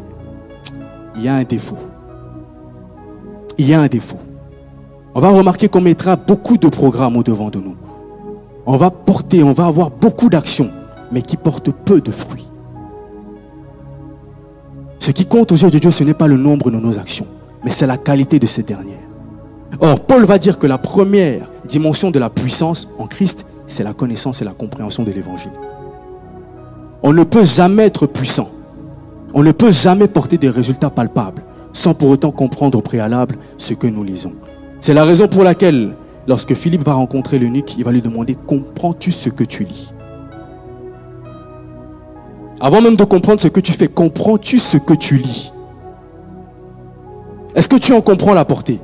il 1.17 1.25
y 1.25 1.29
a 1.29 1.35
un 1.35 1.45
défaut. 1.45 1.79
Il 3.57 3.67
y 3.67 3.73
a 3.73 3.81
un 3.81 3.87
défaut 3.87 4.19
on 5.15 5.21
va 5.21 5.31
remarquer 5.31 5.69
qu'on 5.69 5.81
mettra 5.81 6.17
beaucoup 6.17 6.59
de 6.59 6.69
programmes 6.69 7.17
au-devant 7.17 7.51
de 7.51 7.61
nous. 7.61 7.77
On 8.67 8.77
va 8.77 8.91
porter, 8.91 9.43
on 9.43 9.53
va 9.53 9.67
avoir 9.67 9.91
beaucoup 9.91 10.29
d'actions, 10.29 10.71
mais 11.13 11.23
qui 11.23 11.37
portent 11.37 11.71
peu 11.71 12.01
de 12.01 12.11
fruits. 12.11 12.51
Ce 14.99 15.11
qui 15.13 15.27
compte 15.27 15.53
aux 15.53 15.57
yeux 15.57 15.71
de 15.71 15.79
Dieu, 15.79 15.91
ce 15.91 16.03
n'est 16.03 16.15
pas 16.15 16.27
le 16.27 16.37
nombre 16.37 16.71
de 16.71 16.79
nos 16.79 16.99
actions, 16.99 17.27
mais 17.65 17.71
c'est 17.71 17.87
la 17.87 17.99
qualité 17.99 18.39
de 18.39 18.47
ces 18.47 18.63
dernières. 18.63 18.97
Or, 19.81 20.01
Paul 20.01 20.25
va 20.25 20.39
dire 20.39 20.59
que 20.59 20.67
la 20.67 20.79
première 20.79 21.49
dimension 21.67 22.11
de 22.11 22.19
la 22.19 22.31
puissance 22.31 22.89
en 22.99 23.07
Christ, 23.07 23.47
c'est 23.67 23.85
la 23.85 23.93
connaissance 23.93 24.41
et 24.41 24.45
la 24.45 24.53
compréhension 24.53 25.03
de 25.05 25.13
l'Évangile. 25.13 25.53
On 27.03 27.13
ne 27.13 27.23
peut 27.23 27.45
jamais 27.45 27.85
être 27.85 28.07
puissant. 28.07 28.49
On 29.35 29.43
ne 29.43 29.53
peut 29.53 29.71
jamais 29.71 30.09
porter 30.09 30.39
des 30.39 30.49
résultats 30.49 30.91
palpables 30.91 31.43
sans 31.73 31.93
pour 31.93 32.09
autant 32.09 32.31
comprendre 32.31 32.79
au 32.79 32.81
préalable 32.81 33.37
ce 33.59 33.75
que 33.75 33.87
nous 33.87 34.05
lisons. 34.05 34.33
C'est 34.85 34.93
la 34.93 35.07
raison 35.07 35.29
pour 35.29 35.45
laquelle, 35.45 35.97
lorsque 36.29 36.53
Philippe 36.53 36.83
va 36.83 36.93
rencontrer 36.93 37.39
l'eunuque, 37.39 37.75
il 37.79 37.85
va 37.85 37.91
lui 37.91 38.03
demander, 38.03 38.37
comprends-tu 38.47 39.13
ce 39.13 39.31
que 39.31 39.43
tu 39.43 39.65
lis? 39.65 39.89
Avant 42.61 42.83
même 42.83 42.95
de 42.95 43.05
comprendre 43.05 43.41
ce 43.41 43.49
que 43.49 43.61
tu 43.61 43.73
fais, 43.73 43.89
comprends-tu 43.89 44.59
ce 44.59 44.77
que 44.77 44.93
tu 44.93 45.17
lis? 45.17 45.55
Est-ce 47.55 47.67
que 47.67 47.77
tu 47.77 47.95
en 47.95 48.03
comprends 48.03 48.35
la 48.35 48.45
portée? 48.45 48.79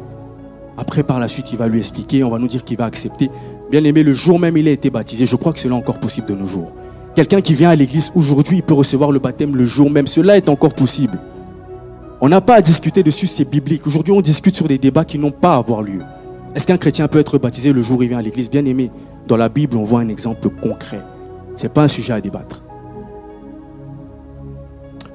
Après, 0.78 1.02
par 1.02 1.20
la 1.20 1.28
suite, 1.28 1.52
il 1.52 1.58
va 1.58 1.68
lui 1.68 1.80
expliquer, 1.80 2.24
on 2.24 2.30
va 2.30 2.38
nous 2.38 2.48
dire 2.48 2.64
qu'il 2.64 2.78
va 2.78 2.86
accepter. 2.86 3.30
Bien 3.70 3.84
aimé, 3.84 4.02
le 4.02 4.14
jour 4.14 4.38
même 4.38 4.56
il 4.56 4.68
a 4.68 4.70
été 4.70 4.88
baptisé, 4.88 5.26
je 5.26 5.36
crois 5.36 5.52
que 5.52 5.58
cela 5.58 5.74
est 5.74 5.78
encore 5.78 6.00
possible 6.00 6.28
de 6.28 6.34
nos 6.34 6.46
jours. 6.46 6.72
Quelqu'un 7.14 7.42
qui 7.42 7.52
vient 7.52 7.68
à 7.68 7.76
l'église 7.76 8.10
aujourd'hui, 8.14 8.56
il 8.56 8.62
peut 8.62 8.72
recevoir 8.72 9.12
le 9.12 9.18
baptême 9.18 9.54
le 9.54 9.66
jour 9.66 9.90
même. 9.90 10.06
Cela 10.06 10.38
est 10.38 10.48
encore 10.48 10.72
possible. 10.72 11.18
On 12.20 12.28
n'a 12.28 12.40
pas 12.40 12.56
à 12.56 12.60
discuter 12.60 13.02
dessus, 13.02 13.26
c'est 13.26 13.48
biblique. 13.48 13.86
Aujourd'hui, 13.86 14.12
on 14.12 14.20
discute 14.20 14.54
sur 14.54 14.68
des 14.68 14.76
débats 14.76 15.06
qui 15.06 15.18
n'ont 15.18 15.30
pas 15.30 15.54
à 15.54 15.56
avoir 15.56 15.82
lieu. 15.82 16.02
Est-ce 16.54 16.66
qu'un 16.66 16.76
chrétien 16.76 17.08
peut 17.08 17.18
être 17.18 17.38
baptisé 17.38 17.72
le 17.72 17.82
jour 17.82 17.98
où 17.98 18.02
il 18.02 18.08
vient 18.08 18.18
à 18.18 18.22
l'église? 18.22 18.50
Bien 18.50 18.64
aimé, 18.66 18.90
dans 19.26 19.38
la 19.38 19.48
Bible, 19.48 19.76
on 19.76 19.84
voit 19.84 20.00
un 20.00 20.08
exemple 20.08 20.50
concret. 20.50 21.00
Ce 21.56 21.62
n'est 21.62 21.68
pas 21.70 21.84
un 21.84 21.88
sujet 21.88 22.12
à 22.12 22.20
débattre. 22.20 22.62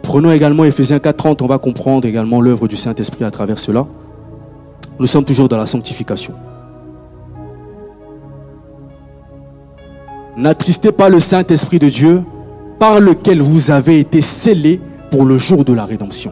Prenons 0.01 0.31
également 0.31 0.63
Ephésiens 0.63 0.97
4.30, 0.97 1.43
on 1.43 1.47
va 1.47 1.57
comprendre 1.57 2.07
également 2.07 2.41
l'œuvre 2.41 2.67
du 2.67 2.75
Saint-Esprit 2.75 3.23
à 3.23 3.31
travers 3.31 3.59
cela. 3.59 3.85
Nous 4.97 5.07
sommes 5.07 5.25
toujours 5.25 5.49
dans 5.49 5.57
la 5.57 5.65
sanctification. 5.65 6.33
N'attristez 10.37 10.91
pas 10.91 11.09
le 11.09 11.19
Saint-Esprit 11.19 11.79
de 11.79 11.89
Dieu 11.89 12.23
par 12.79 12.99
lequel 12.99 13.41
vous 13.41 13.71
avez 13.71 13.99
été 13.99 14.21
scellés 14.21 14.81
pour 15.11 15.25
le 15.25 15.37
jour 15.37 15.65
de 15.65 15.73
la 15.73 15.85
rédemption. 15.85 16.31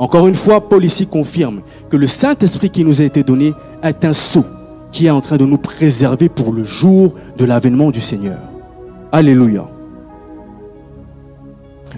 Encore 0.00 0.26
une 0.26 0.34
fois, 0.34 0.66
Paul 0.66 0.82
ici 0.82 1.06
confirme 1.06 1.60
que 1.90 1.96
le 1.98 2.06
Saint-Esprit 2.06 2.70
qui 2.70 2.86
nous 2.86 3.02
a 3.02 3.04
été 3.04 3.22
donné 3.22 3.52
est 3.82 4.02
un 4.06 4.14
sceau 4.14 4.46
qui 4.92 5.06
est 5.06 5.10
en 5.10 5.20
train 5.20 5.36
de 5.36 5.44
nous 5.44 5.58
préserver 5.58 6.30
pour 6.30 6.54
le 6.54 6.64
jour 6.64 7.12
de 7.36 7.44
l'avènement 7.44 7.90
du 7.90 8.00
Seigneur. 8.00 8.38
Alléluia. 9.12 9.68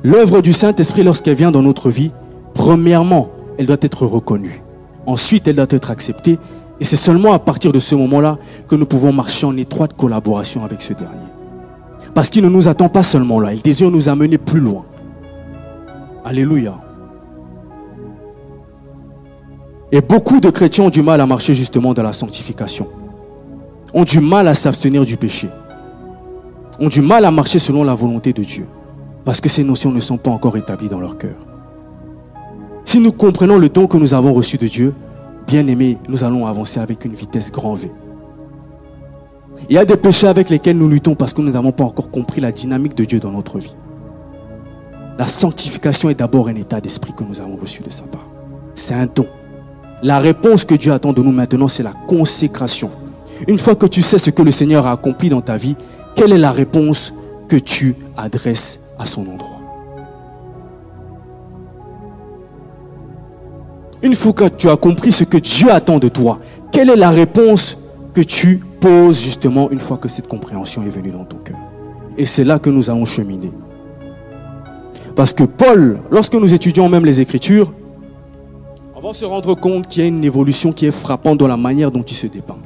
L'œuvre 0.03 0.43
du 0.43 0.53
Saint-Esprit, 0.53 1.05
lorsqu'elle 1.05 1.37
vient 1.37 1.53
dans 1.53 1.63
notre 1.63 1.91
vie, 1.91 2.11
premièrement, 2.55 3.31
elle 3.57 3.67
doit 3.67 3.77
être 3.81 4.05
reconnue. 4.05 4.65
Ensuite, 5.07 5.47
elle 5.47 5.55
doit 5.55 5.67
être 5.71 5.93
acceptée. 5.93 6.41
Et 6.81 6.85
c'est 6.85 6.97
seulement 6.97 7.33
à 7.33 7.39
partir 7.39 7.71
de 7.71 7.79
ce 7.79 7.95
moment-là 7.95 8.37
que 8.67 8.75
nous 8.75 8.87
pouvons 8.87 9.13
marcher 9.13 9.47
en 9.47 9.57
étroite 9.57 9.93
collaboration 9.97 10.65
avec 10.65 10.83
ce 10.83 10.93
dernier. 10.93 11.31
Parce 12.15 12.31
qu'il 12.31 12.43
ne 12.43 12.49
nous 12.49 12.67
attend 12.67 12.89
pas 12.89 13.05
seulement 13.05 13.39
là, 13.39 13.55
il 13.55 13.63
désire 13.63 13.93
nous 13.93 14.09
amener 14.09 14.39
plus 14.39 14.59
loin. 14.59 14.85
Alléluia. 16.25 16.82
Et 19.95 20.01
beaucoup 20.01 20.41
de 20.41 20.49
chrétiens 20.49 20.85
ont 20.85 20.91
du 20.91 21.03
mal 21.03 21.21
à 21.21 21.27
marcher 21.27 21.53
justement 21.53 21.93
dans 21.93 22.03
la 22.03 22.15
sanctification. 22.15 22.89
Ont 23.93 24.05
du 24.05 24.21
mal 24.21 24.49
à 24.49 24.55
s'abstenir 24.55 25.05
du 25.05 25.19
péché. 25.19 25.51
Ont 26.81 26.89
du 26.89 27.03
mal 27.03 27.27
à 27.27 27.31
marcher 27.31 27.59
selon 27.59 27.85
la 27.85 27.95
volonté 27.95 28.33
de 28.33 28.43
Dieu. 28.43 28.67
Parce 29.27 29.43
que 29.43 29.51
ces 29.51 29.63
notions 29.63 29.93
ne 29.93 30.01
sont 30.01 30.17
pas 30.17 30.31
encore 30.31 30.57
établies 30.57 30.89
dans 30.89 30.99
leur 30.99 31.19
cœur. 31.19 31.37
Si 32.87 33.01
nous 33.01 33.13
comprenons 33.13 33.59
le 33.59 33.69
don 33.69 33.87
que 33.87 33.99
nous 33.99 34.15
avons 34.15 34.33
reçu 34.33 34.57
de 34.57 34.67
Dieu, 34.67 34.95
bien 35.47 35.67
aimés, 35.67 35.99
nous 36.09 36.25
allons 36.25 36.47
avancer 36.47 36.81
avec 36.81 37.05
une 37.05 37.13
vitesse 37.13 37.53
grand 37.53 37.75
V. 37.75 37.91
Il 39.69 39.75
y 39.75 39.79
a 39.79 39.85
des 39.85 39.97
péchés 39.97 40.27
avec 40.27 40.49
lesquels 40.49 40.79
nous 40.79 40.89
luttons 40.89 41.15
parce 41.15 41.35
que 41.35 41.43
nous 41.43 41.53
n'avons 41.53 41.71
pas 41.71 41.85
encore 41.85 42.11
compris 42.11 42.41
la 42.41 42.51
dynamique 42.51 42.97
de 42.97 43.05
Dieu 43.05 43.21
dans 43.21 43.31
notre 43.31 43.59
vie. 43.59 43.77
La 45.19 45.27
sanctification 45.29 46.09
est 46.09 46.15
d'abord 46.15 46.49
un 46.49 46.57
état 46.57 46.81
d'esprit 46.81 47.13
que 47.13 47.25
nous 47.25 47.41
avons 47.41 47.57
reçu 47.57 47.83
de 47.83 47.91
sa 47.91 48.05
part. 48.05 48.27
C'est 48.75 48.95
un 48.95 49.07
don. 49.07 49.27
La 50.03 50.19
réponse 50.19 50.65
que 50.65 50.75
Dieu 50.75 50.93
attend 50.93 51.13
de 51.13 51.23
nous 51.23 51.31
maintenant, 51.31 51.69
c'est 51.69 51.85
la 51.85 51.93
consécration. 52.09 52.91
Une 53.47 53.59
fois 53.59 53.77
que 53.77 53.87
tu 53.87 54.03
sais 54.03 54.19
ce 54.19 54.31
que 54.31 54.43
le 54.43 54.51
Seigneur 54.51 54.87
a 54.87 54.93
accompli 54.93 55.29
dans 55.29 55.41
ta 55.41 55.57
vie, 55.57 55.77
quelle 56.17 56.33
est 56.33 56.39
la 56.39 56.51
réponse 56.53 57.15
que 57.49 57.57
tu 57.57 57.95
adresses 58.17 58.81
à 58.99 59.07
son 59.07 59.23
endroit? 59.23 59.61
Une 64.03 64.15
fois 64.17 64.33
que 64.33 64.49
tu 64.49 64.69
as 64.69 64.77
compris 64.77 65.13
ce 65.13 65.23
que 65.23 65.39
Dieu 65.39 65.71
attend 65.71 66.01
de 66.01 66.09
toi, 66.09 66.41
quelle 66.73 66.91
est 66.91 66.97
la 66.97 67.11
réponse 67.11 67.79
que 68.13 68.23
tu 68.23 68.61
poses 68.81 69.23
justement 69.23 69.71
une 69.71 69.79
fois 69.79 69.97
que 69.97 70.09
cette 70.09 70.27
compréhension 70.27 70.83
est 70.83 70.89
venue 70.89 71.13
dans 71.13 71.25
ton 71.25 71.37
cœur? 71.37 71.59
Et 72.19 72.27
c'est 72.27 72.45
là 72.45 72.59
que 72.59 72.71
nous 72.71 72.91
allons 72.91 73.05
cheminer. 73.05 73.53
Parce 75.15 75.33
que 75.33 75.45
Paul, 75.45 75.99
lorsque 76.11 76.35
nous 76.35 76.53
étudions 76.53 76.89
même 76.89 77.05
les 77.05 77.21
Écritures, 77.21 77.73
on 79.03 79.09
va 79.09 79.15
se 79.15 79.25
rendre 79.25 79.55
compte 79.57 79.89
qu'il 79.89 80.03
y 80.03 80.05
a 80.05 80.09
une 80.09 80.23
évolution 80.23 80.71
qui 80.73 80.87
est 80.87 80.93
frappante 80.93 81.39
dans 81.39 81.49
la 81.49 81.57
manière 81.57 81.91
dont 81.91 82.03
il 82.03 82.15
se 82.15 82.29
dépeint. 82.29 82.59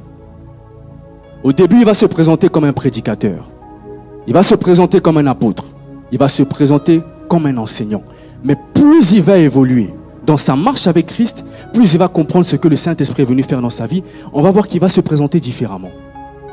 Au 1.43 1.51
début, 1.51 1.77
il 1.79 1.85
va 1.85 1.95
se 1.95 2.05
présenter 2.05 2.47
comme 2.47 2.63
un 2.63 2.73
prédicateur. 2.73 3.49
Il 4.27 4.33
va 4.33 4.43
se 4.43 4.53
présenter 4.53 4.99
comme 4.99 5.17
un 5.17 5.25
apôtre. 5.25 5.65
Il 6.11 6.19
va 6.19 6.27
se 6.27 6.43
présenter 6.43 7.01
comme 7.27 7.47
un 7.47 7.57
enseignant. 7.57 8.03
Mais 8.43 8.55
plus 8.75 9.13
il 9.13 9.23
va 9.23 9.37
évoluer, 9.37 9.89
dans 10.27 10.37
sa 10.37 10.55
marche 10.55 10.85
avec 10.85 11.07
Christ, 11.07 11.43
plus 11.73 11.93
il 11.93 11.97
va 11.97 12.07
comprendre 12.07 12.45
ce 12.45 12.55
que 12.55 12.67
le 12.67 12.75
Saint-Esprit 12.75 13.23
est 13.23 13.25
venu 13.25 13.41
faire 13.41 13.61
dans 13.61 13.71
sa 13.71 13.87
vie, 13.87 14.03
on 14.31 14.41
va 14.41 14.51
voir 14.51 14.67
qu'il 14.67 14.79
va 14.79 14.89
se 14.89 15.01
présenter 15.01 15.39
différemment. 15.39 15.91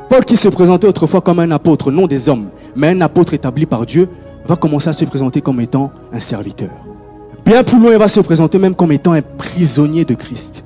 Paul 0.09 0.25
qui 0.25 0.35
se 0.35 0.49
présentait 0.49 0.87
autrefois 0.87 1.21
comme 1.21 1.39
un 1.39 1.51
apôtre, 1.51 1.91
non 1.91 2.07
des 2.07 2.27
hommes, 2.27 2.47
mais 2.75 2.89
un 2.89 3.01
apôtre 3.01 3.35
établi 3.35 3.67
par 3.67 3.85
Dieu, 3.85 4.09
va 4.47 4.55
commencer 4.55 4.89
à 4.89 4.93
se 4.93 5.05
présenter 5.05 5.41
comme 5.41 5.61
étant 5.61 5.91
un 6.11 6.19
serviteur. 6.19 6.71
Bien 7.45 7.63
plus 7.63 7.79
loin, 7.79 7.93
il 7.93 7.99
va 7.99 8.07
se 8.07 8.19
présenter 8.21 8.57
même 8.57 8.73
comme 8.73 8.91
étant 8.91 9.13
un 9.13 9.21
prisonnier 9.21 10.03
de 10.03 10.15
Christ. 10.15 10.65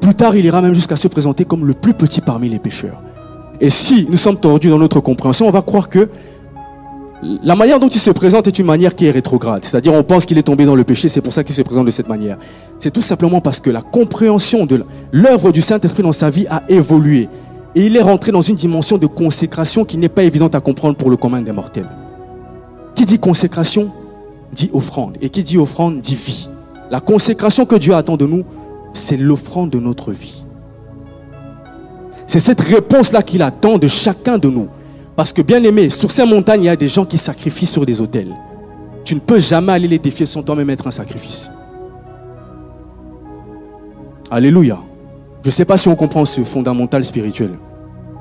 Plus 0.00 0.14
tard, 0.14 0.36
il 0.36 0.44
ira 0.44 0.62
même 0.62 0.74
jusqu'à 0.74 0.96
se 0.96 1.08
présenter 1.08 1.44
comme 1.44 1.66
le 1.66 1.74
plus 1.74 1.92
petit 1.92 2.20
parmi 2.20 2.48
les 2.48 2.60
pécheurs. 2.60 3.02
Et 3.60 3.68
si 3.68 4.06
nous 4.08 4.16
sommes 4.16 4.36
tordus 4.36 4.70
dans 4.70 4.78
notre 4.78 5.00
compréhension, 5.00 5.48
on 5.48 5.50
va 5.50 5.62
croire 5.62 5.88
que 5.88 6.08
la 7.22 7.54
manière 7.54 7.78
dont 7.78 7.88
il 7.88 8.00
se 8.00 8.10
présente 8.10 8.46
est 8.46 8.58
une 8.58 8.66
manière 8.66 8.94
qui 8.94 9.06
est 9.06 9.10
rétrograde. 9.10 9.64
C'est-à-dire, 9.64 9.92
on 9.92 10.02
pense 10.02 10.24
qu'il 10.24 10.38
est 10.38 10.42
tombé 10.42 10.64
dans 10.64 10.74
le 10.74 10.84
péché, 10.84 11.08
c'est 11.08 11.20
pour 11.20 11.32
ça 11.32 11.44
qu'il 11.44 11.54
se 11.54 11.62
présente 11.62 11.86
de 11.86 11.90
cette 11.90 12.08
manière. 12.08 12.36
C'est 12.78 12.90
tout 12.92 13.00
simplement 13.00 13.40
parce 13.40 13.60
que 13.60 13.70
la 13.70 13.82
compréhension 13.82 14.66
de 14.66 14.84
l'œuvre 15.12 15.52
du 15.52 15.62
Saint-Esprit 15.62 16.02
dans 16.02 16.12
sa 16.12 16.30
vie 16.30 16.46
a 16.48 16.62
évolué. 16.68 17.28
Et 17.74 17.86
il 17.86 17.96
est 17.96 18.02
rentré 18.02 18.32
dans 18.32 18.40
une 18.40 18.56
dimension 18.56 18.98
de 18.98 19.06
consécration 19.06 19.84
qui 19.84 19.96
n'est 19.96 20.08
pas 20.08 20.24
évidente 20.24 20.54
à 20.54 20.60
comprendre 20.60 20.96
pour 20.96 21.10
le 21.10 21.16
commun 21.16 21.42
des 21.42 21.52
mortels. 21.52 21.88
Qui 22.94 23.04
dit 23.04 23.18
consécration 23.18 23.90
dit 24.52 24.70
offrande. 24.72 25.16
Et 25.20 25.30
qui 25.30 25.42
dit 25.42 25.58
offrande 25.58 26.00
dit 26.00 26.14
vie. 26.14 26.48
La 26.90 27.00
consécration 27.00 27.64
que 27.64 27.76
Dieu 27.76 27.94
attend 27.94 28.16
de 28.16 28.26
nous, 28.26 28.44
c'est 28.92 29.16
l'offrande 29.16 29.70
de 29.70 29.78
notre 29.78 30.12
vie. 30.12 30.44
C'est 32.26 32.38
cette 32.38 32.60
réponse-là 32.60 33.22
qu'il 33.22 33.42
attend 33.42 33.78
de 33.78 33.88
chacun 33.88 34.38
de 34.38 34.48
nous. 34.48 34.68
Parce 35.16 35.32
que 35.32 35.42
bien 35.42 35.62
aimé, 35.62 35.90
sur 35.90 36.10
ces 36.10 36.24
montagnes, 36.24 36.62
il 36.62 36.66
y 36.66 36.70
a 36.70 36.76
des 36.76 36.88
gens 36.88 37.04
qui 37.04 37.18
sacrifient 37.18 37.66
sur 37.66 37.84
des 37.84 38.00
autels. 38.00 38.34
Tu 39.04 39.14
ne 39.14 39.20
peux 39.20 39.40
jamais 39.40 39.72
aller 39.72 39.88
les 39.88 39.98
défier 39.98 40.26
sans 40.26 40.42
toi-même 40.42 40.70
être 40.70 40.86
un 40.86 40.90
sacrifice. 40.90 41.50
Alléluia. 44.30 44.78
Je 45.42 45.48
ne 45.48 45.52
sais 45.52 45.64
pas 45.64 45.76
si 45.76 45.88
on 45.88 45.96
comprend 45.96 46.24
ce 46.24 46.42
fondamental 46.42 47.04
spirituel. 47.04 47.50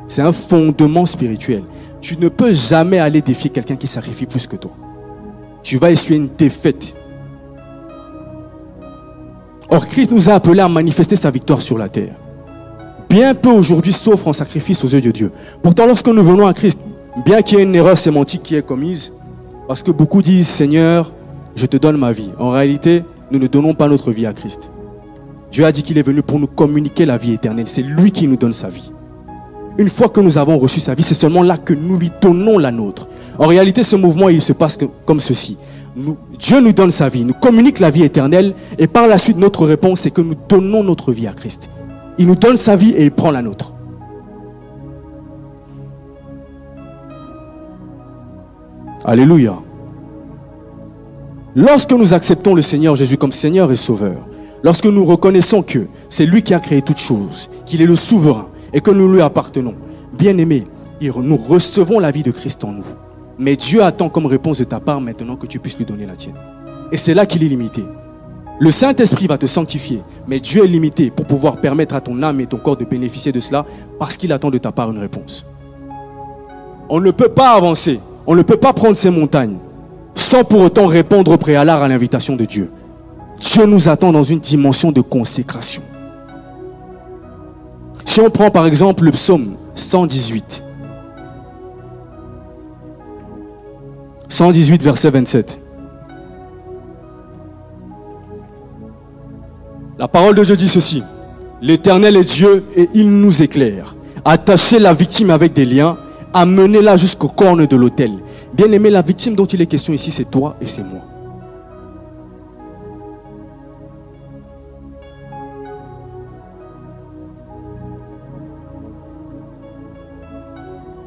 C'est 0.07 0.21
un 0.21 0.33
fondement 0.33 1.05
spirituel. 1.05 1.63
Tu 2.01 2.17
ne 2.17 2.27
peux 2.27 2.51
jamais 2.51 2.99
aller 2.99 3.21
défier 3.21 3.49
quelqu'un 3.49 3.75
qui 3.75 3.87
sacrifie 3.87 4.25
plus 4.25 4.47
que 4.47 4.55
toi. 4.55 4.71
Tu 5.63 5.77
vas 5.77 5.91
essuyer 5.91 6.17
une 6.17 6.29
défaite. 6.37 6.95
Or, 9.69 9.85
Christ 9.87 10.11
nous 10.11 10.29
a 10.29 10.33
appelés 10.33 10.59
à 10.59 10.67
manifester 10.67 11.15
sa 11.15 11.31
victoire 11.31 11.61
sur 11.61 11.77
la 11.77 11.89
terre 11.89 12.15
bien 13.11 13.35
peu 13.35 13.49
aujourd'hui 13.49 13.91
s'offrent 13.91 14.29
en 14.29 14.33
sacrifice 14.33 14.83
aux 14.85 14.87
yeux 14.87 15.01
de 15.01 15.11
Dieu. 15.11 15.31
Pourtant, 15.61 15.85
lorsque 15.85 16.07
nous 16.07 16.23
venons 16.23 16.47
à 16.47 16.53
Christ, 16.53 16.79
bien 17.25 17.41
qu'il 17.41 17.57
y 17.57 17.61
ait 17.61 17.65
une 17.65 17.75
erreur 17.75 17.97
sémantique 17.97 18.41
qui 18.41 18.55
est 18.55 18.65
commise, 18.65 19.11
parce 19.67 19.83
que 19.83 19.91
beaucoup 19.91 20.21
disent 20.21 20.47
Seigneur, 20.47 21.11
je 21.55 21.65
te 21.65 21.75
donne 21.75 21.97
ma 21.97 22.13
vie. 22.13 22.29
En 22.39 22.51
réalité, 22.51 23.03
nous 23.29 23.37
ne 23.37 23.47
donnons 23.47 23.73
pas 23.73 23.89
notre 23.89 24.11
vie 24.11 24.25
à 24.25 24.33
Christ. 24.33 24.71
Dieu 25.51 25.65
a 25.65 25.73
dit 25.73 25.83
qu'il 25.83 25.97
est 25.97 26.07
venu 26.07 26.21
pour 26.21 26.39
nous 26.39 26.47
communiquer 26.47 27.05
la 27.05 27.17
vie 27.17 27.33
éternelle. 27.33 27.67
C'est 27.67 27.81
lui 27.81 28.11
qui 28.11 28.27
nous 28.27 28.37
donne 28.37 28.53
sa 28.53 28.69
vie. 28.69 28.91
Une 29.77 29.89
fois 29.89 30.07
que 30.07 30.21
nous 30.21 30.37
avons 30.37 30.57
reçu 30.57 30.79
sa 30.79 30.93
vie, 30.93 31.03
c'est 31.03 31.13
seulement 31.13 31.43
là 31.43 31.57
que 31.57 31.73
nous 31.73 31.97
lui 31.97 32.11
donnons 32.21 32.57
la 32.57 32.71
nôtre. 32.71 33.09
En 33.37 33.47
réalité, 33.47 33.83
ce 33.83 33.95
mouvement, 33.95 34.29
il 34.29 34.41
se 34.41 34.53
passe 34.53 34.77
comme 35.05 35.19
ceci. 35.19 35.57
Dieu 36.39 36.61
nous 36.61 36.71
donne 36.71 36.91
sa 36.91 37.09
vie, 37.09 37.25
nous 37.25 37.33
communique 37.33 37.79
la 37.79 37.89
vie 37.89 38.03
éternelle, 38.03 38.53
et 38.77 38.87
par 38.87 39.07
la 39.07 39.17
suite, 39.17 39.37
notre 39.37 39.65
réponse, 39.65 40.01
c'est 40.01 40.11
que 40.11 40.21
nous 40.21 40.35
donnons 40.47 40.83
notre 40.83 41.11
vie 41.11 41.27
à 41.27 41.33
Christ. 41.33 41.69
Il 42.17 42.27
nous 42.27 42.35
donne 42.35 42.57
sa 42.57 42.75
vie 42.75 42.91
et 42.91 43.05
il 43.05 43.11
prend 43.11 43.31
la 43.31 43.41
nôtre. 43.41 43.73
Alléluia. 49.03 49.57
Lorsque 51.55 51.91
nous 51.91 52.13
acceptons 52.13 52.53
le 52.53 52.61
Seigneur 52.61 52.95
Jésus 52.95 53.17
comme 53.17 53.31
Seigneur 53.31 53.71
et 53.71 53.75
Sauveur, 53.75 54.17
lorsque 54.63 54.85
nous 54.85 55.03
reconnaissons 55.03 55.63
que 55.63 55.87
c'est 56.09 56.25
lui 56.25 56.43
qui 56.43 56.53
a 56.53 56.59
créé 56.59 56.81
toutes 56.81 56.99
choses, 56.99 57.49
qu'il 57.65 57.81
est 57.81 57.85
le 57.85 57.95
souverain 57.95 58.47
et 58.73 58.79
que 58.79 58.91
nous 58.91 59.11
lui 59.11 59.21
appartenons, 59.21 59.75
bien 60.17 60.37
aimés, 60.37 60.65
nous 61.01 61.37
recevons 61.37 61.99
la 61.99 62.11
vie 62.11 62.23
de 62.23 62.31
Christ 62.31 62.63
en 62.63 62.71
nous. 62.71 62.85
Mais 63.41 63.55
Dieu 63.55 63.83
attend 63.83 64.07
comme 64.07 64.27
réponse 64.27 64.59
de 64.59 64.65
ta 64.65 64.79
part 64.79 65.01
maintenant 65.01 65.35
que 65.35 65.47
tu 65.47 65.57
puisses 65.57 65.75
lui 65.75 65.83
donner 65.83 66.05
la 66.05 66.15
tienne. 66.15 66.35
Et 66.91 66.97
c'est 66.97 67.15
là 67.15 67.25
qu'il 67.25 67.43
est 67.43 67.47
limité. 67.47 67.83
Le 68.59 68.69
Saint-Esprit 68.69 69.25
va 69.25 69.39
te 69.39 69.47
sanctifier, 69.47 70.03
mais 70.27 70.39
Dieu 70.39 70.63
est 70.63 70.67
limité 70.67 71.09
pour 71.09 71.25
pouvoir 71.25 71.57
permettre 71.57 71.95
à 71.95 72.01
ton 72.01 72.21
âme 72.21 72.39
et 72.39 72.45
ton 72.45 72.57
corps 72.57 72.77
de 72.77 72.85
bénéficier 72.85 73.31
de 73.31 73.39
cela 73.39 73.65
parce 73.97 74.15
qu'il 74.15 74.31
attend 74.31 74.51
de 74.51 74.59
ta 74.59 74.71
part 74.71 74.91
une 74.91 74.99
réponse. 74.99 75.47
On 76.87 76.99
ne 76.99 77.09
peut 77.09 77.29
pas 77.29 77.53
avancer, 77.53 77.99
on 78.27 78.35
ne 78.35 78.43
peut 78.43 78.57
pas 78.57 78.73
prendre 78.73 78.95
ces 78.95 79.09
montagnes 79.09 79.57
sans 80.13 80.43
pour 80.43 80.61
autant 80.61 80.85
répondre 80.85 81.31
au 81.31 81.37
préalable 81.37 81.83
à 81.83 81.87
l'invitation 81.87 82.35
de 82.35 82.45
Dieu. 82.45 82.69
Dieu 83.39 83.65
nous 83.65 83.89
attend 83.89 84.11
dans 84.11 84.21
une 84.21 84.39
dimension 84.39 84.91
de 84.91 85.01
consécration. 85.01 85.81
Si 88.05 88.21
on 88.21 88.29
prend 88.29 88.51
par 88.51 88.67
exemple 88.67 89.03
le 89.03 89.11
psaume 89.11 89.55
118, 89.73 90.63
118 94.31 94.81
verset 94.81 95.09
27. 95.09 95.59
La 99.99 100.07
parole 100.07 100.35
de 100.35 100.45
Dieu 100.45 100.55
dit 100.55 100.69
ceci. 100.69 101.03
L'Éternel 101.61 102.15
est 102.15 102.23
Dieu 102.23 102.63
et 102.77 102.89
il 102.93 103.11
nous 103.11 103.41
éclaire. 103.43 103.95
Attachez 104.23 104.79
la 104.79 104.93
victime 104.93 105.31
avec 105.31 105.51
des 105.51 105.65
liens, 105.65 105.97
amenez-la 106.33 106.95
jusqu'au 106.95 107.27
corne 107.27 107.65
de 107.65 107.75
l'autel. 107.75 108.11
Bien 108.53 108.71
aimé, 108.71 108.89
la 108.89 109.01
victime 109.01 109.35
dont 109.35 109.45
il 109.45 109.61
est 109.61 109.65
question 109.65 109.91
ici, 109.91 110.11
c'est 110.11 110.31
toi 110.31 110.55
et 110.61 110.65
c'est 110.65 110.81
moi. 110.81 111.01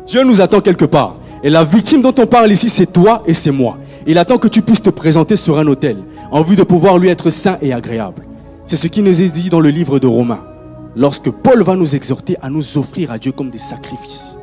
Dieu 0.06 0.22
nous 0.24 0.42
attend 0.42 0.60
quelque 0.60 0.84
part. 0.84 1.16
Et 1.44 1.50
la 1.50 1.62
victime 1.62 2.00
dont 2.00 2.14
on 2.18 2.26
parle 2.26 2.50
ici, 2.50 2.70
c'est 2.70 2.90
toi 2.90 3.22
et 3.26 3.34
c'est 3.34 3.50
moi. 3.50 3.76
Il 4.06 4.16
attend 4.16 4.38
que 4.38 4.48
tu 4.48 4.62
puisses 4.62 4.80
te 4.80 4.88
présenter 4.88 5.36
sur 5.36 5.58
un 5.58 5.66
autel 5.66 5.98
en 6.30 6.40
vue 6.40 6.56
de 6.56 6.62
pouvoir 6.62 6.96
lui 6.96 7.10
être 7.10 7.28
saint 7.28 7.58
et 7.60 7.74
agréable. 7.74 8.24
C'est 8.66 8.76
ce 8.76 8.86
qui 8.86 9.02
nous 9.02 9.20
est 9.20 9.28
dit 9.28 9.50
dans 9.50 9.60
le 9.60 9.68
livre 9.68 9.98
de 9.98 10.06
Romains, 10.06 10.42
lorsque 10.96 11.28
Paul 11.28 11.62
va 11.62 11.76
nous 11.76 11.94
exhorter 11.94 12.38
à 12.40 12.48
nous 12.48 12.78
offrir 12.78 13.12
à 13.12 13.18
Dieu 13.18 13.30
comme 13.30 13.50
des 13.50 13.58
sacrifices. 13.58 14.38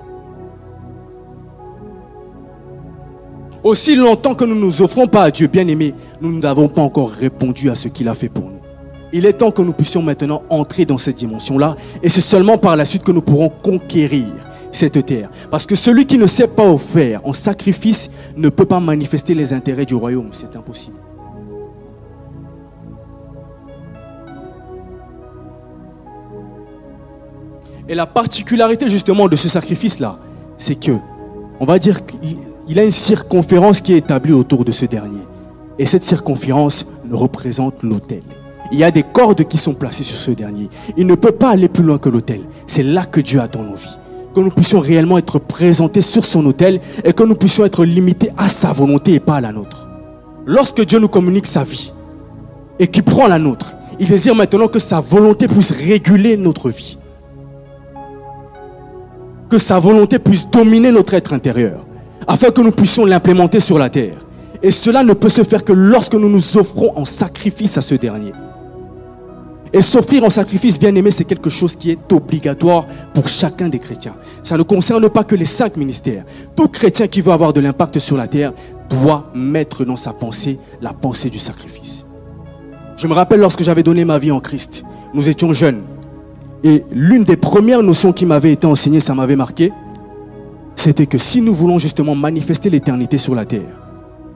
Aussi 3.64 3.96
longtemps 3.96 4.36
que 4.36 4.46
nous 4.46 4.56
ne 4.56 4.62
nous 4.62 4.84
offrons 4.84 5.08
pas 5.08 5.24
à 5.24 5.32
Dieu, 5.32 5.48
bien 5.48 5.68
aimé, 5.68 5.96
nous 6.22 6.38
n'avons 6.38 6.68
pas 6.68 6.84
encore 6.84 7.10
répondu 7.10 7.72
à 7.72 7.76
ce 7.76 7.88
qu'il 7.88 8.10
a 8.10 8.14
fait 8.14 8.30
pour 8.30 8.46
nous. 8.46 8.60
Il 9.12 9.26
est 9.26 9.34
temps 9.34 9.52
que 9.52 9.64
nous 9.64 9.74
puissions 9.74 10.04
maintenant 10.04 10.44
entrer 10.52 10.86
dans 10.86 11.00
cette 11.00 11.18
dimension-là, 11.18 11.78
et 12.04 12.10
c'est 12.10 12.22
seulement 12.22 12.60
par 12.60 12.76
la 12.76 12.86
suite 12.86 13.04
que 13.04 13.12
nous 13.12 13.24
pourrons 13.24 13.50
conquérir 13.50 14.28
cette 14.72 15.06
terre. 15.06 15.30
Parce 15.50 15.66
que 15.66 15.76
celui 15.76 16.06
qui 16.06 16.18
ne 16.18 16.28
sait 16.28 16.48
pas 16.48 16.68
offrir 16.68 17.22
en 17.24 17.34
sacrifice 17.34 18.10
ne 18.38 18.50
peut 18.50 18.66
pas 18.66 18.80
manifester 18.80 19.34
les 19.34 19.54
intérêts 19.54 19.86
du 19.86 19.96
royaume. 19.96 20.30
C'est 20.32 20.56
impossible. 20.56 20.98
Et 27.90 27.96
la 27.96 28.06
particularité 28.06 28.88
justement 28.88 29.28
de 29.28 29.36
ce 29.36 29.50
sacrifice-là, 29.50 30.18
c'est 30.58 30.76
que, 30.76 30.94
on 31.60 31.66
va 31.66 31.78
dire 31.78 32.02
qu'il 32.06 32.80
a 32.80 32.84
une 32.84 32.92
circonférence 32.92 33.82
qui 33.82 33.94
est 33.94 33.98
établie 33.98 34.32
autour 34.32 34.64
de 34.64 34.72
ce 34.72 34.86
dernier. 34.86 35.22
Et 35.78 35.86
cette 35.86 36.04
circonférence 36.04 36.86
représente 37.12 37.84
l'autel. 37.84 38.22
Il 38.72 38.80
y 38.80 38.86
a 38.86 38.92
des 38.92 39.04
cordes 39.04 39.44
qui 39.44 39.58
sont 39.58 39.74
placées 39.74 40.04
sur 40.04 40.18
ce 40.18 40.32
dernier. 40.32 40.70
Il 40.96 41.06
ne 41.06 41.16
peut 41.16 41.34
pas 41.34 41.50
aller 41.50 41.68
plus 41.68 41.84
loin 41.84 41.98
que 41.98 42.08
l'autel. 42.08 42.42
C'est 42.68 42.84
là 42.84 43.04
que 43.06 43.20
Dieu 43.20 43.42
attend 43.42 43.64
nos 43.64 43.76
vies 43.76 43.98
que 44.34 44.40
nous 44.40 44.50
puissions 44.50 44.80
réellement 44.80 45.18
être 45.18 45.40
présentés 45.40 46.02
sur 46.02 46.26
son 46.26 46.46
autel 46.46 46.80
et 47.04 47.14
que 47.14 47.24
nous 47.24 47.36
puissions 47.36 47.66
être 47.66 47.86
limités 47.86 48.32
à 48.38 48.48
sa 48.48 48.72
volonté 48.72 49.14
et 49.14 49.20
pas 49.20 49.36
à 49.36 49.42
la 49.42 49.52
nôtre. 49.52 49.88
Lorsque 50.46 50.84
Dieu 50.86 51.00
nous 51.00 51.08
communique 51.08 51.46
sa 51.46 51.64
vie 51.64 51.92
et 52.80 52.88
qu'il 52.88 53.04
prend 53.04 53.28
la 53.28 53.40
nôtre, 53.40 53.76
il 54.00 54.08
désire 54.08 54.36
maintenant 54.36 54.68
que 54.68 54.80
sa 54.80 55.00
volonté 55.00 55.48
puisse 55.48 55.72
réguler 55.72 56.38
notre 56.38 56.70
vie. 56.70 56.98
Que 59.50 59.58
sa 59.58 59.80
volonté 59.80 60.18
puisse 60.18 60.50
dominer 60.50 60.92
notre 60.92 61.14
être 61.14 61.34
intérieur, 61.34 61.86
afin 62.26 62.52
que 62.52 62.62
nous 62.62 62.72
puissions 62.72 63.06
l'implémenter 63.06 63.60
sur 63.60 63.78
la 63.78 63.90
terre. 63.90 64.26
Et 64.64 64.72
cela 64.72 65.04
ne 65.04 65.14
peut 65.14 65.30
se 65.30 65.44
faire 65.44 65.64
que 65.64 65.74
lorsque 65.74 66.14
nous 66.14 66.30
nous 66.30 66.58
offrons 66.58 66.94
en 66.96 67.06
sacrifice 67.06 67.78
à 67.78 67.82
ce 67.82 67.96
dernier. 67.96 68.32
Et 69.74 69.82
s'offrir 69.82 70.24
en 70.24 70.30
sacrifice, 70.30 70.78
bien 70.78 70.94
aimé, 70.96 71.12
c'est 71.12 71.24
quelque 71.24 71.50
chose 71.50 71.76
qui 71.76 71.92
est 71.92 72.12
obligatoire 72.12 72.86
pour 73.14 73.28
chacun 73.30 73.70
des 73.70 73.80
chrétiens. 73.80 74.16
Ça 74.44 74.58
ne 74.58 74.64
concerne 74.64 75.08
pas 75.10 75.24
que 75.24 75.36
les 75.36 75.46
cinq 75.46 75.78
ministères. 75.78 76.26
Tout 76.56 76.68
chrétien 76.68 77.08
qui 77.08 77.22
veut 77.22 77.32
avoir 77.32 77.54
de 77.54 77.62
l'impact 77.62 78.00
sur 78.00 78.18
la 78.18 78.28
terre 78.28 78.52
doit 78.90 79.32
mettre 79.34 79.86
dans 79.86 79.96
sa 79.96 80.12
pensée 80.12 80.60
la 80.82 80.92
pensée 80.92 81.30
du 81.30 81.40
sacrifice. 81.40 82.06
Je 82.98 83.08
me 83.08 83.14
rappelle 83.14 83.40
lorsque 83.40 83.64
j'avais 83.64 83.84
donné 83.84 84.04
ma 84.04 84.20
vie 84.20 84.32
en 84.32 84.42
Christ, 84.42 84.84
nous 85.14 85.30
étions 85.30 85.54
jeunes. 85.54 85.82
Et 86.64 86.84
l'une 86.92 87.24
des 87.24 87.38
premières 87.38 87.82
notions 87.82 88.12
qui 88.14 88.26
m'avait 88.26 88.52
été 88.52 88.68
enseignée, 88.68 89.00
ça 89.00 89.16
m'avait 89.16 89.38
marqué, 89.38 89.72
c'était 90.76 91.08
que 91.08 91.18
si 91.18 91.42
nous 91.42 91.54
voulons 91.54 91.80
justement 91.80 92.14
manifester 92.14 92.70
l'éternité 92.70 93.18
sur 93.18 93.34
la 93.34 93.46
terre, 93.46 93.81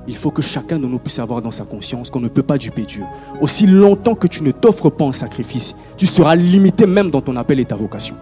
il 0.08 0.15
faut 0.15 0.32
que 0.32 0.41
chacun 0.41 0.78
de 0.78 0.86
nous 0.86 1.00
puisse 1.00 1.20
avoir 1.20 1.41
dans 1.41 1.52
sa 1.52 1.63
conscience 1.63 2.10
qu'on 2.10 2.20
ne 2.20 2.28
peut 2.28 2.44
pas 2.44 2.58
duper 2.58 2.84
Dieu. 2.84 3.04
Aussi 3.41 3.65
longtemps 3.65 4.15
que 4.15 4.28
tu 4.28 4.44
ne 4.44 4.52
t'offres 4.52 4.89
pas 4.89 5.06
en 5.06 5.12
sacrifice, 5.12 5.76
tu 5.98 6.06
seras 6.06 6.36
limité 6.36 6.86
même 6.86 7.10
dans 7.10 7.22
ton 7.22 7.36
appel 7.36 7.60
et 7.60 7.65
ta 7.65 7.76
vocation. 7.76 8.15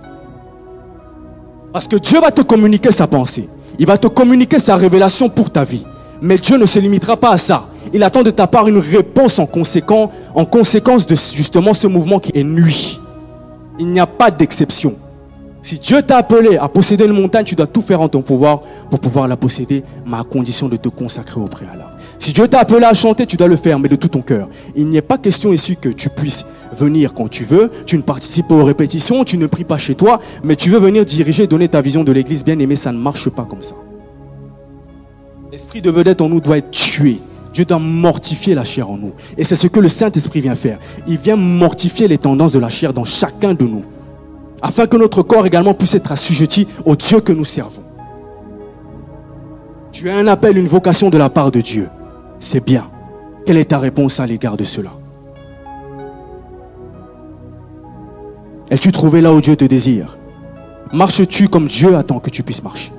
Parce 1.74 1.88
que 1.88 1.98
Dieu 1.98 2.22
va 2.22 2.32
te 2.32 2.41
communiquer 2.41 2.91
sa 2.91 3.08
pensée. 3.08 3.50
Il 3.80 3.86
va 3.86 3.98
te 3.98 4.08
communiquer 4.08 4.60
sa 4.60 4.76
révélation 4.76 5.28
pour 5.28 5.50
ta 5.50 5.63
vie. 5.63 5.84
Mais 6.22 6.38
Dieu 6.38 6.58
ne 6.58 6.65
se 6.65 6.80
limitera 6.80 7.17
pas 7.17 7.32
à 7.32 7.38
ça. 7.38 7.67
Il 7.93 8.04
attend 8.04 8.24
de 8.24 8.30
ta 8.30 8.48
part 8.48 8.67
une 8.67 8.78
réponse 8.78 9.39
en 9.39 9.46
conséquence, 9.46 10.10
en 10.36 10.46
conséquence 10.46 11.06
de 11.06 11.15
justement 11.15 11.74
ce 11.74 11.88
mouvement 11.88 12.19
qui 12.19 12.32
est 12.34 12.43
nuit. 12.43 13.02
Il 13.80 13.88
n'y 13.88 14.00
a 14.00 14.08
pas 14.08 14.32
d'exception. 14.32 14.96
Si 15.63 15.80
Dieu 15.80 16.02
t'a 16.02 16.17
appelé 16.17 16.58
à 16.58 16.67
posséder 16.67 17.06
une 17.06 17.13
montagne, 17.13 17.45
tu 17.45 17.56
dois 17.56 17.67
tout 17.67 17.82
faire 17.82 18.02
en 18.02 18.10
ton 18.10 18.21
pouvoir 18.21 18.60
pour 18.91 18.99
pouvoir 18.99 19.30
la 19.30 19.38
posséder, 19.38 19.82
mais 20.06 20.17
à 20.17 20.23
condition 20.23 20.67
de 20.67 20.76
te 20.76 20.89
consacrer 20.89 21.39
au 21.39 21.45
préalable. 21.45 21.93
Si 22.19 22.34
Dieu 22.34 22.49
t'a 22.49 22.60
appelé 22.60 22.84
à 22.84 22.93
chanter, 22.93 23.26
tu 23.26 23.38
dois 23.38 23.47
le 23.47 23.56
faire, 23.56 23.80
mais 23.80 23.88
de 23.88 23.95
tout 23.95 24.10
ton 24.10 24.21
cœur. 24.21 24.49
Il 24.76 24.88
n'y 24.88 24.97
a 24.97 25.02
pas 25.02 25.17
question 25.17 25.54
ici 25.54 25.78
que 25.80 25.88
tu 25.88 26.10
puisses 26.10 26.45
venir 26.78 27.13
quand 27.13 27.30
tu 27.30 27.45
veux, 27.45 27.71
tu 27.86 27.95
ne 27.95 28.02
participes 28.02 28.49
pas 28.49 28.56
aux 28.56 28.65
répétitions, 28.65 29.23
tu 29.23 29.38
ne 29.38 29.47
pries 29.47 29.63
pas 29.63 29.78
chez 29.78 29.95
toi, 29.95 30.19
mais 30.43 30.58
tu 30.58 30.69
veux 30.69 30.80
venir 30.80 31.06
diriger, 31.06 31.47
donner 31.47 31.69
ta 31.69 31.80
vision 31.80 32.04
de 32.04 32.12
l'église 32.12 32.43
bien 32.43 32.60
aimée, 32.60 32.76
ça 32.76 32.91
ne 32.91 32.97
marche 32.97 33.30
pas 33.30 33.45
comme 33.49 33.62
ça. 33.62 33.76
L'esprit 35.49 35.82
de 35.82 35.89
vedette 35.89 36.19
en 36.19 36.28
nous 36.28 36.41
doit 36.41 36.58
être 36.58 36.71
tué. 36.71 37.21
Dieu 37.54 37.63
doit 37.63 37.80
mortifier 37.80 38.54
la 38.54 38.65
chair 38.65 38.89
en 38.89 38.97
nous. 38.97 39.13
Et 39.38 39.45
c'est 39.45 39.56
ce 39.56 39.67
que 39.67 39.80
le 39.80 39.88
Saint-Esprit 39.88 40.41
vient 40.41 40.56
faire. 40.56 40.78
Il 41.08 41.17
vient 41.17 41.38
mortifier 41.38 42.10
les 42.10 42.17
tendances 42.17 42.52
de 42.52 42.60
la 42.60 42.69
chair 42.69 42.91
dans 42.91 43.06
chacun 43.06 43.54
de 43.54 43.63
nous 43.63 43.84
afin 44.63 44.88
que 44.88 44.95
notre 44.95 45.21
corps 45.21 45.45
également 45.45 45.73
puisse 45.73 45.93
être 45.93 46.13
assujetti 46.13 46.67
au 46.86 46.95
Dieu 46.95 47.19
que 47.19 47.34
nous 47.34 47.45
servons. 47.45 47.84
Tu 49.91 50.10
as 50.10 50.15
un 50.15 50.26
appel, 50.28 50.58
une 50.58 50.67
vocation 50.67 51.10
de 51.10 51.17
la 51.17 51.30
part 51.30 51.52
de 51.52 51.60
Dieu. 51.60 51.89
C'est 52.39 52.63
bien. 52.63 52.89
Quelle 53.45 53.58
est 53.58 53.65
ta 53.65 53.78
réponse 53.78 54.21
à 54.21 54.26
l'égard 54.26 54.56
de 54.56 54.63
cela? 54.63 54.91
Es-tu 58.71 58.91
trouvé 58.93 59.21
là 59.21 59.34
où 59.34 59.41
Dieu 59.41 59.56
te 59.58 59.65
désire? 59.65 60.17
Marches-tu 60.93 61.49
comme 61.49 61.67
Dieu 61.67 61.95
attend 61.97 62.19
que 62.19 62.30
tu 62.30 62.41
puisses 62.41 62.63
marcher? 62.63 62.91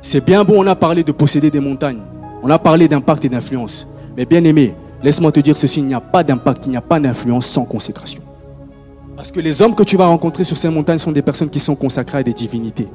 C'est 0.00 0.24
bien 0.24 0.42
bon, 0.42 0.64
on 0.64 0.66
a 0.66 0.74
parlé 0.74 1.04
de 1.04 1.12
posséder 1.12 1.50
des 1.50 1.60
montagnes. 1.60 2.00
On 2.42 2.48
a 2.48 2.58
parlé 2.58 2.88
d'impact 2.88 3.26
et 3.26 3.28
d'influence. 3.28 3.86
Mais 4.16 4.24
bien 4.24 4.42
aimé, 4.44 4.74
laisse-moi 5.02 5.30
te 5.32 5.40
dire 5.40 5.56
ceci, 5.56 5.80
il 5.80 5.86
n'y 5.86 5.94
a 5.94 6.00
pas 6.00 6.24
d'impact, 6.24 6.64
il 6.64 6.70
n'y 6.70 6.76
a 6.78 6.80
pas 6.80 6.98
d'influence 6.98 7.46
sans 7.46 7.64
consécration. 7.64 8.22
Parce 9.18 9.32
que 9.32 9.40
les 9.40 9.62
hommes 9.62 9.74
que 9.74 9.82
tu 9.82 9.96
vas 9.96 10.06
rencontrer 10.06 10.44
sur 10.44 10.56
ces 10.56 10.68
montagnes 10.68 10.98
sont 10.98 11.10
des 11.10 11.22
personnes 11.22 11.50
qui 11.50 11.58
sont 11.58 11.74
consacrées 11.74 12.18
à 12.18 12.22
des 12.22 12.32
divinités. 12.32 12.86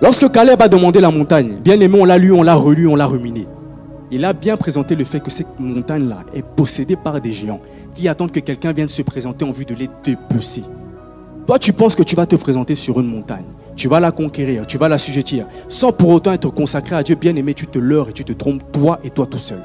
Lorsque 0.00 0.32
Caleb 0.32 0.62
a 0.62 0.68
demandé 0.68 1.02
la 1.02 1.10
montagne, 1.10 1.58
bien 1.62 1.78
aimé, 1.78 1.98
on 2.00 2.06
l'a 2.06 2.16
lu, 2.16 2.32
on 2.32 2.42
l'a 2.42 2.54
relu, 2.54 2.88
on 2.88 2.96
l'a 2.96 3.04
ruminé. 3.04 3.46
Il 4.10 4.24
a 4.24 4.32
bien 4.32 4.56
présenté 4.56 4.96
le 4.96 5.04
fait 5.04 5.20
que 5.20 5.30
cette 5.30 5.60
montagne-là 5.60 6.24
est 6.32 6.44
possédée 6.56 6.96
par 6.96 7.20
des 7.20 7.34
géants 7.34 7.60
qui 7.94 8.08
attendent 8.08 8.32
que 8.32 8.40
quelqu'un 8.40 8.72
vienne 8.72 8.88
se 8.88 9.02
présenter 9.02 9.44
en 9.44 9.52
vue 9.52 9.66
de 9.66 9.74
les 9.74 9.90
dépecer. 10.02 10.62
Toi, 11.46 11.58
tu 11.58 11.74
penses 11.74 11.94
que 11.94 12.02
tu 12.02 12.16
vas 12.16 12.24
te 12.24 12.36
présenter 12.36 12.74
sur 12.74 13.00
une 13.00 13.08
montagne 13.08 13.44
tu 13.76 13.88
vas 13.88 14.00
la 14.00 14.10
conquérir, 14.10 14.66
tu 14.66 14.78
vas 14.78 14.88
la 14.88 14.98
sujettir, 14.98 15.46
sans 15.68 15.92
pour 15.92 16.08
autant 16.10 16.32
être 16.32 16.50
consacré 16.50 16.96
à 16.96 17.02
Dieu 17.02 17.14
bien 17.14 17.36
aimé, 17.36 17.54
tu 17.54 17.66
te 17.66 17.78
leurres 17.78 18.08
et 18.08 18.12
tu 18.12 18.24
te 18.24 18.32
trompes, 18.32 18.62
toi 18.72 18.98
et 19.04 19.10
toi 19.10 19.26
tout 19.26 19.38
seul. 19.38 19.62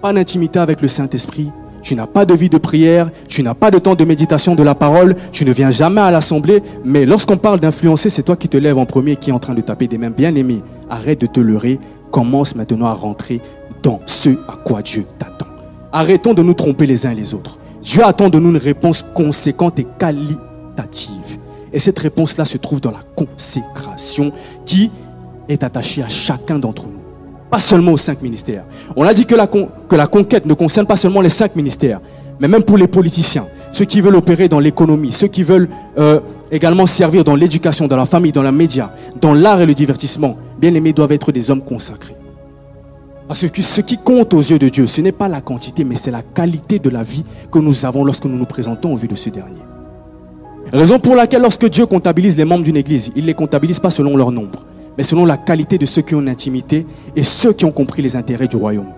Pas 0.00 0.12
d'intimité 0.14 0.58
avec 0.58 0.80
le 0.80 0.88
Saint-Esprit, 0.88 1.50
tu 1.82 1.94
n'as 1.94 2.06
pas 2.06 2.24
de 2.24 2.32
vie 2.32 2.48
de 2.48 2.58
prière, 2.58 3.10
tu 3.28 3.42
n'as 3.42 3.54
pas 3.54 3.70
de 3.70 3.78
temps 3.78 3.94
de 3.94 4.04
méditation 4.04 4.54
de 4.54 4.62
la 4.62 4.74
parole, 4.74 5.14
tu 5.32 5.44
ne 5.44 5.52
viens 5.52 5.70
jamais 5.70 6.00
à 6.00 6.10
l'assemblée, 6.10 6.62
mais 6.84 7.04
lorsqu'on 7.04 7.36
parle 7.36 7.60
d'influencer, 7.60 8.08
c'est 8.08 8.22
toi 8.22 8.36
qui 8.36 8.48
te 8.48 8.56
lèves 8.56 8.78
en 8.78 8.86
premier 8.86 9.12
et 9.12 9.16
qui 9.16 9.30
est 9.30 9.32
en 9.34 9.38
train 9.38 9.54
de 9.54 9.60
taper 9.60 9.88
des 9.88 9.98
mains. 9.98 10.10
Bien 10.10 10.34
aimé, 10.34 10.62
arrête 10.88 11.20
de 11.20 11.26
te 11.26 11.40
leurrer, 11.40 11.78
commence 12.10 12.54
maintenant 12.54 12.86
à 12.86 12.94
rentrer 12.94 13.40
dans 13.82 14.00
ce 14.06 14.30
à 14.48 14.56
quoi 14.64 14.82
Dieu 14.82 15.04
t'attend. 15.18 15.46
Arrêtons 15.92 16.34
de 16.34 16.42
nous 16.42 16.54
tromper 16.54 16.86
les 16.86 17.06
uns 17.06 17.14
les 17.14 17.34
autres. 17.34 17.59
Dieu 17.82 18.04
attend 18.04 18.28
de 18.28 18.38
nous 18.38 18.50
une 18.50 18.56
réponse 18.56 19.04
conséquente 19.14 19.78
et 19.78 19.86
qualitative. 19.98 21.38
Et 21.72 21.78
cette 21.78 21.98
réponse-là 21.98 22.44
se 22.44 22.58
trouve 22.58 22.80
dans 22.80 22.90
la 22.90 23.02
consécration 23.16 24.32
qui 24.66 24.90
est 25.48 25.62
attachée 25.62 26.02
à 26.02 26.08
chacun 26.08 26.58
d'entre 26.58 26.86
nous. 26.86 27.00
Pas 27.50 27.60
seulement 27.60 27.92
aux 27.92 27.96
cinq 27.96 28.22
ministères. 28.22 28.64
On 28.96 29.04
a 29.04 29.14
dit 29.14 29.26
que 29.26 29.34
la, 29.34 30.06
conquête 30.06 30.46
ne 30.46 30.54
concerne 30.54 30.86
pas 30.86 30.96
seulement 30.96 31.20
les 31.20 31.28
cinq 31.28 31.56
ministères, 31.56 32.00
mais 32.38 32.48
même 32.48 32.62
pour 32.62 32.76
les 32.76 32.86
politiciens, 32.86 33.46
ceux 33.72 33.84
qui 33.84 34.00
veulent 34.00 34.16
opérer 34.16 34.48
dans 34.48 34.60
l'économie, 34.60 35.12
ceux 35.12 35.28
qui 35.28 35.42
veulent 35.42 35.68
euh, 35.98 36.20
également 36.50 36.86
servir 36.86 37.24
dans 37.24 37.34
l'éducation, 37.34 37.88
dans 37.88 37.96
la 37.96 38.06
famille, 38.06 38.32
dans 38.32 38.42
la 38.42 38.52
média, 38.52 38.92
dans 39.20 39.34
l'art 39.34 39.60
et 39.60 39.66
le 39.66 39.74
divertissement, 39.74 40.36
bien 40.58 40.74
aimés 40.74 40.92
doivent 40.92 41.12
être 41.12 41.32
des 41.32 41.50
hommes 41.50 41.62
consacrés. 41.62 42.16
Parce 43.30 43.48
que 43.48 43.62
ce 43.62 43.80
qui 43.80 43.96
compte 43.96 44.34
aux 44.34 44.40
yeux 44.40 44.58
de 44.58 44.68
Dieu, 44.68 44.88
ce 44.88 45.00
n'est 45.00 45.12
pas 45.12 45.28
la 45.28 45.40
quantité, 45.40 45.84
mais 45.84 45.94
c'est 45.94 46.10
la 46.10 46.20
qualité 46.20 46.80
de 46.80 46.90
la 46.90 47.04
vie 47.04 47.24
que 47.52 47.60
nous 47.60 47.86
avons 47.86 48.02
lorsque 48.02 48.24
nous 48.24 48.36
nous 48.36 48.44
présentons 48.44 48.92
au 48.92 48.96
vu 48.96 49.06
de 49.06 49.14
ce 49.14 49.30
dernier. 49.30 49.60
Raison 50.72 50.98
pour 50.98 51.14
laquelle 51.14 51.42
lorsque 51.42 51.66
Dieu 51.66 51.86
comptabilise 51.86 52.36
les 52.36 52.44
membres 52.44 52.64
d'une 52.64 52.76
église, 52.76 53.12
il 53.14 53.22
ne 53.22 53.28
les 53.28 53.34
comptabilise 53.34 53.78
pas 53.78 53.90
selon 53.90 54.16
leur 54.16 54.32
nombre, 54.32 54.66
mais 54.98 55.04
selon 55.04 55.24
la 55.26 55.36
qualité 55.36 55.78
de 55.78 55.86
ceux 55.86 56.02
qui 56.02 56.16
ont 56.16 56.26
intimité 56.26 56.84
et 57.14 57.22
ceux 57.22 57.52
qui 57.52 57.64
ont 57.64 57.70
compris 57.70 58.02
les 58.02 58.16
intérêts 58.16 58.48
du 58.48 58.56
royaume. 58.56 58.88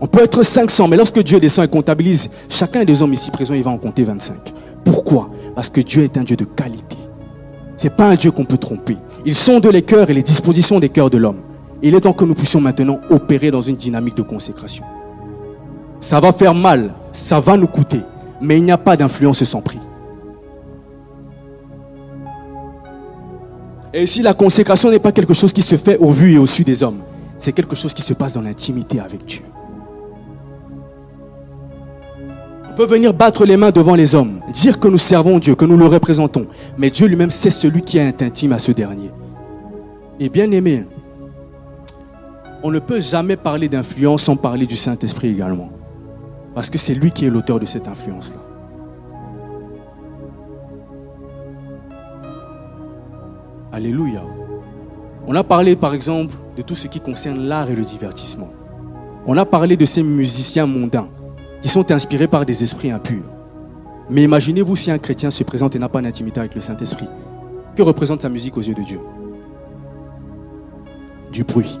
On 0.00 0.08
peut 0.08 0.24
être 0.24 0.42
500, 0.42 0.88
mais 0.88 0.96
lorsque 0.96 1.22
Dieu 1.22 1.38
descend 1.38 1.66
et 1.66 1.68
comptabilise 1.68 2.28
chacun 2.48 2.84
des 2.84 3.02
hommes 3.02 3.12
ici 3.12 3.30
présents, 3.30 3.54
il 3.54 3.62
va 3.62 3.70
en 3.70 3.78
compter 3.78 4.02
25. 4.02 4.34
Pourquoi? 4.84 5.30
Parce 5.54 5.70
que 5.70 5.80
Dieu 5.80 6.02
est 6.02 6.16
un 6.16 6.24
Dieu 6.24 6.34
de 6.34 6.44
qualité. 6.44 6.96
Ce 7.76 7.84
n'est 7.84 7.94
pas 7.94 8.08
un 8.08 8.16
Dieu 8.16 8.32
qu'on 8.32 8.46
peut 8.46 8.58
tromper. 8.58 8.96
Ils 9.24 9.36
sont 9.36 9.60
de 9.60 9.68
les 9.68 9.82
cœurs 9.82 10.10
et 10.10 10.14
les 10.14 10.24
dispositions 10.24 10.80
des 10.80 10.88
cœurs 10.88 11.08
de 11.08 11.18
l'homme. 11.18 11.38
Il 11.82 11.94
est 11.94 12.00
temps 12.00 12.12
que 12.12 12.24
nous 12.24 12.34
puissions 12.34 12.60
maintenant 12.60 13.00
opérer 13.10 13.50
dans 13.50 13.60
une 13.60 13.74
dynamique 13.74 14.16
de 14.16 14.22
consécration. 14.22 14.84
Ça 16.00 16.20
va 16.20 16.32
faire 16.32 16.54
mal, 16.54 16.94
ça 17.12 17.40
va 17.40 17.56
nous 17.56 17.66
coûter, 17.66 18.00
mais 18.40 18.58
il 18.58 18.64
n'y 18.64 18.70
a 18.70 18.78
pas 18.78 18.96
d'influence 18.96 19.42
sans 19.42 19.60
prix. 19.60 19.80
Et 23.92 24.06
si 24.06 24.22
la 24.22 24.32
consécration 24.32 24.90
n'est 24.90 24.98
pas 24.98 25.12
quelque 25.12 25.34
chose 25.34 25.52
qui 25.52 25.62
se 25.62 25.76
fait 25.76 25.98
au 25.98 26.10
vu 26.10 26.32
et 26.32 26.38
au 26.38 26.46
su 26.46 26.64
des 26.64 26.82
hommes, 26.82 27.00
c'est 27.38 27.52
quelque 27.52 27.76
chose 27.76 27.92
qui 27.92 28.02
se 28.02 28.14
passe 28.14 28.32
dans 28.32 28.40
l'intimité 28.40 29.00
avec 29.00 29.24
Dieu. 29.26 29.42
On 32.70 32.74
peut 32.74 32.86
venir 32.86 33.12
battre 33.12 33.44
les 33.44 33.58
mains 33.58 33.70
devant 33.70 33.94
les 33.94 34.14
hommes, 34.14 34.40
dire 34.50 34.80
que 34.80 34.88
nous 34.88 34.96
servons 34.96 35.38
Dieu, 35.38 35.54
que 35.54 35.66
nous 35.66 35.76
le 35.76 35.86
représentons. 35.86 36.46
Mais 36.78 36.88
Dieu 36.88 37.06
lui-même, 37.06 37.30
c'est 37.30 37.50
celui 37.50 37.82
qui 37.82 37.98
est 37.98 38.22
intime 38.22 38.52
à 38.52 38.58
ce 38.58 38.72
dernier. 38.72 39.10
Et 40.18 40.30
bien 40.30 40.50
aimé, 40.50 40.86
on 42.62 42.70
ne 42.70 42.78
peut 42.78 43.00
jamais 43.00 43.36
parler 43.36 43.68
d'influence 43.68 44.22
sans 44.22 44.36
parler 44.36 44.66
du 44.66 44.76
Saint-Esprit 44.76 45.28
également. 45.28 45.70
Parce 46.54 46.70
que 46.70 46.78
c'est 46.78 46.94
lui 46.94 47.10
qui 47.10 47.24
est 47.24 47.30
l'auteur 47.30 47.58
de 47.58 47.66
cette 47.66 47.88
influence-là. 47.88 48.40
Alléluia. 53.72 54.22
On 55.26 55.34
a 55.34 55.42
parlé 55.42 55.76
par 55.76 55.94
exemple 55.94 56.34
de 56.56 56.62
tout 56.62 56.74
ce 56.74 56.88
qui 56.88 57.00
concerne 57.00 57.46
l'art 57.46 57.70
et 57.70 57.74
le 57.74 57.84
divertissement. 57.84 58.50
On 59.26 59.36
a 59.36 59.44
parlé 59.44 59.76
de 59.76 59.84
ces 59.84 60.02
musiciens 60.02 60.66
mondains 60.66 61.08
qui 61.62 61.68
sont 61.68 61.90
inspirés 61.90 62.28
par 62.28 62.44
des 62.44 62.62
esprits 62.62 62.90
impurs. 62.90 63.24
Mais 64.10 64.24
imaginez-vous 64.24 64.76
si 64.76 64.90
un 64.90 64.98
chrétien 64.98 65.30
se 65.30 65.42
présente 65.44 65.74
et 65.74 65.78
n'a 65.78 65.88
pas 65.88 66.02
d'intimité 66.02 66.40
avec 66.40 66.54
le 66.54 66.60
Saint-Esprit. 66.60 67.08
Que 67.74 67.82
représente 67.82 68.22
sa 68.22 68.28
musique 68.28 68.56
aux 68.56 68.62
yeux 68.62 68.74
de 68.74 68.82
Dieu? 68.82 69.00
Du 71.30 71.44
bruit. 71.44 71.78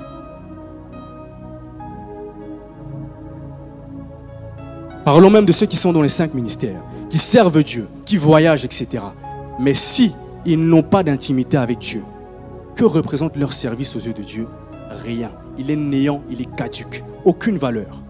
Parlons 5.04 5.30
même 5.30 5.46
de 5.46 5.52
ceux 5.52 5.66
qui 5.66 5.76
sont 5.76 5.92
dans 5.92 6.02
les 6.02 6.08
cinq 6.08 6.32
ministères, 6.32 6.82
qui 7.10 7.18
servent 7.18 7.62
Dieu, 7.64 7.88
qui 8.04 8.16
voyagent, 8.16 8.64
etc. 8.64 9.02
Mais 9.58 9.74
si 9.74 10.12
ils 10.46 10.58
n'ont 10.58 10.82
pas 10.82 11.02
d'intimité 11.02 11.56
avec 11.56 11.78
Dieu, 11.78 12.04
que 12.76 12.84
représente 12.84 13.36
leur 13.36 13.52
service 13.52 13.96
aux 13.96 14.00
yeux 14.00 14.12
de 14.12 14.22
Dieu? 14.22 14.46
Rien. 15.04 15.30
Il 15.58 15.70
est 15.70 15.76
néant, 15.76 16.22
il 16.30 16.40
est 16.40 16.56
caduque, 16.56 17.02
aucune 17.24 17.58
valeur. 17.58 18.00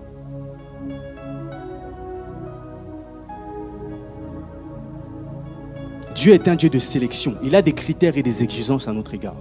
Dieu 6.15 6.35
est 6.35 6.47
un 6.47 6.55
Dieu 6.55 6.69
de 6.69 6.79
sélection. 6.79 7.35
Il 7.43 7.57
a 7.57 7.63
des 7.63 7.73
critères 7.73 8.17
et 8.19 8.23
des 8.23 8.45
exigences 8.45 8.87
à 8.87 8.93
notre 8.93 9.15
égard. 9.15 9.37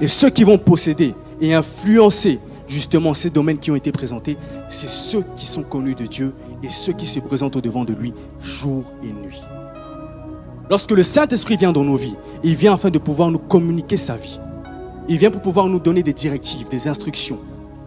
Et 0.00 0.06
ceux 0.06 0.28
qui 0.28 0.44
vont 0.44 0.58
posséder 0.58 1.14
et 1.40 1.54
influencer 1.54 2.38
justement 2.66 3.14
ces 3.14 3.30
domaines 3.30 3.58
qui 3.58 3.70
ont 3.70 3.76
été 3.76 3.92
présentés, 3.92 4.36
c'est 4.68 4.88
ceux 4.88 5.24
qui 5.36 5.46
sont 5.46 5.62
connus 5.62 5.94
de 5.94 6.06
Dieu 6.06 6.34
et 6.62 6.68
ceux 6.68 6.92
qui 6.92 7.06
se 7.06 7.20
présentent 7.20 7.56
au 7.56 7.60
devant 7.60 7.84
de 7.84 7.92
lui 7.92 8.12
jour 8.40 8.84
et 9.02 9.06
nuit. 9.06 9.40
Lorsque 10.68 10.90
le 10.90 11.02
Saint-Esprit 11.02 11.56
vient 11.56 11.72
dans 11.72 11.84
nos 11.84 11.96
vies, 11.96 12.16
il 12.42 12.56
vient 12.56 12.74
afin 12.74 12.90
de 12.90 12.98
pouvoir 12.98 13.30
nous 13.30 13.38
communiquer 13.38 13.96
sa 13.96 14.16
vie. 14.16 14.40
Il 15.08 15.18
vient 15.18 15.30
pour 15.30 15.42
pouvoir 15.42 15.66
nous 15.66 15.78
donner 15.78 16.02
des 16.02 16.12
directives, 16.12 16.68
des 16.68 16.88
instructions. 16.88 17.38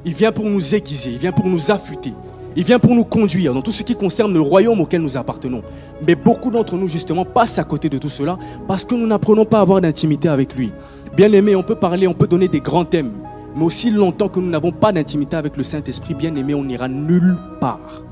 Il 0.05 0.13
vient 0.13 0.31
pour 0.31 0.45
nous 0.45 0.75
aiguiser, 0.75 1.11
il 1.11 1.17
vient 1.17 1.33
pour 1.33 1.47
nous 1.47 1.71
affûter. 1.71 2.13
Il 2.55 2.63
vient 2.63 2.79
pour 2.79 2.95
nous 2.95 3.03
conduire 3.03 3.53
dans 3.53 3.61
tout 3.61 3.71
ce 3.71 3.83
qui 3.83 3.95
concerne 3.95 4.33
le 4.33 4.39
royaume 4.39 4.79
auquel 4.79 5.01
nous 5.01 5.17
appartenons. 5.17 5.61
Mais 6.07 6.15
beaucoup 6.15 6.49
d'entre 6.49 6.75
nous, 6.77 6.87
justement, 6.87 7.25
passent 7.25 7.59
à 7.59 7.63
côté 7.63 7.89
de 7.89 7.97
tout 7.97 8.09
cela 8.09 8.37
parce 8.67 8.85
que 8.85 8.95
nous 8.95 9.07
n'apprenons 9.07 9.45
pas 9.45 9.59
à 9.59 9.61
avoir 9.61 9.81
d'intimité 9.81 10.29
avec 10.29 10.55
lui. 10.55 10.71
Bien 11.15 11.31
aimé, 11.33 11.55
on 11.55 11.63
peut 11.63 11.75
parler, 11.75 12.07
on 12.07 12.13
peut 12.13 12.27
donner 12.27 12.47
des 12.47 12.61
grands 12.61 12.85
thèmes. 12.85 13.11
Mais 13.55 13.63
aussi 13.63 13.89
longtemps 13.89 14.29
que 14.29 14.39
nous 14.39 14.49
n'avons 14.49 14.71
pas 14.71 14.91
d'intimité 14.91 15.35
avec 15.35 15.57
le 15.57 15.63
Saint-Esprit, 15.63 16.13
bien 16.13 16.35
aimé, 16.35 16.53
on 16.53 16.63
n'ira 16.63 16.87
nulle 16.87 17.37
part. 17.59 18.03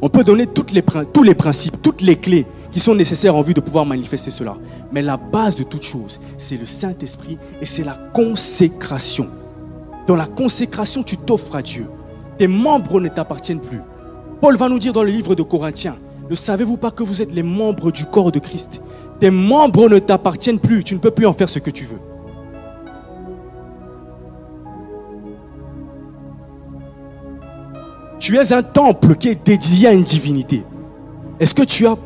On 0.00 0.08
peut 0.08 0.22
donner 0.22 0.46
tous 0.46 0.72
les 0.72 1.34
principes, 1.34 1.82
toutes 1.82 2.02
les 2.02 2.16
clés 2.16 2.46
qui 2.70 2.78
sont 2.80 2.94
nécessaires 2.94 3.34
en 3.34 3.42
vue 3.42 3.54
de 3.54 3.60
pouvoir 3.60 3.84
manifester 3.84 4.30
cela. 4.30 4.56
Mais 4.92 5.02
la 5.02 5.16
base 5.16 5.56
de 5.56 5.64
toute 5.64 5.82
chose, 5.82 6.20
c'est 6.36 6.56
le 6.56 6.66
Saint-Esprit 6.66 7.38
et 7.60 7.66
c'est 7.66 7.82
la 7.82 7.96
consécration. 8.12 9.26
Dans 10.06 10.14
la 10.14 10.26
consécration, 10.26 11.02
tu 11.02 11.16
t'offres 11.16 11.56
à 11.56 11.62
Dieu. 11.62 11.86
Tes 12.38 12.46
membres 12.46 13.00
ne 13.00 13.08
t'appartiennent 13.08 13.60
plus. 13.60 13.80
Paul 14.40 14.56
va 14.56 14.68
nous 14.68 14.78
dire 14.78 14.92
dans 14.92 15.02
le 15.02 15.10
livre 15.10 15.34
de 15.34 15.42
Corinthiens, 15.42 15.96
ne 16.30 16.36
savez-vous 16.36 16.76
pas 16.76 16.92
que 16.92 17.02
vous 17.02 17.20
êtes 17.20 17.32
les 17.32 17.42
membres 17.42 17.90
du 17.90 18.04
corps 18.04 18.30
de 18.30 18.38
Christ? 18.38 18.80
Tes 19.20 19.30
membres 19.30 19.88
ne 19.88 19.98
t'appartiennent 19.98 20.60
plus, 20.60 20.84
tu 20.84 20.94
ne 20.94 21.00
peux 21.00 21.10
plus 21.10 21.26
en 21.26 21.32
faire 21.32 21.48
ce 21.48 21.58
que 21.58 21.70
tu 21.70 21.84
veux. 21.84 21.98
Tu 28.20 28.36
es 28.36 28.52
un 28.52 28.62
temple 28.62 29.16
qui 29.16 29.28
est 29.28 29.46
dédié 29.46 29.88
à 29.88 29.92
une 29.92 30.02
divinité. 30.02 30.62
Est-ce 31.40 31.54
que 31.54 31.62
tu 31.62 31.86
as, 31.86 31.96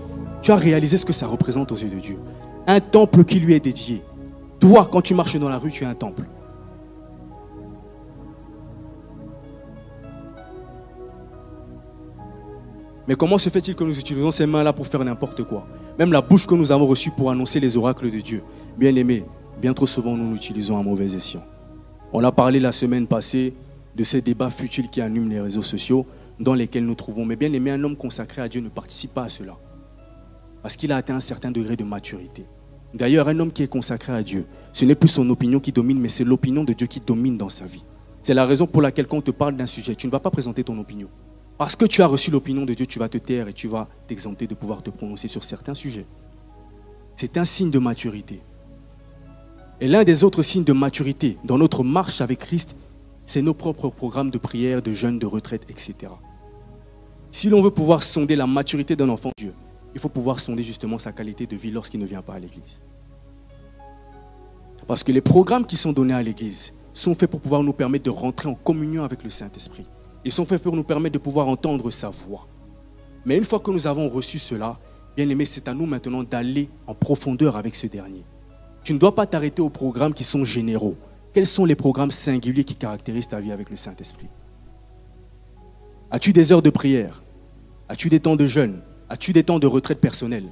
réalisé 0.55 0.97
ce 0.97 1.07
que 1.07 1.13
ça 1.13 1.27
représente 1.27 1.73
aux 1.73 1.77
yeux 1.77 1.89
de 1.89 1.99
Dieu? 1.99 2.19
Un 2.67 2.81
temple 2.81 3.25
qui 3.25 3.41
lui 3.41 3.55
est 3.55 3.61
dédié. 3.61 4.03
Toi, 4.61 4.89
quand 4.91 5.01
tu 5.01 5.15
marches 5.15 5.37
dans 5.37 5.49
la 5.49 5.59
rue, 5.59 5.73
tu 5.73 5.85
es 5.85 5.87
un 5.87 5.95
temple. 5.95 6.23
Mais 13.09 13.17
comment 13.17 13.39
se 13.39 13.49
fait-il 13.49 13.75
que 13.75 13.83
nous 13.83 13.99
utilisons 13.99 14.31
ces 14.31 14.47
mains-là 14.47 14.73
pour 14.73 14.87
faire 14.87 15.05
n'importe 15.05 15.43
quoi? 15.43 15.67
Même 15.99 16.13
la 16.13 16.21
bouche 16.21 16.47
que 16.47 16.55
nous 16.55 16.71
avons 16.71 16.87
reçue 16.87 17.11
pour 17.11 17.31
annoncer 17.31 17.59
les 17.59 17.77
oracles 17.77 18.11
de 18.11 18.21
Dieu. 18.21 18.43
Bien 18.79 18.95
aimé, 18.95 19.25
bien 19.61 19.75
trop 19.75 19.87
souvent 19.87 20.17
nous 20.17 20.33
l'utilisons 20.33 20.79
à 20.79 20.83
mauvais 20.83 21.13
escient. 21.15 21.45
On 22.13 22.23
a 22.23 22.31
parlé 22.31 22.61
la 22.61 22.73
semaine 22.73 23.07
passée 23.07 23.55
de 23.97 24.05
ces 24.05 24.23
débats 24.23 24.51
futiles 24.51 24.89
qui 24.89 25.01
animent 25.01 25.29
les 25.29 25.41
réseaux 25.41 25.63
sociaux 25.63 26.07
dans 26.39 26.55
lesquels 26.55 26.85
nous 26.85 26.95
trouvons. 26.95 27.25
Mais 27.25 27.37
bien 27.37 27.53
aimé, 27.53 27.71
un 27.71 27.83
homme 27.83 27.97
consacré 27.97 28.41
à 28.41 28.49
Dieu 28.49 28.61
ne 28.61 28.69
participe 28.69 29.15
pas 29.15 29.25
à 29.25 29.29
cela. 29.29 29.57
Parce 30.63 30.77
qu'il 30.77 30.93
a 30.93 30.97
atteint 30.97 31.17
un 31.17 31.21
certain 31.21 31.51
degré 31.51 31.77
de 31.77 31.85
maturité. 31.85 32.47
D'ailleurs, 32.95 33.29
un 33.29 33.39
homme 33.41 33.51
qui 33.51 33.63
est 33.63 33.69
consacré 33.69 34.13
à 34.13 34.23
Dieu, 34.23 34.47
ce 34.73 34.85
n'est 34.85 34.95
plus 34.95 35.09
son 35.09 35.29
opinion 35.31 35.59
qui 35.59 35.73
domine, 35.73 35.99
mais 35.99 36.09
c'est 36.09 36.25
l'opinion 36.25 36.63
de 36.63 36.73
Dieu 36.73 36.87
qui 36.87 37.01
domine 37.01 37.37
dans 37.37 37.49
sa 37.49 37.65
vie. 37.65 37.85
C'est 38.21 38.35
la 38.35 38.47
raison 38.47 38.67
pour 38.67 38.83
laquelle 38.83 39.07
quand 39.07 39.17
on 39.17 39.23
te 39.23 39.31
parle 39.31 39.57
d'un 39.57 39.67
sujet, 39.67 39.95
tu 39.95 40.07
ne 40.07 40.13
vas 40.13 40.21
pas 40.21 40.31
présenter 40.31 40.63
ton 40.63 40.79
opinion. 40.79 41.09
Parce 41.63 41.77
que 41.77 41.85
tu 41.85 42.03
as 42.03 42.09
reçu 42.09 42.33
l'opinion 42.33 42.65
de 42.65 42.75
Dieu, 42.75 42.87
tu 42.87 42.99
vas 42.99 43.09
te 43.09 43.19
taire 43.19 43.47
et 43.47 43.53
tu 43.53 43.69
vas 43.69 43.87
t'exempter 44.09 44.49
de 44.49 44.55
pouvoir 44.57 44.83
te 44.83 44.91
prononcer 44.91 45.29
sur 45.29 45.45
certains 45.45 45.75
sujets. 45.75 46.07
C'est 47.15 47.37
un 47.37 47.45
signe 47.45 47.71
de 47.71 47.79
maturité. 47.79 48.41
Et 49.81 49.87
l'un 49.87 50.03
des 50.03 50.25
autres 50.25 50.43
signes 50.43 50.65
de 50.65 50.73
maturité 50.73 51.39
dans 51.45 51.59
notre 51.59 51.85
marche 51.85 52.21
avec 52.21 52.41
Christ, 52.41 52.75
c'est 53.27 53.43
nos 53.43 53.55
propres 53.55 53.91
programmes 53.91 54.33
de 54.33 54.39
prière, 54.39 54.83
de 54.83 54.91
jeûne, 54.91 55.21
de 55.21 55.27
retraite, 55.27 55.65
etc. 55.69 56.11
Si 57.31 57.49
l'on 57.49 57.63
veut 57.63 57.71
pouvoir 57.71 58.03
sonder 58.03 58.35
la 58.35 58.49
maturité 58.49 58.97
d'un 58.97 59.09
enfant 59.09 59.29
de 59.29 59.45
Dieu, 59.45 59.55
il 59.95 60.01
faut 60.01 60.09
pouvoir 60.09 60.41
sonder 60.41 60.65
justement 60.65 60.99
sa 60.99 61.13
qualité 61.13 61.47
de 61.47 61.55
vie 61.55 61.71
lorsqu'il 61.71 62.01
ne 62.01 62.07
vient 62.07 62.23
pas 62.23 62.35
à 62.35 62.39
l'église. 62.41 62.81
Parce 64.89 65.05
que 65.05 65.13
les 65.13 65.21
programmes 65.21 65.65
qui 65.65 65.77
sont 65.77 65.93
donnés 65.93 66.15
à 66.15 66.25
l'église 66.25 66.75
sont 66.93 67.15
faits 67.15 67.31
pour 67.31 67.39
pouvoir 67.39 67.63
nous 67.63 67.73
permettre 67.73 68.07
de 68.07 68.11
rentrer 68.11 68.49
en 68.49 68.55
communion 68.57 69.05
avec 69.05 69.23
le 69.23 69.31
Saint-Esprit. 69.31 69.87
Ils 70.25 70.33
sont 70.33 70.45
faits 70.45 70.63
pour 70.63 70.77
nous 70.77 70.85
permettre 70.85 71.15
de 71.15 71.19
pouvoir 71.19 71.49
entendre 71.49 71.91
sa 71.91 72.09
voix. 72.09 72.47
Mais 73.25 73.37
une 73.37 73.45
fois 73.45 73.61
que 73.61 73.71
nous 73.71 73.87
avons 73.87 74.09
reçu 74.09 74.39
cela, 74.39 74.79
bien 75.17 75.29
aimé, 75.29 75.45
c'est 75.45 75.69
à 75.69 75.75
nous 75.75 75.87
maintenant 75.87 76.23
d'aller 76.23 76.69
en 76.87 76.95
profondeur 76.95 77.57
avec 77.57 77.75
ce 77.75 77.87
dernier. 77.87 78.25
Tu 78.85 78.95
ne 78.95 78.99
dois 78.99 79.15
pas 79.15 79.27
t'arrêter 79.27 79.63
aux 79.63 79.69
programmes 79.69 80.15
qui 80.15 80.25
sont 80.25 80.45
généraux. 80.45 80.97
Quels 81.33 81.47
sont 81.47 81.65
les 81.65 81.77
programmes 81.77 82.11
singuliers 82.11 82.65
qui 82.65 82.75
caractérisent 82.75 83.29
ta 83.29 83.41
vie 83.41 83.53
avec 83.53 83.71
le 83.71 83.77
Saint-Esprit? 83.77 84.29
As-tu 86.11 86.33
des 86.33 86.53
heures 86.53 86.63
de 86.63 86.71
prière? 86.71 87.23
As-tu 87.89 88.09
des 88.09 88.21
temps 88.21 88.37
de 88.37 88.47
jeûne? 88.47 88.81
As-tu 89.09 89.33
des 89.33 89.45
temps 89.45 89.59
de 89.59 89.67
retraite 89.67 90.01
personnelle? 90.01 90.47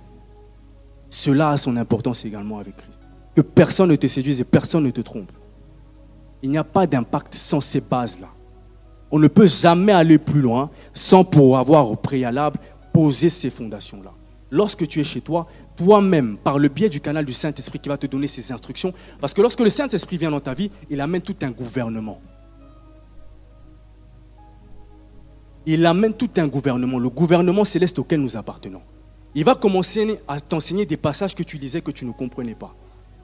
Cela 1.11 1.51
a 1.51 1.57
son 1.57 1.77
importance 1.77 2.25
également 2.25 2.59
avec 2.59 2.77
Christ. 2.77 3.01
Que 3.35 3.41
personne 3.43 3.91
ne 3.91 3.97
te 3.97 4.07
séduise 4.07 4.41
et 4.41 4.45
personne 4.45 4.85
ne 4.85 4.91
te 4.91 5.01
trompe. 5.01 5.33
Il 6.43 6.51
n'y 6.51 6.59
a 6.59 6.65
pas 6.65 6.87
d'impact 6.87 7.35
sans 7.35 7.61
ces 7.61 7.81
bases-là. 7.81 8.29
On 9.11 9.19
ne 9.19 9.29
peut 9.29 9.47
jamais 9.47 9.93
aller 9.93 10.19
plus 10.19 10.41
loin 10.41 10.71
sans 10.93 11.25
pour 11.25 11.59
avoir 11.59 11.91
au 11.91 11.97
préalable 11.97 12.59
posé 12.93 13.29
ces 13.29 13.51
fondations-là. 13.51 14.13
Lorsque 14.51 14.87
tu 14.87 15.01
es 15.01 15.05
chez 15.05 15.21
toi, 15.21 15.47
toi-même, 15.77 16.37
par 16.37 16.59
le 16.59 16.69
biais 16.69 16.89
du 16.89 17.01
canal 17.01 17.25
du 17.25 17.33
Saint-Esprit 17.33 17.79
qui 17.79 17.89
va 17.89 17.97
te 17.97 18.07
donner 18.07 18.29
ces 18.29 18.53
instructions, 18.53 18.93
parce 19.21 19.33
que 19.33 19.41
lorsque 19.41 19.61
le 19.61 19.71
Saint-Esprit 19.71 20.17
vient 20.17 20.31
dans 20.31 20.41
ta 20.41 20.55
vie, 20.55 20.71
il 20.91 21.01
amène 21.01 21.23
tout 21.23 21.37
un 21.43 21.51
gouvernement. 21.51 22.21
Il 25.67 25.87
amène 25.87 26.15
tout 26.15 26.31
un 26.37 26.49
gouvernement, 26.49 26.99
le 26.99 27.11
gouvernement 27.11 27.65
céleste 27.65 27.99
auquel 27.99 28.21
nous 28.21 28.37
appartenons. 28.37 28.83
Il 29.35 29.45
va 29.45 29.55
commencer 29.55 30.19
à 30.27 30.41
t'enseigner 30.41 30.87
des 30.87 30.97
passages 30.97 31.35
que 31.35 31.45
tu 31.45 31.57
lisais 31.57 31.81
que 31.81 31.93
tu 31.93 32.05
ne 32.05 32.11
comprenais 32.11 32.55
pas. 32.55 32.75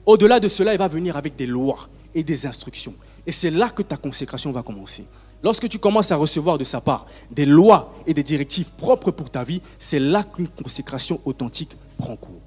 Au-delà 0.05 0.39
de 0.39 0.47
cela, 0.47 0.73
il 0.73 0.77
va 0.77 0.87
venir 0.87 1.17
avec 1.17 1.35
des 1.35 1.45
lois 1.45 1.89
et 2.15 2.23
des 2.23 2.45
instructions. 2.45 2.93
Et 3.25 3.33
c'est 3.33 3.49
là 3.49 3.69
que 3.69 3.81
ta 3.81 3.97
consécration 3.97 4.53
va 4.53 4.63
commencer. 4.63 5.05
Lorsque 5.43 5.69
tu 5.69 5.79
commences 5.79 6.11
à 6.11 6.15
recevoir 6.15 6.57
de 6.57 6.63
sa 6.63 6.81
part 6.81 7.05
des 7.31 7.45
lois 7.45 7.93
et 8.07 8.13
des 8.13 8.23
directives 8.23 8.71
propres 8.77 9.11
pour 9.11 9.29
ta 9.29 9.43
vie, 9.43 9.61
c'est 9.77 9.99
là 9.99 10.23
qu'une 10.23 10.47
consécration 10.47 11.19
authentique 11.25 11.75
prend 11.97 12.15
cours. 12.15 12.41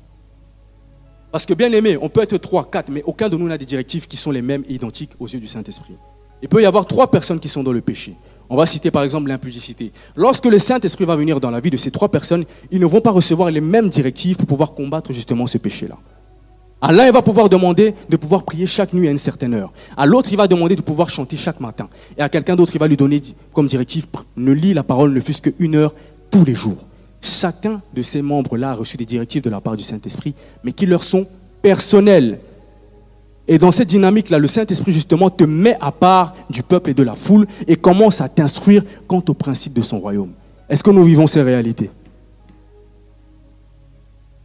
Parce 1.30 1.46
que 1.46 1.54
bien 1.54 1.72
aimé, 1.72 1.96
on 2.00 2.08
peut 2.08 2.22
être 2.22 2.36
trois, 2.38 2.68
quatre, 2.68 2.90
mais 2.90 3.02
aucun 3.04 3.28
de 3.28 3.36
nous 3.36 3.46
n'a 3.46 3.58
des 3.58 3.64
directives 3.64 4.08
qui 4.08 4.16
sont 4.16 4.32
les 4.32 4.42
mêmes 4.42 4.64
et 4.68 4.74
identiques 4.74 5.12
aux 5.20 5.28
yeux 5.28 5.38
du 5.38 5.46
Saint-Esprit. 5.46 5.94
Il 6.42 6.48
peut 6.48 6.62
y 6.62 6.66
avoir 6.66 6.86
trois 6.86 7.10
personnes 7.10 7.38
qui 7.38 7.48
sont 7.48 7.62
dans 7.62 7.72
le 7.72 7.80
péché. 7.80 8.16
On 8.48 8.56
va 8.56 8.66
citer 8.66 8.90
par 8.90 9.04
exemple 9.04 9.28
l'impudicité. 9.28 9.92
Lorsque 10.16 10.46
le 10.46 10.58
Saint-Esprit 10.58 11.04
va 11.04 11.14
venir 11.14 11.38
dans 11.38 11.50
la 11.50 11.60
vie 11.60 11.70
de 11.70 11.76
ces 11.76 11.92
trois 11.92 12.08
personnes, 12.08 12.44
ils 12.72 12.80
ne 12.80 12.86
vont 12.86 13.00
pas 13.00 13.12
recevoir 13.12 13.50
les 13.50 13.60
mêmes 13.60 13.90
directives 13.90 14.36
pour 14.36 14.46
pouvoir 14.46 14.74
combattre 14.74 15.12
justement 15.12 15.46
ce 15.46 15.58
péché-là. 15.58 15.96
À 16.82 16.92
l'un, 16.92 17.06
il 17.06 17.12
va 17.12 17.20
pouvoir 17.20 17.48
demander 17.50 17.94
de 18.08 18.16
pouvoir 18.16 18.42
prier 18.42 18.66
chaque 18.66 18.94
nuit 18.94 19.06
à 19.06 19.10
une 19.10 19.18
certaine 19.18 19.52
heure. 19.52 19.70
À 19.96 20.06
l'autre, 20.06 20.30
il 20.32 20.36
va 20.36 20.46
demander 20.46 20.76
de 20.76 20.80
pouvoir 20.80 21.10
chanter 21.10 21.36
chaque 21.36 21.60
matin. 21.60 21.88
Et 22.16 22.22
à 22.22 22.28
quelqu'un 22.30 22.56
d'autre, 22.56 22.72
il 22.74 22.78
va 22.78 22.88
lui 22.88 22.96
donner 22.96 23.20
comme 23.52 23.66
directive, 23.66 24.06
ne 24.36 24.52
lis 24.52 24.72
la 24.72 24.82
parole 24.82 25.12
ne 25.12 25.20
fût-ce 25.20 25.42
qu'une 25.42 25.74
heure 25.74 25.94
tous 26.30 26.44
les 26.44 26.54
jours. 26.54 26.78
Chacun 27.20 27.82
de 27.92 28.02
ces 28.02 28.22
membres-là 28.22 28.70
a 28.70 28.74
reçu 28.74 28.96
des 28.96 29.04
directives 29.04 29.42
de 29.42 29.50
la 29.50 29.60
part 29.60 29.76
du 29.76 29.84
Saint-Esprit, 29.84 30.34
mais 30.64 30.72
qui 30.72 30.86
leur 30.86 31.04
sont 31.04 31.26
personnelles. 31.60 32.38
Et 33.46 33.58
dans 33.58 33.72
cette 33.72 33.88
dynamique-là, 33.88 34.38
le 34.38 34.46
Saint-Esprit, 34.46 34.92
justement, 34.92 35.28
te 35.28 35.44
met 35.44 35.76
à 35.80 35.92
part 35.92 36.34
du 36.48 36.62
peuple 36.62 36.90
et 36.90 36.94
de 36.94 37.02
la 37.02 37.14
foule 37.14 37.46
et 37.66 37.76
commence 37.76 38.22
à 38.22 38.28
t'instruire 38.28 38.84
quant 39.06 39.22
aux 39.28 39.34
principes 39.34 39.74
de 39.74 39.82
son 39.82 39.98
royaume. 39.98 40.30
Est-ce 40.68 40.82
que 40.82 40.90
nous 40.90 41.04
vivons 41.04 41.26
ces 41.26 41.42
réalités? 41.42 41.90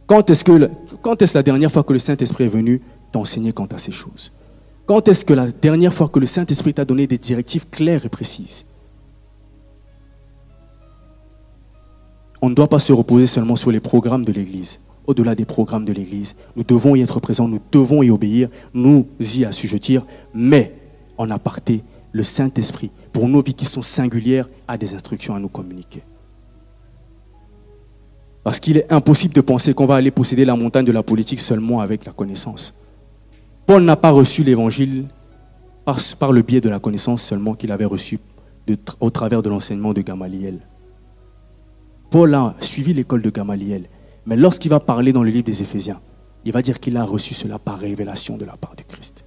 Quand 0.06 0.30
est-ce, 0.30 1.34
la 1.34 1.42
dernière 1.42 1.70
fois 1.70 1.82
que 1.82 1.92
le 1.92 1.98
Saint-Esprit 1.98 2.44
est 2.44 2.48
venu 2.48 2.80
t'enseigner 3.12 3.52
quant 3.52 3.66
à 3.66 3.78
ces 3.78 3.92
choses? 3.92 4.32
Quand 4.86 5.08
est-ce 5.08 5.24
que 5.24 5.34
la 5.34 5.50
dernière 5.50 5.92
fois 5.92 6.08
que 6.08 6.20
le 6.20 6.26
Saint-Esprit 6.26 6.74
t'a 6.74 6.84
donné 6.84 7.06
des 7.06 7.18
directives 7.18 7.66
claires 7.68 8.06
et 8.06 8.08
précises? 8.08 8.64
On 12.40 12.50
ne 12.50 12.54
doit 12.54 12.68
pas 12.68 12.78
se 12.78 12.92
reposer 12.92 13.26
seulement 13.26 13.56
sur 13.56 13.72
les 13.72 13.80
programmes 13.80 14.24
de 14.24 14.30
l'Église. 14.30 14.78
Au-delà 15.06 15.34
des 15.34 15.44
programmes 15.44 15.84
de 15.84 15.92
l'Église, 15.92 16.36
nous 16.54 16.64
devons 16.64 16.94
y 16.94 17.02
être 17.02 17.18
présents, 17.20 17.48
nous 17.48 17.60
devons 17.72 18.02
y 18.02 18.10
obéir, 18.10 18.48
nous 18.74 19.06
y 19.20 19.44
assujettir, 19.44 20.04
mais 20.34 20.74
en 21.18 21.30
aparté, 21.30 21.82
le 22.12 22.22
Saint-Esprit, 22.22 22.90
pour 23.12 23.28
nos 23.28 23.42
vies 23.42 23.54
qui 23.54 23.64
sont 23.64 23.82
singulières, 23.82 24.48
a 24.68 24.76
des 24.76 24.94
instructions 24.94 25.34
à 25.34 25.40
nous 25.40 25.48
communiquer. 25.48 26.02
Parce 28.46 28.60
qu'il 28.60 28.76
est 28.76 28.92
impossible 28.92 29.34
de 29.34 29.40
penser 29.40 29.74
qu'on 29.74 29.86
va 29.86 29.96
aller 29.96 30.12
posséder 30.12 30.44
la 30.44 30.54
montagne 30.54 30.84
de 30.84 30.92
la 30.92 31.02
politique 31.02 31.40
seulement 31.40 31.80
avec 31.80 32.04
la 32.04 32.12
connaissance. 32.12 32.76
Paul 33.66 33.82
n'a 33.82 33.96
pas 33.96 34.12
reçu 34.12 34.44
l'évangile 34.44 35.08
par, 35.84 36.30
le 36.30 36.42
biais 36.42 36.60
de 36.60 36.68
la 36.68 36.78
connaissance 36.78 37.22
seulement 37.22 37.54
qu'il 37.54 37.72
avait 37.72 37.86
reçu 37.86 38.20
au 39.00 39.10
travers 39.10 39.42
de 39.42 39.48
l'enseignement 39.48 39.92
de 39.92 40.00
Gamaliel. 40.00 40.60
Paul 42.08 42.32
a 42.36 42.54
suivi 42.60 42.94
l'école 42.94 43.20
de 43.20 43.30
Gamaliel, 43.30 43.88
mais 44.26 44.36
lorsqu'il 44.36 44.70
va 44.70 44.78
parler 44.78 45.12
dans 45.12 45.24
le 45.24 45.30
livre 45.30 45.46
des 45.46 45.62
Éphésiens, 45.62 46.00
il 46.44 46.52
va 46.52 46.62
dire 46.62 46.78
qu'il 46.78 46.96
a 46.96 47.02
reçu 47.02 47.34
cela 47.34 47.58
par 47.58 47.80
révélation 47.80 48.36
de 48.36 48.44
la 48.44 48.56
part 48.56 48.76
de 48.76 48.82
Christ. 48.82 49.24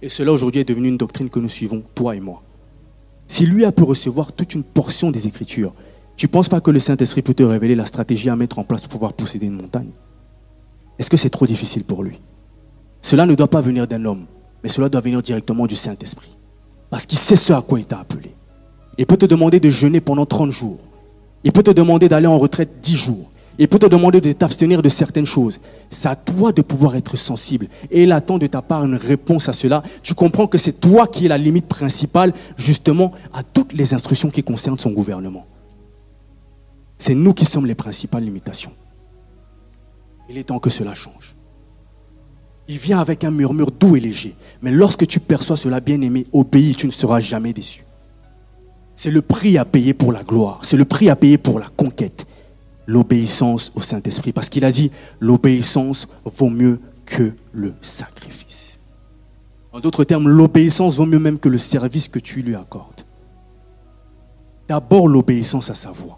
Et 0.00 0.08
cela 0.08 0.32
aujourd'hui 0.32 0.62
est 0.62 0.68
devenu 0.68 0.88
une 0.88 0.96
doctrine 0.96 1.28
que 1.28 1.38
nous 1.38 1.50
suivons, 1.50 1.82
toi 1.94 2.16
et 2.16 2.20
moi. 2.20 2.42
Si 3.26 3.44
lui 3.44 3.66
a 3.66 3.72
pu 3.72 3.82
recevoir 3.82 4.32
toute 4.32 4.54
une 4.54 4.64
portion 4.64 5.10
des 5.10 5.26
Écritures, 5.26 5.74
tu 6.18 6.26
ne 6.26 6.30
penses 6.30 6.48
pas 6.48 6.60
que 6.60 6.72
le 6.72 6.80
Saint-Esprit 6.80 7.22
peut 7.22 7.32
te 7.32 7.44
révéler 7.44 7.76
la 7.76 7.86
stratégie 7.86 8.28
à 8.28 8.34
mettre 8.34 8.58
en 8.58 8.64
place 8.64 8.82
pour 8.82 8.90
pouvoir 8.90 9.12
posséder 9.12 9.46
une 9.46 9.54
montagne 9.54 9.90
Est-ce 10.98 11.08
que 11.08 11.16
c'est 11.16 11.30
trop 11.30 11.46
difficile 11.46 11.84
pour 11.84 12.02
lui? 12.02 12.18
Cela 13.00 13.24
ne 13.24 13.36
doit 13.36 13.48
pas 13.48 13.60
venir 13.60 13.86
d'un 13.86 14.04
homme, 14.04 14.24
mais 14.64 14.68
cela 14.68 14.88
doit 14.88 15.00
venir 15.00 15.22
directement 15.22 15.68
du 15.68 15.76
Saint-Esprit. 15.76 16.36
Parce 16.90 17.06
qu'il 17.06 17.18
sait 17.18 17.36
ce 17.36 17.52
à 17.52 17.62
quoi 17.62 17.78
il 17.78 17.86
t'a 17.86 18.00
appelé. 18.00 18.34
Il 18.98 19.06
peut 19.06 19.16
te 19.16 19.26
demander 19.26 19.60
de 19.60 19.70
jeûner 19.70 20.00
pendant 20.00 20.26
30 20.26 20.50
jours. 20.50 20.80
Il 21.44 21.52
peut 21.52 21.62
te 21.62 21.70
demander 21.70 22.08
d'aller 22.08 22.26
en 22.26 22.36
retraite 22.36 22.80
10 22.82 22.96
jours. 22.96 23.30
Il 23.60 23.68
peut 23.68 23.78
te 23.78 23.86
demander 23.86 24.20
de 24.20 24.32
t'abstenir 24.32 24.82
de 24.82 24.88
certaines 24.88 25.24
choses. 25.24 25.60
C'est 25.88 26.08
à 26.08 26.16
toi 26.16 26.50
de 26.50 26.62
pouvoir 26.62 26.96
être 26.96 27.16
sensible. 27.16 27.68
Et 27.92 28.02
il 28.02 28.10
attend 28.10 28.38
de 28.38 28.48
ta 28.48 28.60
part 28.60 28.84
une 28.84 28.96
réponse 28.96 29.48
à 29.48 29.52
cela. 29.52 29.84
Tu 30.02 30.14
comprends 30.14 30.48
que 30.48 30.58
c'est 30.58 30.80
toi 30.80 31.06
qui 31.06 31.26
es 31.26 31.28
la 31.28 31.38
limite 31.38 31.66
principale, 31.66 32.32
justement, 32.56 33.12
à 33.32 33.44
toutes 33.44 33.72
les 33.72 33.94
instructions 33.94 34.30
qui 34.30 34.42
concernent 34.42 34.80
son 34.80 34.90
gouvernement. 34.90 35.46
C'est 36.98 37.14
nous 37.14 37.32
qui 37.32 37.44
sommes 37.44 37.66
les 37.66 37.76
principales 37.76 38.24
limitations. 38.24 38.72
Il 40.28 40.36
est 40.36 40.44
temps 40.44 40.58
que 40.58 40.70
cela 40.70 40.94
change. 40.94 41.36
Il 42.66 42.76
vient 42.76 43.00
avec 43.00 43.24
un 43.24 43.30
murmure 43.30 43.70
doux 43.70 43.96
et 43.96 44.00
léger. 44.00 44.34
Mais 44.60 44.70
lorsque 44.70 45.06
tu 45.06 45.20
perçois 45.20 45.56
cela, 45.56 45.80
bien-aimé, 45.80 46.26
pays, 46.50 46.74
tu 46.74 46.86
ne 46.86 46.92
seras 46.92 47.20
jamais 47.20 47.54
déçu. 47.54 47.84
C'est 48.94 49.10
le 49.10 49.22
prix 49.22 49.56
à 49.56 49.64
payer 49.64 49.94
pour 49.94 50.12
la 50.12 50.22
gloire. 50.22 50.58
C'est 50.62 50.76
le 50.76 50.84
prix 50.84 51.08
à 51.08 51.16
payer 51.16 51.38
pour 51.38 51.60
la 51.60 51.68
conquête. 51.68 52.26
L'obéissance 52.86 53.72
au 53.74 53.80
Saint-Esprit. 53.80 54.32
Parce 54.32 54.50
qu'il 54.50 54.64
a 54.64 54.72
dit, 54.72 54.90
l'obéissance 55.20 56.08
vaut 56.24 56.50
mieux 56.50 56.80
que 57.06 57.32
le 57.52 57.74
sacrifice. 57.80 58.80
En 59.72 59.80
d'autres 59.80 60.04
termes, 60.04 60.28
l'obéissance 60.28 60.96
vaut 60.96 61.06
mieux 61.06 61.18
même 61.18 61.38
que 61.38 61.48
le 61.48 61.58
service 61.58 62.08
que 62.08 62.18
tu 62.18 62.42
lui 62.42 62.56
accordes. 62.56 63.02
D'abord 64.68 65.08
l'obéissance 65.08 65.70
à 65.70 65.74
sa 65.74 65.90
voix 65.90 66.17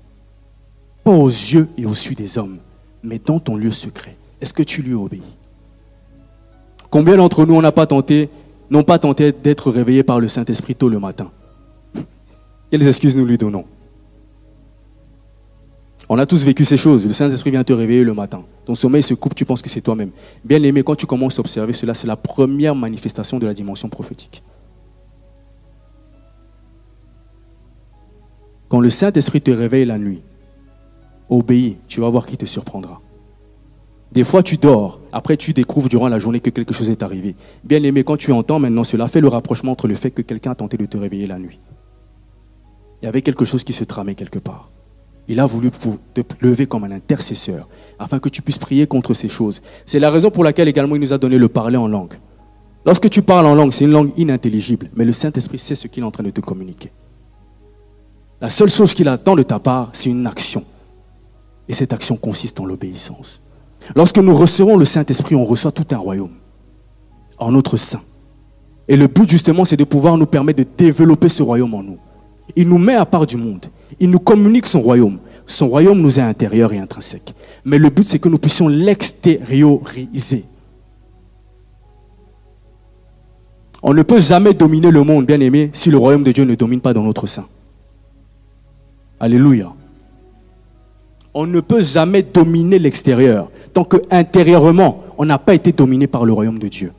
pas 1.05 1.11
aux 1.11 1.29
yeux 1.29 1.69
et 1.79 1.87
aux 1.87 1.91
yeux 1.91 2.15
des 2.15 2.39
hommes, 2.39 2.59
mais 3.03 3.19
dans 3.19 3.41
ton 3.41 3.57
lieu 3.57 3.71
secret. 3.71 4.17
Est-ce 4.41 4.55
que 4.55 4.63
tu 4.63 4.83
lui 4.83 4.95
obéis? 4.95 5.23
Combien 6.91 7.17
d'entre 7.17 7.47
nous 7.47 7.61
n'a 7.61 7.73
pas 7.73 7.87
tenté, 7.87 8.29
n'ont 8.71 8.83
pas 8.83 8.99
tenté 8.99 9.33
d'être 9.33 9.71
réveillés 9.71 10.03
par 10.03 10.21
le 10.21 10.29
Saint-Esprit 10.29 10.75
tôt 10.75 10.89
le 10.89 10.99
matin? 10.99 11.31
Quelles 12.71 12.87
excuses 12.87 13.17
nous 13.17 13.25
lui 13.25 13.39
donnons 13.39 13.65
On 16.09 16.19
a 16.19 16.27
tous 16.27 16.45
vécu 16.45 16.65
ces 16.65 16.77
choses. 16.77 17.07
Le 17.07 17.13
Saint-Esprit 17.13 17.51
vient 17.51 17.65
te 17.65 17.73
réveiller 17.73 18.05
le 18.05 18.15
matin. 18.15 18.43
Ton 18.65 18.75
sommeil 18.75 19.03
se 19.03 19.15
coupe, 19.15 19.35
tu 19.35 19.45
penses 19.45 19.63
que 19.63 19.69
c'est 19.69 19.81
toi-même. 19.81 20.11
Bien 20.45 20.63
aimé, 20.63 20.83
quand 20.83 20.97
tu 20.97 21.07
commences 21.07 21.39
à 21.39 21.41
observer 21.41 21.73
cela, 21.73 21.95
c'est 21.95 22.07
la 22.07 22.17
première 22.17 22.75
manifestation 22.75 23.39
de 23.39 23.47
la 23.47 23.55
dimension 23.55 23.89
prophétique. 23.89 24.43
Quand 28.69 28.81
le 28.81 28.91
Saint-Esprit 28.91 29.41
te 29.41 29.51
réveille 29.51 29.85
la 29.85 29.99
nuit, 29.99 30.23
obéis, 31.31 31.79
tu 31.89 32.01
vas 32.01 32.11
voir 32.11 32.27
qui 32.27 32.37
te 32.37 32.45
surprendra. 32.45 33.01
Des 34.13 34.25
fois, 34.25 34.43
tu 34.43 34.57
dors, 34.57 35.01
après 35.13 35.37
tu 35.37 35.53
découvres 35.53 35.89
durant 35.89 36.09
la 36.09 36.19
journée 36.19 36.41
que 36.41 36.51
quelque 36.51 36.75
chose 36.75 36.91
est 36.91 37.05
arrivé. 37.05 37.37
Bien 37.63 37.83
aimé, 37.85 38.03
quand 38.03 38.17
tu 38.17 38.33
entends 38.33 38.59
maintenant 38.59 38.83
cela, 38.83 39.07
fais 39.07 39.21
le 39.21 39.29
rapprochement 39.29 39.73
entre 39.73 39.87
le 39.87 39.95
fait 39.95 40.11
que 40.11 40.23
quelqu'un 40.23 40.51
a 40.51 40.55
tenté 40.57 40.77
de 40.77 40.87
te 40.87 40.97
réveiller 40.97 41.29
la 41.29 41.39
nuit. 41.39 41.61
Il 43.01 43.07
y 43.07 43.09
avait 43.09 43.23
quelque 43.23 43.45
chose 43.45 43.63
qui 43.63 43.73
se 43.73 43.85
tramait 43.85 44.17
quelque 44.17 44.41
part. 44.41 44.71
Il 45.29 45.39
a 45.39 45.47
voulu 45.47 45.71
te 45.71 46.23
lever 46.41 46.67
comme 46.67 46.83
un 46.83 46.91
intercesseur, 46.91 47.69
afin 48.01 48.19
que 48.19 48.29
tu 48.29 48.43
puisses 48.43 48.59
prier 48.59 48.89
contre 48.89 49.15
ces 49.15 49.29
choses. 49.29 49.63
C'est 49.87 50.01
la 50.01 50.11
raison 50.11 50.33
pour 50.33 50.43
laquelle 50.43 50.67
également 50.67 50.97
il 50.97 51.01
nous 51.01 51.13
a 51.13 51.19
donné 51.19 51.39
le 51.39 51.49
parler 51.49 51.77
en 51.77 51.87
langue. 51.87 52.15
Lorsque 52.85 53.09
tu 53.09 53.23
parles 53.23 53.47
en 53.47 53.55
langue, 53.55 53.73
c'est 53.73 53.85
une 53.85 53.93
langue 53.93 54.11
inintelligible, 54.17 54.91
mais 54.97 55.05
le 55.05 55.13
Saint-Esprit 55.13 55.59
sait 55.59 55.77
ce 55.77 55.87
qu'il 55.87 56.03
est 56.03 56.07
en 56.07 56.11
train 56.11 56.25
de 56.25 56.31
te 56.31 56.41
communiquer. 56.41 56.91
La 58.41 58.49
seule 58.49 58.71
chose 58.71 58.93
qu'il 58.93 59.09
attend 59.09 59.37
de 59.37 59.43
ta 59.45 59.61
part, 59.61 59.91
c'est 59.93 60.11
une 60.11 60.27
action. 60.27 60.65
Et 61.71 61.73
cette 61.73 61.93
action 61.93 62.17
consiste 62.17 62.59
en 62.59 62.65
l'obéissance. 62.65 63.41
Lorsque 63.95 64.19
nous 64.19 64.35
recevons 64.35 64.77
le 64.77 64.85
Saint-Esprit, 64.85 65.37
on 65.37 65.45
reçoit 65.45 65.71
tout 65.71 65.87
un 65.93 65.99
royaume 65.99 66.33
en 67.39 67.53
notre 67.53 67.77
sein. 67.77 68.01
Et 68.89 68.97
le 68.97 69.07
but 69.07 69.31
justement, 69.31 69.65
c'est 69.65 69.77
de 69.77 69.85
pouvoir 69.85 70.19
nous 70.19 70.27
permettre 70.27 70.59
de 70.59 70.67
développer 70.77 71.29
ce 71.29 71.45
royaume 71.45 71.73
en 71.75 71.85
nous. 71.85 71.99
Il 72.57 72.69
nous 72.69 72.79
met 72.79 72.97
à 72.97 73.07
part 73.07 73.25
du 73.25 73.37
monde. 73.37 73.67
Il 74.01 74.11
nous 74.11 74.19
communique 74.19 74.67
son 74.67 74.81
royaume. 74.81 75.19
Son 75.47 75.69
royaume 75.69 76.01
nous 76.01 76.19
est 76.19 76.23
intérieur 76.23 76.73
et 76.73 76.79
intrinsèque. 76.81 77.33
Mais 77.65 77.79
le 77.79 77.89
but, 77.89 78.05
c'est 78.05 78.19
que 78.19 78.29
nous 78.29 78.39
puissions 78.39 78.67
l'extérioriser. 78.67 80.45
On 83.81 83.95
ne 83.95 84.03
peut 84.03 84.19
jamais 84.19 84.55
dominer 84.55 84.91
le 84.91 85.05
monde, 85.05 85.25
bien 85.25 85.39
aimé, 85.39 85.71
si 85.73 85.89
le 85.89 85.99
royaume 85.99 86.25
de 86.25 86.33
Dieu 86.33 86.45
ne 86.45 86.57
domine 86.57 86.81
pas 86.81 86.93
dans 86.93 87.05
notre 87.05 87.29
sein. 87.29 87.47
Alléluia. 89.21 89.73
On 91.33 91.47
ne 91.47 91.61
peut 91.61 91.83
jamais 91.83 92.23
dominer 92.23 92.79
l'extérieur 92.79 93.51
tant 93.73 93.85
que 93.85 93.99
intérieurement, 94.11 95.05
on 95.17 95.25
n'a 95.25 95.39
pas 95.39 95.55
été 95.55 95.73
dominé 95.73 96.07
par 96.07 96.25
le 96.25 96.33
royaume 96.33 96.59
de 96.59 96.69
Dieu. 96.69 96.93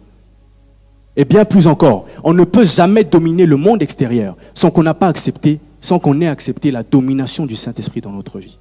Et 1.16 1.26
bien 1.26 1.44
plus 1.44 1.68
encore, 1.68 2.06
on 2.24 2.34
ne 2.34 2.46
peut 2.46 2.64
jamais 2.64 3.04
dominer 3.04 3.46
le 3.46 3.58
monde 3.58 3.82
extérieur 3.82 4.38
sans 4.54 4.72
qu'on 4.72 4.84
n'a 4.84 4.94
pas 4.94 5.08
accepté, 5.08 5.60
sans 5.82 6.00
qu'on 6.00 6.22
ait 6.22 6.28
accepté 6.28 6.72
la 6.72 6.84
domination 6.84 7.46
du 7.46 7.56
Saint-Esprit 7.56 8.00
dans 8.00 8.12
notre 8.12 8.40
vie. 8.40 8.58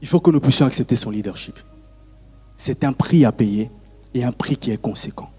Il 0.00 0.06
faut 0.06 0.20
que 0.20 0.30
nous 0.30 0.40
puissions 0.40 0.66
accepter 0.66 0.94
son 0.94 1.10
leadership. 1.10 1.58
C'est 2.56 2.84
un 2.84 2.92
prix 2.92 3.24
à 3.24 3.32
payer 3.32 3.70
et 4.12 4.22
un 4.22 4.32
prix 4.32 4.56
qui 4.56 4.70
est 4.70 4.80
conséquent. 4.80 5.30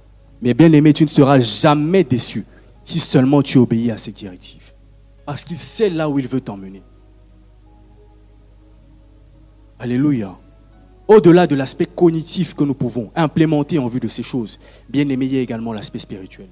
Mais 0.42 0.54
bien 0.54 0.72
aimé, 0.74 0.92
tu 0.92 1.04
ne 1.04 1.10
seras 1.10 1.40
jamais 1.40 2.04
déçu 2.04 2.46
si 2.84 3.00
seulement 3.00 3.42
tu 3.42 3.58
obéis 3.58 3.92
à 3.92 3.98
ses 3.98 4.12
directives. 4.12 4.74
Parce 5.26 5.46
qu'il 5.46 5.58
sait 5.58 5.90
là 5.90 6.10
où 6.10 6.20
il 6.20 6.28
veut 6.28 6.42
t'emmener. 6.42 6.84
Alléluia. 9.86 10.36
Au-delà 11.08 11.46
de 11.46 11.54
l'aspect 11.54 11.86
cognitif 11.86 12.56
que 12.56 12.64
nous 12.64 12.74
pouvons 12.74 13.12
implémenter 13.16 13.78
en 13.78 13.86
vue 13.86 14.00
de 14.00 14.08
ces 14.08 14.24
choses, 14.24 14.58
bien 14.90 15.08
aimé, 15.10 15.28
il 15.28 15.36
y 15.36 15.38
a 15.38 15.42
également 15.42 15.74
l'aspect 15.74 16.00
spirituel. 16.00 16.48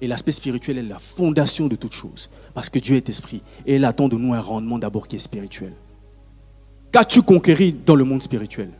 Et 0.00 0.08
l'aspect 0.08 0.32
spirituel 0.32 0.78
est 0.78 0.82
la 0.82 0.98
fondation 0.98 1.66
de 1.66 1.76
toute 1.76 1.92
chose. 1.92 2.30
Parce 2.54 2.70
que 2.70 2.78
Dieu 2.78 2.96
est 2.96 3.10
esprit. 3.10 3.42
Et 3.66 3.76
il 3.76 3.84
attend 3.84 4.08
de 4.08 4.16
nous 4.16 4.32
un 4.32 4.40
rendement 4.40 4.78
d'abord 4.78 5.06
qui 5.06 5.16
est 5.16 5.18
spirituel. 5.18 5.74
Qu'as-tu 6.90 7.20
conquéri 7.20 7.72
dans 7.72 7.94
le 7.94 8.04
monde 8.04 8.22
spirituel? 8.22 8.70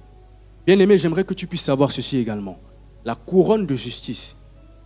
Bien 0.67 0.79
aimé, 0.79 0.97
j'aimerais 0.97 1.25
que 1.25 1.35
tu 1.35 1.47
puisses 1.47 1.65
savoir 1.65 1.93
ceci 1.93 2.17
également. 2.17 2.59
La 3.05 3.15
couronne 3.15 3.67
de 3.67 3.75
justice 3.75 4.39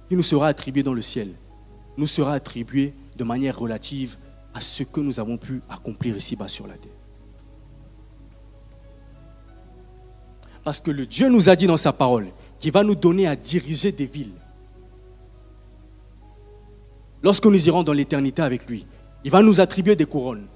qui 0.09 0.17
nous 0.17 0.25
sera 0.25 0.49
attribuée 0.49 0.83
dans 0.83 0.95
le 0.95 1.03
ciel 1.03 1.29
nous 1.97 2.09
sera 2.09 2.33
attribuée 2.33 2.93
de 3.17 3.23
manière 3.23 3.57
relative 3.57 4.17
à 4.53 4.61
ce 4.61 4.83
que 4.83 4.99
nous 4.99 5.21
avons 5.21 5.37
pu 5.37 5.63
accomplir 5.71 6.17
ici-bas 6.17 6.49
sur 6.49 6.67
la 6.67 6.75
terre. 6.75 6.91
Parce 10.65 10.81
que 10.81 10.91
le 10.91 11.07
Dieu 11.07 11.29
nous 11.29 11.49
a 11.49 11.57
dit 11.57 11.67
dans 11.67 11.77
sa 11.77 11.93
parole 11.93 12.29
qu'il 12.59 12.73
va 12.73 12.85
nous 12.85 12.95
donner 12.95 13.27
à 13.27 13.35
diriger 13.35 13.93
des 13.93 14.07
villes. 14.07 14.33
Lorsque 17.23 17.47
nous 17.47 17.69
irons 17.69 17.83
dans 17.83 17.93
l'éternité 17.93 18.43
avec 18.43 18.69
lui, 18.69 18.85
il 19.25 19.31
va 19.31 19.43
nous 19.43 19.61
attribuer 19.61 19.97
des 19.97 20.07
couronnes. 20.07 20.47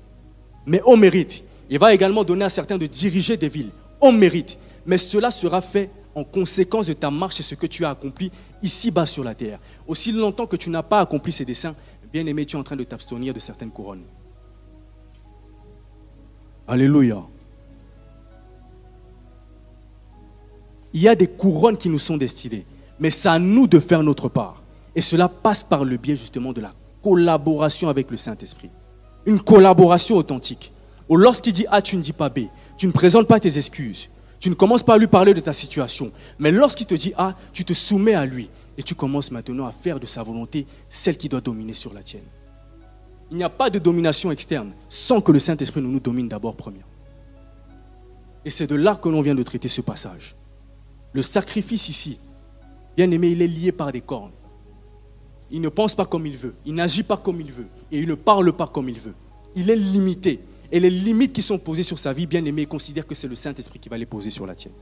Mais 0.66 0.80
on 0.86 0.96
mérite. 0.96 1.44
Il 1.70 1.78
va 1.78 1.94
également 1.94 2.24
donner 2.24 2.44
à 2.44 2.48
certains 2.48 2.78
de 2.78 2.86
diriger 2.86 3.36
des 3.36 3.48
villes. 3.48 3.70
On 4.00 4.12
mérite. 4.12 4.59
Mais 4.84 4.98
cela 4.98 5.30
sera 5.30 5.61
fait 5.61 5.90
en 6.14 6.24
conséquence 6.24 6.86
de 6.86 6.92
ta 6.92 7.11
marche 7.11 7.40
et 7.40 7.42
ce 7.42 7.54
que 7.54 7.66
tu 7.66 7.84
as 7.84 7.90
accompli 7.90 8.30
ici-bas 8.62 9.07
sur 9.07 9.22
la 9.22 9.34
terre. 9.34 9.59
Aussi 9.86 10.12
longtemps 10.12 10.46
que 10.46 10.57
tu 10.57 10.70
n'as 10.70 10.82
pas 10.82 11.00
accompli 11.00 11.32
ces 11.32 11.44
desseins, 11.44 11.74
bien 12.12 12.26
aimé, 12.26 12.46
tu 12.46 12.57
es 12.57 12.59
en 12.59 12.62
train 12.62 12.76
de 12.76 12.84
t'abstenir 12.84 13.34
de 13.34 13.40
certaines 13.40 13.70
couronnes. 13.70 14.04
Alléluia. 16.66 17.22
Il 20.97 21.03
y 21.03 21.09
a 21.09 21.14
des 21.14 21.26
couronnes 21.26 21.76
qui 21.76 21.90
nous 21.90 21.99
sont 21.99 22.16
destinées, 22.16 22.64
mais 22.99 23.11
c'est 23.11 23.28
à 23.28 23.38
nous 23.38 23.66
de 23.66 23.80
faire 23.80 24.03
notre 24.03 24.30
part. 24.30 24.62
Et 24.94 25.03
cela 25.03 25.28
passe 25.28 25.62
par 25.62 25.84
le 25.84 25.99
biais 25.99 26.16
justement 26.16 26.55
de 26.55 26.62
la 26.62 26.72
collaboration 27.03 27.90
avec 27.90 28.11
le 28.11 28.16
Saint-Esprit. 28.16 28.70
Une 29.26 29.38
collaboration 29.38 30.16
authentique. 30.16 30.72
Lorsqu'il 31.11 31.53
dit 31.53 31.66
A, 31.70 31.82
tu 31.82 31.99
ne 31.99 32.01
dis 32.01 32.14
pas 32.14 32.30
B. 32.30 32.44
Tu 32.78 32.86
ne 32.86 32.92
présentes 32.92 33.28
pas 33.28 33.38
tes 33.38 33.59
excuses. 33.59 34.09
Tu 34.40 34.49
ne 34.49 34.55
commences 34.55 34.82
pas 34.82 34.94
à 34.94 34.97
lui 34.97 35.07
parler 35.07 35.34
de 35.34 35.40
ta 35.40 35.53
situation. 35.53 36.12
Mais 36.38 36.51
lorsqu'il 36.51 36.86
te 36.86 36.94
dit 36.94 37.12
A, 37.18 37.34
tu 37.53 37.62
te 37.62 37.74
soumets 37.74 38.14
à 38.14 38.24
lui. 38.24 38.49
Et 38.78 38.82
tu 38.82 38.94
commences 38.94 39.30
maintenant 39.30 39.66
à 39.66 39.72
faire 39.72 40.01
de 40.01 40.07
sa 40.07 40.22
volonté 40.22 40.66
celle 40.88 41.18
qui 41.18 41.28
doit 41.28 41.42
dominer 41.42 41.74
sur 41.74 41.92
la 41.92 42.03
tienne. 42.03 42.24
Il 43.30 43.36
n'y 43.36 43.44
a 43.44 43.51
pas 43.51 43.68
de 43.68 43.78
domination 43.78 44.30
externe 44.30 44.72
sans 44.88 45.20
que 45.20 45.30
le 45.30 45.40
Saint-Esprit 45.40 45.82
nous, 45.82 45.92
nous 45.92 46.01
domine 46.01 46.26
d'abord 46.28 46.57
premier. 46.57 46.80
Et 48.47 48.51
c'est 48.51 48.66
de 48.66 48.76
là 48.76 48.97
que 48.97 49.11
l'on 49.11 49.20
vient 49.20 49.34
de 49.34 49.42
traiter 49.42 49.68
ce 49.68 49.82
passage. 49.82 50.34
Le 51.16 51.22
sacrifice 51.22 51.88
ici, 51.88 52.18
bien 52.94 53.10
aimé, 53.10 53.28
il 53.28 53.40
est 53.40 53.46
lié 53.46 53.72
par 53.72 53.90
des 53.90 54.02
cornes. 54.02 54.32
Il 55.50 55.62
ne 55.62 55.70
pense 55.70 55.94
pas 55.94 56.04
comme 56.04 56.26
il 56.26 56.36
veut, 56.36 56.52
il 56.66 56.74
n'agit 56.74 57.04
pas 57.04 57.16
comme 57.16 57.40
il 57.40 57.50
veut, 57.50 57.68
et 57.90 58.00
il 58.00 58.06
ne 58.06 58.14
parle 58.14 58.52
pas 58.52 58.66
comme 58.66 58.90
il 58.90 59.00
veut. 59.00 59.14
Il 59.54 59.70
est 59.70 59.76
limité. 59.76 60.40
Et 60.70 60.78
les 60.78 60.90
limites 60.90 61.32
qui 61.32 61.40
sont 61.40 61.56
posées 61.56 61.84
sur 61.84 61.98
sa 61.98 62.12
vie, 62.12 62.26
bien 62.26 62.44
aimé, 62.44 62.66
considère 62.66 63.06
que 63.06 63.14
c'est 63.14 63.28
le 63.28 63.34
Saint-Esprit 63.34 63.78
qui 63.78 63.88
va 63.88 63.96
les 63.96 64.04
poser 64.04 64.28
sur 64.28 64.44
la 64.44 64.54
tienne. 64.54 64.74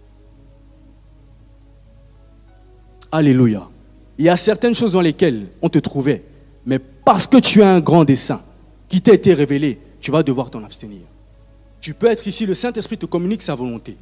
Alléluia. 3.12 3.70
Il 4.18 4.24
y 4.24 4.28
a 4.28 4.36
certaines 4.36 4.74
choses 4.74 4.90
dans 4.90 5.02
lesquelles 5.02 5.46
on 5.62 5.68
te 5.68 5.78
trouvait, 5.78 6.24
mais 6.66 6.80
parce 6.80 7.28
que 7.28 7.36
tu 7.36 7.62
as 7.62 7.72
un 7.72 7.80
grand 7.80 8.04
dessein 8.04 8.42
qui 8.88 9.00
t'a 9.00 9.14
été 9.14 9.34
révélé, 9.34 9.78
tu 10.00 10.10
vas 10.10 10.24
devoir 10.24 10.50
t'en 10.50 10.64
abstenir. 10.64 11.02
Tu 11.80 11.94
peux 11.94 12.08
être 12.08 12.26
ici, 12.26 12.44
le 12.44 12.54
Saint-Esprit 12.54 12.98
te 12.98 13.06
communique 13.06 13.42
sa 13.42 13.54
volonté 13.54 13.96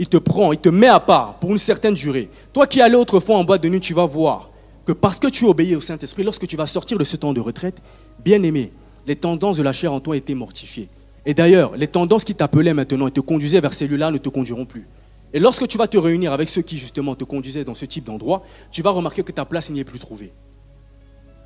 il 0.00 0.08
te 0.08 0.16
prend, 0.16 0.50
il 0.52 0.58
te 0.58 0.70
met 0.70 0.86
à 0.86 0.98
part 0.98 1.34
pour 1.34 1.50
une 1.50 1.58
certaine 1.58 1.92
durée. 1.92 2.30
Toi 2.54 2.66
qui 2.66 2.80
allais 2.80 2.96
autrefois 2.96 3.36
en 3.36 3.44
boîte 3.44 3.62
de 3.62 3.68
nuit, 3.68 3.80
tu 3.80 3.92
vas 3.92 4.06
voir 4.06 4.48
que 4.86 4.92
parce 4.92 5.18
que 5.18 5.26
tu 5.26 5.44
obéis 5.44 5.76
au 5.76 5.82
Saint-Esprit, 5.82 6.22
lorsque 6.22 6.46
tu 6.46 6.56
vas 6.56 6.66
sortir 6.66 6.96
de 6.96 7.04
ce 7.04 7.16
temps 7.16 7.34
de 7.34 7.40
retraite, 7.40 7.76
bien 8.24 8.42
aimé, 8.42 8.72
les 9.06 9.14
tendances 9.14 9.58
de 9.58 9.62
la 9.62 9.74
chair 9.74 9.92
en 9.92 10.00
toi 10.00 10.16
étaient 10.16 10.34
mortifiées. 10.34 10.88
Et 11.26 11.34
d'ailleurs, 11.34 11.76
les 11.76 11.86
tendances 11.86 12.24
qui 12.24 12.34
t'appelaient 12.34 12.72
maintenant 12.72 13.08
et 13.08 13.10
te 13.10 13.20
conduisaient 13.20 13.60
vers 13.60 13.74
celui-là 13.74 14.10
ne 14.10 14.16
te 14.16 14.30
conduiront 14.30 14.64
plus. 14.64 14.88
Et 15.34 15.38
lorsque 15.38 15.68
tu 15.68 15.76
vas 15.76 15.86
te 15.86 15.98
réunir 15.98 16.32
avec 16.32 16.48
ceux 16.48 16.62
qui 16.62 16.78
justement 16.78 17.14
te 17.14 17.24
conduisaient 17.24 17.64
dans 17.64 17.74
ce 17.74 17.84
type 17.84 18.04
d'endroit, 18.04 18.42
tu 18.72 18.80
vas 18.80 18.90
remarquer 18.90 19.22
que 19.22 19.32
ta 19.32 19.44
place 19.44 19.68
n'y 19.68 19.80
est 19.80 19.84
plus 19.84 19.98
trouvée. 19.98 20.32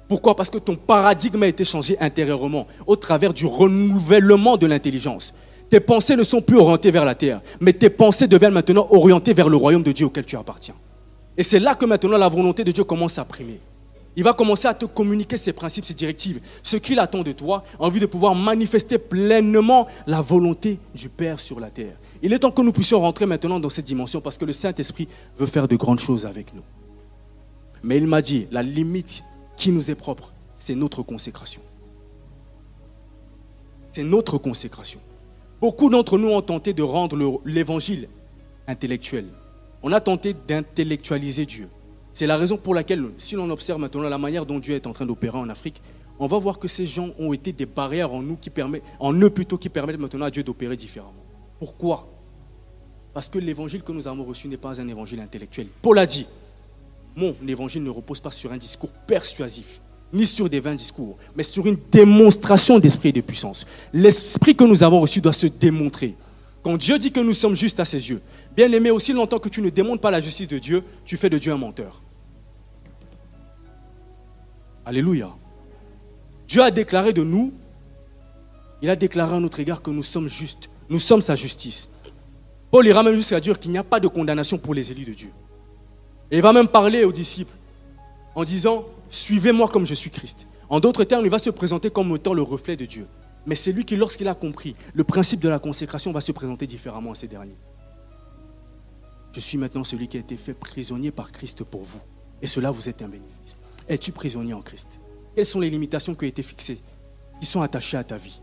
Pourquoi? 0.07 0.37
Parce 0.37 0.51
que 0.51 0.59
ton 0.59 0.77
paradigme 0.77 1.43
a 1.43 1.49
été 1.49 1.65
changé 1.65 1.99
intérieurement 1.99 2.69
au 2.87 2.95
travers 2.95 3.33
du 3.33 3.47
renouvellement 3.47 4.57
de 4.57 4.67
l'intelligence. 4.67 5.35
Tes 5.71 5.81
pensées 5.81 6.17
ne 6.17 6.23
sont 6.23 6.41
plus 6.41 6.59
orientées 6.59 6.91
vers 6.91 7.05
la 7.05 7.15
terre, 7.15 7.41
mais 7.61 7.73
tes 7.73 7.91
pensées 7.91 8.29
deviennent 8.29 8.53
maintenant 8.53 8.87
orientées 8.91 9.35
vers 9.35 9.49
le 9.49 9.57
royaume 9.57 9.83
de 9.83 9.93
Dieu 9.93 10.07
auquel 10.07 10.25
tu 10.25 10.37
appartiens. 10.37 10.75
Et 11.37 11.43
c'est 11.43 11.59
là 11.59 11.75
que 11.75 11.85
maintenant 11.85 12.17
la 12.17 12.29
volonté 12.29 12.62
de 12.65 12.71
Dieu 12.71 12.85
commence 12.85 13.19
à 13.19 13.25
primer. 13.25 13.59
Il 14.17 14.23
va 14.23 14.33
commencer 14.33 14.69
à 14.69 14.75
te 14.75 14.85
communiquer 14.85 15.37
ses 15.37 15.53
principes, 15.53 15.85
ses 15.85 15.95
directives, 15.95 16.41
ce 16.62 16.77
qu'il 16.77 17.01
attend 17.01 17.23
de 17.23 17.33
toi, 17.33 17.65
en 17.81 17.89
vue 17.89 17.99
de 17.99 18.07
pouvoir 18.07 18.35
manifester 18.35 18.99
pleinement 18.99 19.89
la 20.07 20.21
volonté 20.21 20.79
du 20.95 21.09
Père 21.09 21.41
sur 21.41 21.59
la 21.59 21.71
terre. 21.71 21.97
Il 22.23 22.33
est 22.33 22.39
temps 22.39 22.53
que 22.53 22.62
nous 22.62 22.73
puissions 22.73 23.01
rentrer 23.01 23.27
maintenant 23.27 23.59
dans 23.59 23.69
cette 23.69 23.85
dimension 23.85 24.21
parce 24.21 24.39
que 24.39 24.45
le 24.45 24.53
Saint-Esprit 24.53 25.09
veut 25.37 25.47
faire 25.47 25.67
de 25.67 25.75
grandes 25.75 25.99
choses 25.99 26.27
avec 26.27 26.55
nous. 26.55 26.62
Mais 27.83 27.99
il 27.99 28.07
m'a 28.07 28.23
dit, 28.23 28.47
la 28.53 28.62
limite 28.62 29.25
qui 29.57 29.73
nous 29.73 29.91
est 29.91 29.97
propre, 29.97 30.33
c'est 30.57 30.77
notre 30.77 31.03
consécration. 31.03 31.61
C'est 33.93 34.05
notre 34.05 34.39
consécration. 34.39 35.01
Beaucoup 35.65 35.89
d'entre 35.89 36.19
nous 36.19 36.29
ont 36.29 36.43
tenté 36.43 36.75
de 36.75 36.83
rendre 36.83 37.41
l'évangile 37.47 38.11
intellectuel. 38.67 39.25
On 39.83 39.93
a 39.93 40.01
tenté 40.03 40.35
d'intellectualiser 40.35 41.47
Dieu. 41.47 41.71
C'est 42.12 42.27
la 42.27 42.37
raison 42.37 42.59
pour 42.59 42.75
laquelle, 42.75 43.03
si 43.17 43.35
l'on 43.35 43.49
observe 43.49 43.81
maintenant 43.81 44.03
la 44.03 44.19
manière 44.19 44.45
dont 44.45 44.59
Dieu 44.59 44.75
est 44.75 44.87
en 44.87 44.93
train 44.93 45.07
d'opérer 45.07 45.39
en 45.39 45.49
Afrique, 45.49 45.81
on 46.19 46.27
va 46.27 46.37
voir 46.37 46.59
que 46.59 46.69
ces 46.69 46.85
gens 46.85 47.12
ont 47.19 47.33
été 47.33 47.55
des 47.55 47.65
barrières 47.65 48.12
en 48.12 48.21
nous 48.21 48.37
qui 48.37 48.51
permettent, 48.51 48.83
en 49.01 49.15
eux 49.15 49.31
plutôt 49.31 49.57
qui 49.57 49.71
permettent 49.71 49.99
maintenant 49.99 50.27
à 50.27 50.31
Dieu 50.31 50.43
d'opérer 50.43 50.77
différemment. 50.77 51.15
Pourquoi? 51.59 52.11
Parce 53.15 53.31
que 53.31 53.39
l'évangile 53.39 53.83
que 53.83 53.93
nous 53.93 54.07
avons 54.07 54.25
reçu 54.25 54.49
n'est 54.49 54.59
pas 54.59 54.83
un 54.83 54.87
évangile 54.87 55.21
intellectuel. 55.21 55.69
Paul 55.81 55.99
a 55.99 56.05
dit, 56.05 56.27
mon 57.17 57.35
évangile 57.49 57.83
ne 57.83 57.89
repose 57.89 58.21
pas 58.21 58.31
sur 58.31 58.53
un 58.53 58.59
discours 58.59 58.91
persuasif, 59.07 59.81
ni 60.15 60.25
sur 60.25 60.49
des 60.49 60.61
vains 60.61 60.75
discours, 60.75 61.19
mais 61.37 61.43
sur 61.43 61.67
une 61.67 61.77
démonstration 61.91 62.79
d'esprit 62.79 63.11
et 63.11 63.12
de 63.12 63.21
puissance. 63.21 63.67
L'esprit 63.93 64.55
que 64.55 64.65
nous 64.65 64.83
avons 64.83 65.01
reçu 65.01 65.21
doit 65.21 65.33
se 65.33 65.49
démontrer. 65.49 66.15
Quand 66.62 66.79
Dieu 66.79 66.99
dit 66.99 67.12
que 67.12 67.21
nous 67.21 67.35
sommes 67.35 67.55
justes 67.55 67.81
à 67.81 67.85
ses 67.85 68.09
yeux, 68.09 68.23
bien 68.57 68.71
aimé, 68.73 68.91
aussi 68.91 69.12
longtemps 69.12 69.39
que 69.39 69.49
tu 69.49 69.61
ne 69.61 69.69
démontres 69.69 70.01
pas 70.01 70.11
la 70.11 70.21
justice 70.21 70.49
de 70.49 70.59
Dieu, 70.59 70.83
tu 71.05 71.17
fais 71.17 71.29
de 71.29 71.37
Dieu 71.37 71.53
un 71.53 71.59
menteur. 71.59 72.01
Alléluia. 74.87 75.31
Dieu 76.47 76.62
a 76.62 76.71
déclaré 76.71 77.12
de 77.12 77.23
nous, 77.23 77.53
il 78.81 78.89
a 78.89 78.97
déclaré 78.97 79.37
à 79.37 79.41
notre 79.41 79.61
égard 79.61 79.83
que 79.83 79.91
nous 79.91 80.03
sommes 80.03 80.29
justes, 80.29 80.71
nous 80.89 81.01
sommes 81.01 81.21
sa 81.21 81.35
justice. 81.35 81.91
Paul 82.71 82.87
ira 82.87 83.03
même 83.03 83.15
jusqu'à 83.15 83.41
dire 83.41 83.59
qu'il 83.59 83.71
n'y 83.71 83.79
a 83.79 83.85
pas 83.85 84.01
de 84.01 84.09
condamnation 84.09 84.59
pour 84.59 84.75
les 84.75 84.93
élus 84.93 85.05
de 85.05 85.12
Dieu. 85.12 85.31
Et 86.31 86.37
il 86.37 86.43
va 86.43 86.53
même 86.53 86.69
parler 86.69 87.05
aux 87.05 87.12
disciples 87.12 87.55
en 88.35 88.45
disant, 88.45 88.85
Suivez-moi 89.15 89.69
comme 89.69 89.87
je 89.87 89.95
suis 89.95 90.11
Christ. 90.11 90.49
En 90.69 90.81
d'autres 90.81 91.05
termes, 91.05 91.25
il 91.25 91.31
va 91.31 91.39
se 91.39 91.51
présenter 91.51 91.89
comme 91.89 92.15
étant 92.17 92.35
le 92.35 92.43
reflet 92.43 92.77
de 92.77 92.85
Dieu. 92.85 93.07
Mais 93.47 93.55
c'est 93.55 93.71
lui 93.71 93.85
qui, 93.85 93.95
lorsqu'il 93.95 94.27
a 94.27 94.35
compris 94.35 94.75
le 94.93 95.05
principe 95.05 95.39
de 95.39 95.49
la 95.49 95.61
consécration, 95.61 96.11
va 96.11 96.21
se 96.21 96.33
présenter 96.33 96.67
différemment 96.67 97.12
à 97.12 97.15
ces 97.15 97.29
derniers. 97.29 97.57
Je 99.33 99.39
suis 99.39 99.57
maintenant 99.57 99.85
celui 99.85 100.09
qui 100.09 100.17
a 100.17 100.21
été 100.21 100.37
fait 100.37 100.53
prisonnier 100.53 101.12
par 101.12 101.31
Christ 101.31 101.62
pour 101.62 101.83
vous. 101.83 102.01
Et 102.43 102.49
cela 102.49 102.73
vous 102.73 102.89
est 102.89 103.03
un 103.03 103.09
bénéfice. 103.09 103.59
Es-tu 103.89 104.11
prisonnier 104.11 104.53
en 104.53 104.62
Christ? 104.62 104.99
Quelles 105.37 105.47
sont 105.47 105.61
les 105.61 105.71
limitations 105.71 106.17
qui 106.17 106.25
ont 106.25 106.29
été 106.29 106.43
fixées, 106.43 106.81
qui 107.41 107.47
sont 107.47 107.62
attachées 107.62 107.97
à 107.97 108.05
ta 108.05 108.17
vie? 108.17 108.41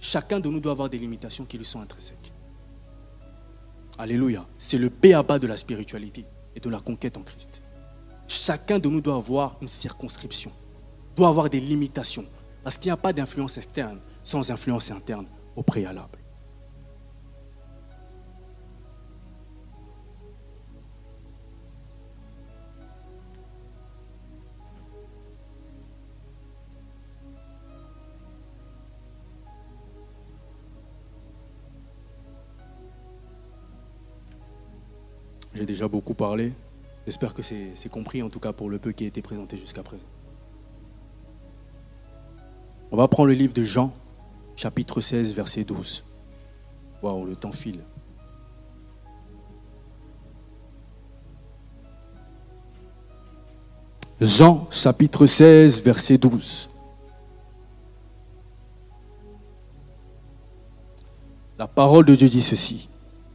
Chacun 0.00 0.40
de 0.40 0.48
nous 0.48 0.60
doit 0.60 0.72
avoir 0.72 0.88
des 0.88 0.98
limitations 0.98 1.44
qui 1.44 1.58
lui 1.58 1.66
sont 1.66 1.80
intrinsèques. 1.80 2.32
Alléluia. 3.98 4.46
C'est 4.56 4.78
le 4.78 4.88
béaba 4.88 5.38
de 5.38 5.46
la 5.46 5.58
spiritualité 5.58 6.24
et 6.56 6.60
de 6.60 6.70
la 6.70 6.80
conquête 6.80 7.18
en 7.18 7.22
Christ. 7.22 7.61
Chacun 8.32 8.78
de 8.78 8.88
nous 8.88 9.00
doit 9.00 9.16
avoir 9.16 9.56
une 9.60 9.68
circonscription, 9.68 10.50
doit 11.14 11.28
avoir 11.28 11.50
des 11.50 11.60
limitations. 11.60 12.24
Parce 12.64 12.78
qu'il 12.78 12.88
n'y 12.88 12.92
a 12.92 12.96
pas 12.96 13.12
d'influence 13.12 13.58
externe 13.58 13.98
sans 14.22 14.50
influence 14.50 14.90
interne 14.90 15.26
au 15.56 15.62
préalable. 15.62 16.18
J'ai 35.54 35.66
déjà 35.66 35.86
beaucoup 35.86 36.14
parlé. 36.14 36.52
J'espère 37.06 37.34
que 37.34 37.42
c'est 37.42 37.88
compris, 37.90 38.22
en 38.22 38.30
tout 38.30 38.40
cas 38.40 38.52
pour 38.52 38.70
le 38.70 38.78
peu 38.78 38.92
qui 38.92 39.04
a 39.04 39.06
été 39.06 39.22
présenté 39.22 39.56
jusqu'à 39.56 39.82
présent. 39.82 40.06
On 42.90 42.96
va 42.96 43.08
prendre 43.08 43.28
le 43.28 43.34
livre 43.34 43.54
de 43.54 43.64
Jean, 43.64 43.92
chapitre 44.54 45.00
16, 45.00 45.34
verset 45.34 45.64
12. 45.64 46.04
Waouh, 47.02 47.24
le 47.24 47.34
temps 47.34 47.52
file. 47.52 47.80
Jean, 54.20 54.68
chapitre 54.70 55.26
16, 55.26 55.82
verset 55.82 56.18
12. 56.18 56.70
La 61.58 61.66
parole 61.66 62.04
de 62.04 62.14
Dieu 62.14 62.28
dit 62.28 62.40
ceci. 62.40 62.88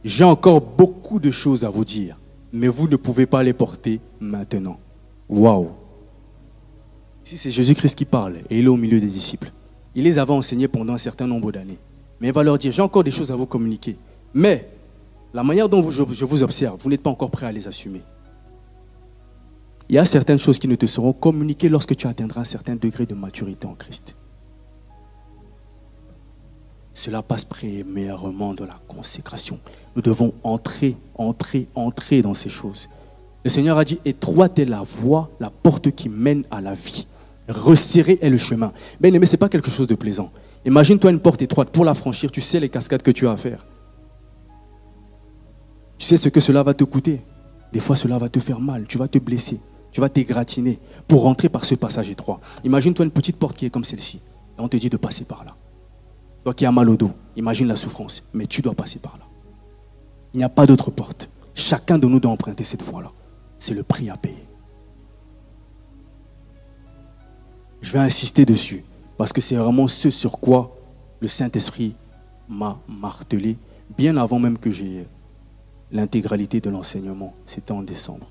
J'ai 0.04 0.24
encore 0.24 0.60
beaucoup 0.60 1.18
de 1.18 1.30
choses 1.30 1.64
à 1.64 1.68
vous 1.68 1.84
dire, 1.84 2.18
mais 2.52 2.68
vous 2.68 2.88
ne 2.88 2.96
pouvez 2.96 3.26
pas 3.26 3.42
les 3.42 3.52
porter 3.52 4.00
maintenant. 4.20 4.78
Waouh! 5.28 5.70
Ici, 7.24 7.36
c'est 7.36 7.50
Jésus-Christ 7.50 7.94
qui 7.94 8.04
parle 8.04 8.38
et 8.48 8.58
il 8.58 8.64
est 8.64 8.68
au 8.68 8.76
milieu 8.76 9.00
des 9.00 9.06
disciples. 9.06 9.52
Il 9.94 10.04
les 10.04 10.18
avait 10.18 10.32
enseignés 10.32 10.68
pendant 10.68 10.94
un 10.94 10.98
certain 10.98 11.26
nombre 11.26 11.52
d'années. 11.52 11.78
Mais 12.20 12.28
il 12.28 12.34
va 12.34 12.42
leur 12.42 12.58
dire 12.58 12.72
J'ai 12.72 12.82
encore 12.82 13.04
des 13.04 13.10
choses 13.10 13.30
à 13.30 13.36
vous 13.36 13.46
communiquer. 13.46 13.96
Mais 14.32 14.68
la 15.34 15.42
manière 15.42 15.68
dont 15.68 15.90
je 15.90 16.02
vous 16.02 16.42
observe, 16.42 16.78
vous 16.80 16.88
n'êtes 16.88 17.02
pas 17.02 17.10
encore 17.10 17.30
prêt 17.30 17.46
à 17.46 17.52
les 17.52 17.68
assumer. 17.68 18.02
Il 19.88 19.94
y 19.94 19.98
a 19.98 20.04
certaines 20.04 20.38
choses 20.38 20.58
qui 20.58 20.68
ne 20.68 20.74
te 20.74 20.86
seront 20.86 21.12
communiquées 21.12 21.68
lorsque 21.68 21.96
tu 21.96 22.06
atteindras 22.06 22.42
un 22.42 22.44
certain 22.44 22.76
degré 22.76 23.06
de 23.06 23.14
maturité 23.14 23.66
en 23.66 23.74
Christ. 23.74 24.16
Cela 26.92 27.22
passe 27.22 27.44
premièrement 27.44 28.54
dans 28.54 28.66
la 28.66 28.78
consécration. 28.86 29.58
Nous 29.98 30.02
devons 30.02 30.32
entrer, 30.44 30.94
entrer, 31.16 31.66
entrer 31.74 32.22
dans 32.22 32.32
ces 32.32 32.48
choses. 32.48 32.88
Le 33.42 33.50
Seigneur 33.50 33.76
a 33.78 33.84
dit, 33.84 33.98
étroite 34.04 34.56
est 34.60 34.64
la 34.64 34.82
voie, 34.82 35.28
la 35.40 35.50
porte 35.50 35.90
qui 35.90 36.08
mène 36.08 36.44
à 36.52 36.60
la 36.60 36.72
vie. 36.72 37.08
Resserré 37.48 38.16
est 38.22 38.30
le 38.30 38.36
chemin. 38.36 38.72
Bien 39.00 39.12
aimé, 39.12 39.26
ce 39.26 39.32
n'est 39.32 39.38
pas 39.38 39.48
quelque 39.48 39.72
chose 39.72 39.88
de 39.88 39.96
plaisant. 39.96 40.30
Imagine-toi 40.64 41.10
une 41.10 41.18
porte 41.18 41.42
étroite. 41.42 41.70
Pour 41.70 41.84
la 41.84 41.94
franchir, 41.94 42.30
tu 42.30 42.40
sais 42.40 42.60
les 42.60 42.68
cascades 42.68 43.02
que 43.02 43.10
tu 43.10 43.26
as 43.26 43.32
à 43.32 43.36
faire. 43.36 43.66
Tu 45.98 46.06
sais 46.06 46.16
ce 46.16 46.28
que 46.28 46.38
cela 46.38 46.62
va 46.62 46.74
te 46.74 46.84
coûter. 46.84 47.20
Des 47.72 47.80
fois, 47.80 47.96
cela 47.96 48.18
va 48.18 48.28
te 48.28 48.38
faire 48.38 48.60
mal. 48.60 48.84
Tu 48.86 48.98
vas 48.98 49.08
te 49.08 49.18
blesser. 49.18 49.58
Tu 49.90 50.00
vas 50.00 50.08
t'égratiner 50.08 50.78
pour 51.08 51.22
rentrer 51.22 51.48
par 51.48 51.64
ce 51.64 51.74
passage 51.74 52.08
étroit. 52.08 52.38
Imagine-toi 52.62 53.04
une 53.04 53.10
petite 53.10 53.36
porte 53.36 53.56
qui 53.56 53.66
est 53.66 53.70
comme 53.70 53.82
celle-ci. 53.82 54.20
On 54.58 54.68
te 54.68 54.76
dit 54.76 54.90
de 54.90 54.96
passer 54.96 55.24
par 55.24 55.44
là. 55.44 55.56
Toi 56.44 56.54
qui 56.54 56.66
as 56.66 56.70
mal 56.70 56.88
au 56.88 56.96
dos, 56.96 57.10
imagine 57.34 57.66
la 57.66 57.74
souffrance, 57.74 58.22
mais 58.32 58.46
tu 58.46 58.62
dois 58.62 58.74
passer 58.74 59.00
par 59.00 59.16
là. 59.18 59.27
Il 60.38 60.42
n'y 60.42 60.44
a 60.44 60.48
pas 60.48 60.66
d'autre 60.66 60.92
porte. 60.92 61.28
Chacun 61.52 61.98
de 61.98 62.06
nous 62.06 62.20
doit 62.20 62.30
emprunter 62.30 62.62
cette 62.62 62.84
voie-là. 62.84 63.10
C'est 63.58 63.74
le 63.74 63.82
prix 63.82 64.08
à 64.08 64.16
payer. 64.16 64.46
Je 67.80 67.90
vais 67.90 67.98
insister 67.98 68.44
dessus, 68.44 68.84
parce 69.16 69.32
que 69.32 69.40
c'est 69.40 69.56
vraiment 69.56 69.88
ce 69.88 70.10
sur 70.10 70.38
quoi 70.38 70.76
le 71.18 71.26
Saint-Esprit 71.26 71.96
m'a 72.48 72.78
martelé, 72.86 73.56
bien 73.96 74.16
avant 74.16 74.38
même 74.38 74.58
que 74.58 74.70
j'ai 74.70 75.08
l'intégralité 75.90 76.60
de 76.60 76.70
l'enseignement. 76.70 77.34
C'était 77.44 77.72
en 77.72 77.82
décembre. 77.82 78.28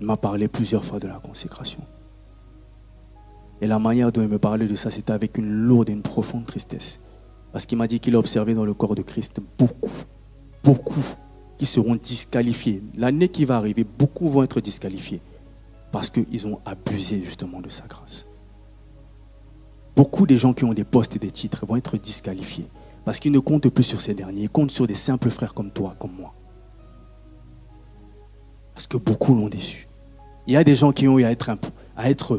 Il 0.00 0.08
m'a 0.08 0.16
parlé 0.16 0.48
plusieurs 0.48 0.84
fois 0.84 0.98
de 0.98 1.06
la 1.06 1.20
consécration. 1.20 1.84
Et 3.60 3.68
la 3.68 3.78
manière 3.78 4.10
dont 4.10 4.22
il 4.22 4.28
me 4.28 4.40
parlait 4.40 4.66
de 4.66 4.74
ça, 4.74 4.90
c'était 4.90 5.12
avec 5.12 5.38
une 5.38 5.48
lourde 5.48 5.90
et 5.90 5.92
une 5.92 6.02
profonde 6.02 6.44
tristesse. 6.44 6.98
Parce 7.56 7.64
qu'il 7.64 7.78
m'a 7.78 7.86
dit 7.86 8.00
qu'il 8.00 8.14
a 8.14 8.18
observé 8.18 8.52
dans 8.52 8.66
le 8.66 8.74
corps 8.74 8.94
de 8.94 9.00
Christ 9.00 9.40
beaucoup, 9.58 9.90
beaucoup 10.62 11.06
qui 11.56 11.64
seront 11.64 11.94
disqualifiés. 11.94 12.82
L'année 12.98 13.30
qui 13.30 13.46
va 13.46 13.56
arriver, 13.56 13.82
beaucoup 13.82 14.28
vont 14.28 14.42
être 14.42 14.60
disqualifiés 14.60 15.22
parce 15.90 16.10
qu'ils 16.10 16.46
ont 16.46 16.60
abusé 16.66 17.22
justement 17.24 17.62
de 17.62 17.70
sa 17.70 17.86
grâce. 17.86 18.26
Beaucoup 19.96 20.26
des 20.26 20.36
gens 20.36 20.52
qui 20.52 20.64
ont 20.64 20.74
des 20.74 20.84
postes 20.84 21.16
et 21.16 21.18
des 21.18 21.30
titres 21.30 21.64
vont 21.64 21.76
être 21.76 21.96
disqualifiés 21.96 22.66
parce 23.06 23.20
qu'ils 23.20 23.32
ne 23.32 23.38
comptent 23.38 23.70
plus 23.70 23.84
sur 23.84 24.02
ces 24.02 24.12
derniers, 24.12 24.42
ils 24.42 24.50
comptent 24.50 24.70
sur 24.70 24.86
des 24.86 24.92
simples 24.92 25.30
frères 25.30 25.54
comme 25.54 25.70
toi, 25.70 25.96
comme 25.98 26.12
moi. 26.12 26.34
Parce 28.74 28.86
que 28.86 28.98
beaucoup 28.98 29.34
l'ont 29.34 29.48
déçu. 29.48 29.88
Il 30.46 30.52
y 30.52 30.58
a 30.58 30.64
des 30.64 30.74
gens 30.74 30.92
qui 30.92 31.08
ont 31.08 31.18
eu 31.18 31.24
à 31.24 31.30
être, 31.30 31.50
à 31.96 32.10
être 32.10 32.38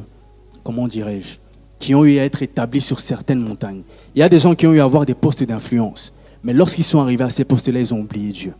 comment 0.63 0.87
dirais-je, 0.87 1.39
qui 1.79 1.95
ont 1.95 2.05
eu 2.05 2.19
à 2.19 2.23
être 2.23 2.41
établis 2.41 2.81
sur 2.81 2.99
certaines 2.99 3.39
montagnes. 3.39 3.81
Il 4.15 4.19
y 4.19 4.23
a 4.23 4.29
des 4.29 4.39
gens 4.39 4.55
qui 4.55 4.65
ont 4.67 4.73
eu 4.73 4.79
à 4.79 4.83
avoir 4.83 5.05
des 5.05 5.13
postes 5.13 5.43
d'influence. 5.43 6.13
Mais 6.43 6.53
lorsqu'ils 6.53 6.83
sont 6.83 6.99
arrivés 6.99 7.23
à 7.23 7.29
ces 7.29 7.45
postes-là, 7.45 7.79
ils 7.79 7.93
ont 7.93 7.99
oublié 7.99 8.31
Dieu. 8.31 8.53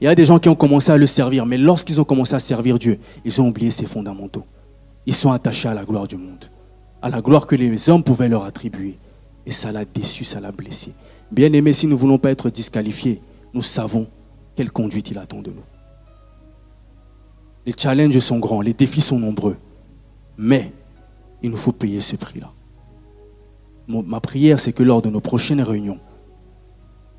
Il 0.00 0.04
y 0.04 0.08
a 0.08 0.14
des 0.14 0.26
gens 0.26 0.38
qui 0.38 0.48
ont 0.48 0.54
commencé 0.54 0.92
à 0.92 0.98
le 0.98 1.06
servir, 1.06 1.46
mais 1.46 1.56
lorsqu'ils 1.56 2.00
ont 2.00 2.04
commencé 2.04 2.34
à 2.34 2.38
servir 2.38 2.78
Dieu, 2.78 2.98
ils 3.24 3.40
ont 3.40 3.48
oublié 3.48 3.70
ses 3.70 3.86
fondamentaux. 3.86 4.44
Ils 5.06 5.14
sont 5.14 5.32
attachés 5.32 5.68
à 5.68 5.74
la 5.74 5.84
gloire 5.84 6.06
du 6.06 6.16
monde, 6.16 6.50
à 7.00 7.08
la 7.08 7.22
gloire 7.22 7.46
que 7.46 7.56
les 7.56 7.88
hommes 7.88 8.02
pouvaient 8.02 8.28
leur 8.28 8.44
attribuer. 8.44 8.98
Et 9.46 9.52
ça 9.52 9.72
l'a 9.72 9.84
déçu, 9.84 10.24
ça 10.24 10.40
l'a 10.40 10.52
blessé. 10.52 10.92
Bien 11.30 11.52
aimé, 11.52 11.72
si 11.72 11.86
nous 11.86 11.94
ne 11.94 12.00
voulons 12.00 12.18
pas 12.18 12.30
être 12.30 12.50
disqualifiés, 12.50 13.20
nous 13.54 13.62
savons 13.62 14.06
quelle 14.54 14.70
conduite 14.70 15.10
il 15.10 15.18
attend 15.18 15.40
de 15.40 15.50
nous. 15.50 15.62
Les 17.64 17.74
challenges 17.76 18.18
sont 18.18 18.38
grands, 18.38 18.60
les 18.60 18.74
défis 18.74 19.00
sont 19.00 19.18
nombreux. 19.18 19.56
Mais 20.38 20.72
il 21.42 21.50
nous 21.50 21.56
faut 21.56 21.72
payer 21.72 22.00
ce 22.00 22.16
prix-là. 22.16 22.52
Ma 23.88 24.20
prière, 24.20 24.58
c'est 24.58 24.72
que 24.72 24.82
lors 24.82 25.02
de 25.02 25.10
nos 25.10 25.20
prochaines 25.20 25.62
réunions, 25.62 26.00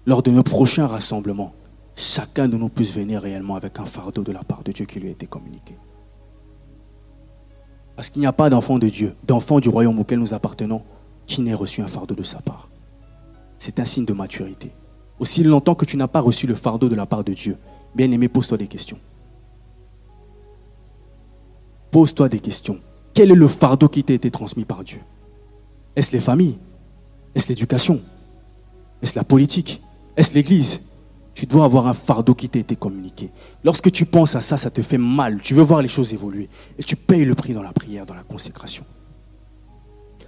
lors 0.05 0.21
de 0.21 0.31
nos 0.31 0.43
prochains 0.43 0.87
rassemblements, 0.87 1.53
chacun 1.95 2.47
de 2.47 2.57
nous 2.57 2.69
puisse 2.69 2.93
venir 2.93 3.21
réellement 3.21 3.55
avec 3.55 3.79
un 3.79 3.85
fardeau 3.85 4.23
de 4.23 4.31
la 4.31 4.43
part 4.43 4.63
de 4.63 4.71
Dieu 4.71 4.85
qui 4.85 4.99
lui 4.99 5.07
a 5.07 5.11
été 5.11 5.27
communiqué. 5.27 5.75
Parce 7.95 8.09
qu'il 8.09 8.19
n'y 8.19 8.27
a 8.27 8.33
pas 8.33 8.49
d'enfant 8.49 8.77
de 8.77 8.89
Dieu, 8.89 9.15
d'enfant 9.25 9.59
du 9.59 9.69
royaume 9.69 9.99
auquel 9.99 10.19
nous 10.19 10.33
appartenons, 10.33 10.83
qui 11.25 11.41
n'ait 11.41 11.53
reçu 11.53 11.81
un 11.81 11.87
fardeau 11.87 12.15
de 12.15 12.23
sa 12.23 12.39
part. 12.39 12.69
C'est 13.57 13.79
un 13.79 13.85
signe 13.85 14.05
de 14.05 14.13
maturité. 14.13 14.71
Aussi 15.19 15.43
longtemps 15.43 15.73
que 15.73 15.85
tu 15.85 15.97
n'as 15.97 16.07
pas 16.07 16.19
reçu 16.19 16.45
le 16.45 16.53
fardeau 16.53 16.89
de 16.89 16.95
la 16.95 17.05
part 17.05 17.23
de 17.23 17.33
Dieu, 17.33 17.57
bien 17.95 18.11
aimé, 18.11 18.27
pose-toi 18.27 18.57
des 18.57 18.67
questions. 18.67 18.99
Pose-toi 21.89 22.29
des 22.29 22.39
questions. 22.39 22.79
Quel 23.17 23.31
est 23.31 23.35
le 23.35 23.47
fardeau 23.47 23.89
qui 23.89 24.03
t'a 24.03 24.13
été 24.13 24.29
transmis 24.29 24.63
par 24.63 24.83
Dieu? 24.83 24.99
Est-ce 25.95 26.11
les 26.11 26.19
familles? 26.19 26.59
Est-ce 27.33 27.47
l'éducation? 27.47 27.99
Est-ce 29.01 29.17
la 29.17 29.23
politique? 29.23 29.81
Est-ce 30.15 30.35
l'Église? 30.35 30.81
Tu 31.33 31.47
dois 31.47 31.65
avoir 31.65 31.87
un 31.87 31.95
fardeau 31.95 32.35
qui 32.35 32.47
t'a 32.47 32.59
été 32.59 32.75
communiqué. 32.75 33.31
Lorsque 33.63 33.91
tu 33.91 34.05
penses 34.05 34.35
à 34.35 34.39
ça, 34.39 34.55
ça 34.55 34.69
te 34.69 34.83
fait 34.83 34.99
mal. 34.99 35.39
Tu 35.41 35.55
veux 35.55 35.63
voir 35.63 35.81
les 35.81 35.87
choses 35.87 36.13
évoluer. 36.13 36.47
Et 36.77 36.83
tu 36.83 36.95
payes 36.95 37.25
le 37.25 37.33
prix 37.33 37.55
dans 37.55 37.63
la 37.63 37.73
prière, 37.73 38.05
dans 38.05 38.13
la 38.13 38.21
consécration. 38.21 38.85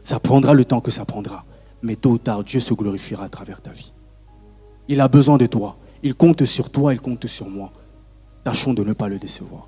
Ça 0.03 0.19
prendra 0.19 0.55
le 0.55 0.65
temps 0.65 0.81
que 0.81 0.89
ça 0.89 1.05
prendra. 1.05 1.45
Mais 1.83 1.95
tôt 1.95 2.13
ou 2.13 2.17
tard, 2.17 2.43
Dieu 2.43 2.59
se 2.59 2.73
glorifiera 2.73 3.25
à 3.25 3.29
travers 3.29 3.61
ta 3.61 3.69
vie. 3.69 3.93
Il 4.87 4.99
a 4.99 5.07
besoin 5.07 5.37
de 5.37 5.45
toi. 5.45 5.77
Il 6.01 6.15
compte 6.15 6.43
sur 6.43 6.71
toi, 6.71 6.91
il 6.91 6.99
compte 6.99 7.27
sur 7.27 7.49
moi. 7.49 7.71
Tâchons 8.43 8.73
de 8.73 8.83
ne 8.83 8.93
pas 8.93 9.09
le 9.09 9.19
décevoir. 9.19 9.67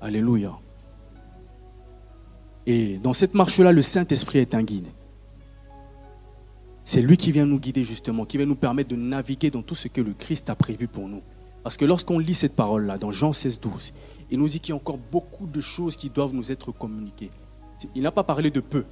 Alléluia. 0.00 0.58
Et 2.68 2.98
dans 2.98 3.14
cette 3.14 3.32
marche-là, 3.32 3.72
le 3.72 3.80
Saint-Esprit 3.80 4.40
est 4.40 4.54
un 4.54 4.62
guide. 4.62 4.88
C'est 6.84 7.00
lui 7.00 7.16
qui 7.16 7.32
vient 7.32 7.46
nous 7.46 7.58
guider 7.58 7.82
justement, 7.82 8.26
qui 8.26 8.36
va 8.36 8.44
nous 8.44 8.56
permettre 8.56 8.90
de 8.90 8.96
naviguer 8.96 9.50
dans 9.50 9.62
tout 9.62 9.74
ce 9.74 9.88
que 9.88 10.02
le 10.02 10.12
Christ 10.12 10.50
a 10.50 10.54
prévu 10.54 10.86
pour 10.86 11.08
nous. 11.08 11.22
Parce 11.62 11.78
que 11.78 11.86
lorsqu'on 11.86 12.18
lit 12.18 12.34
cette 12.34 12.54
parole-là, 12.54 12.98
dans 12.98 13.10
Jean 13.10 13.32
16, 13.32 13.58
12, 13.60 13.94
il 14.30 14.38
nous 14.38 14.48
dit 14.48 14.60
qu'il 14.60 14.68
y 14.68 14.72
a 14.74 14.76
encore 14.76 14.98
beaucoup 14.98 15.46
de 15.46 15.62
choses 15.62 15.96
qui 15.96 16.10
doivent 16.10 16.34
nous 16.34 16.52
être 16.52 16.70
communiquées. 16.70 17.30
Il 17.94 18.02
n'a 18.02 18.12
pas 18.12 18.22
parlé 18.22 18.50
de 18.50 18.60
peu. 18.60 18.84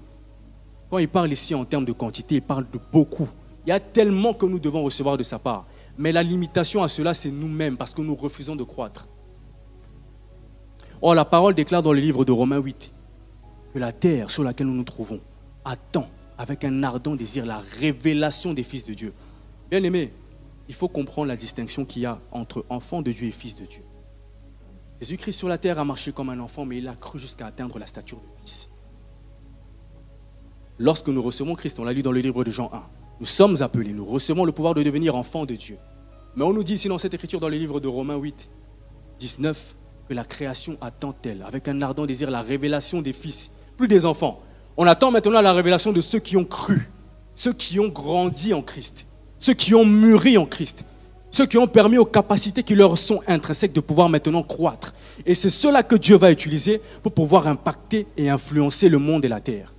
Quand 0.88 0.96
il 0.96 1.08
parle 1.08 1.30
ici 1.30 1.54
en 1.54 1.66
termes 1.66 1.84
de 1.84 1.92
quantité, 1.92 2.36
il 2.36 2.42
parle 2.42 2.64
de 2.72 2.80
beaucoup. 2.90 3.28
Il 3.66 3.68
y 3.68 3.72
a 3.72 3.80
tellement 3.80 4.32
que 4.32 4.46
nous 4.46 4.58
devons 4.58 4.84
recevoir 4.84 5.18
de 5.18 5.22
sa 5.22 5.38
part. 5.38 5.66
Mais 5.98 6.12
la 6.12 6.22
limitation 6.22 6.82
à 6.82 6.88
cela, 6.88 7.12
c'est 7.12 7.30
nous-mêmes, 7.30 7.76
parce 7.76 7.92
que 7.92 8.00
nous 8.00 8.14
refusons 8.14 8.56
de 8.56 8.64
croître. 8.64 9.06
Or, 11.02 11.14
la 11.14 11.26
parole 11.26 11.54
déclare 11.54 11.82
dans 11.82 11.92
le 11.92 12.00
livre 12.00 12.24
de 12.24 12.32
Romains 12.32 12.56
8 12.56 12.94
que 13.76 13.80
la 13.80 13.92
terre 13.92 14.30
sur 14.30 14.42
laquelle 14.42 14.68
nous 14.68 14.74
nous 14.74 14.84
trouvons 14.84 15.20
attend 15.62 16.08
avec 16.38 16.64
un 16.64 16.82
ardent 16.82 17.14
désir 17.14 17.44
la 17.44 17.58
révélation 17.58 18.54
des 18.54 18.62
fils 18.62 18.86
de 18.86 18.94
Dieu. 18.94 19.12
Bien 19.70 19.82
aimé, 19.82 20.14
il 20.66 20.74
faut 20.74 20.88
comprendre 20.88 21.28
la 21.28 21.36
distinction 21.36 21.84
qu'il 21.84 22.00
y 22.00 22.06
a 22.06 22.18
entre 22.32 22.64
enfant 22.70 23.02
de 23.02 23.12
Dieu 23.12 23.28
et 23.28 23.32
fils 23.32 23.54
de 23.54 23.66
Dieu. 23.66 23.82
Jésus-Christ 25.02 25.34
sur 25.34 25.48
la 25.48 25.58
terre 25.58 25.78
a 25.78 25.84
marché 25.84 26.10
comme 26.10 26.30
un 26.30 26.40
enfant, 26.40 26.64
mais 26.64 26.78
il 26.78 26.88
a 26.88 26.94
cru 26.94 27.18
jusqu'à 27.18 27.44
atteindre 27.44 27.78
la 27.78 27.84
stature 27.84 28.16
de 28.16 28.40
fils. 28.40 28.70
Lorsque 30.78 31.08
nous 31.08 31.20
recevons 31.20 31.54
Christ, 31.54 31.78
on 31.78 31.84
l'a 31.84 31.92
lu 31.92 32.00
dans 32.00 32.12
le 32.12 32.20
livre 32.20 32.44
de 32.44 32.50
Jean 32.50 32.70
1, 32.72 32.82
nous 33.20 33.26
sommes 33.26 33.60
appelés, 33.60 33.92
nous 33.92 34.06
recevons 34.06 34.46
le 34.46 34.52
pouvoir 34.52 34.72
de 34.72 34.82
devenir 34.82 35.16
enfants 35.16 35.44
de 35.44 35.54
Dieu. 35.54 35.76
Mais 36.34 36.44
on 36.44 36.54
nous 36.54 36.64
dit 36.64 36.74
ici 36.74 36.88
dans 36.88 36.96
cette 36.96 37.12
écriture, 37.12 37.40
dans 37.40 37.50
le 37.50 37.58
livre 37.58 37.78
de 37.78 37.88
Romains 37.88 38.16
8, 38.16 38.48
19, 39.18 39.76
que 40.08 40.14
la 40.14 40.24
création 40.24 40.78
attend-elle, 40.80 41.42
avec 41.42 41.68
un 41.68 41.82
ardent 41.82 42.06
désir, 42.06 42.30
la 42.30 42.40
révélation 42.40 43.02
des 43.02 43.12
fils, 43.12 43.50
plus 43.76 43.88
des 43.88 44.06
enfants. 44.06 44.40
On 44.76 44.86
attend 44.86 45.10
maintenant 45.10 45.40
la 45.40 45.52
révélation 45.52 45.92
de 45.92 46.00
ceux 46.00 46.18
qui 46.18 46.36
ont 46.36 46.44
cru, 46.44 46.90
ceux 47.34 47.52
qui 47.52 47.80
ont 47.80 47.88
grandi 47.88 48.52
en 48.54 48.62
Christ, 48.62 49.06
ceux 49.38 49.54
qui 49.54 49.74
ont 49.74 49.84
mûri 49.84 50.36
en 50.38 50.46
Christ, 50.46 50.84
ceux 51.30 51.46
qui 51.46 51.58
ont 51.58 51.66
permis 51.66 51.98
aux 51.98 52.04
capacités 52.04 52.62
qui 52.62 52.74
leur 52.74 52.96
sont 52.98 53.20
intrinsèques 53.26 53.72
de 53.72 53.80
pouvoir 53.80 54.08
maintenant 54.08 54.42
croître. 54.42 54.94
Et 55.24 55.34
c'est 55.34 55.50
cela 55.50 55.82
que 55.82 55.96
Dieu 55.96 56.16
va 56.16 56.30
utiliser 56.30 56.80
pour 57.02 57.12
pouvoir 57.12 57.46
impacter 57.46 58.06
et 58.16 58.30
influencer 58.30 58.88
le 58.88 58.98
monde 58.98 59.24
et 59.24 59.28
la 59.28 59.40
terre. 59.40 59.72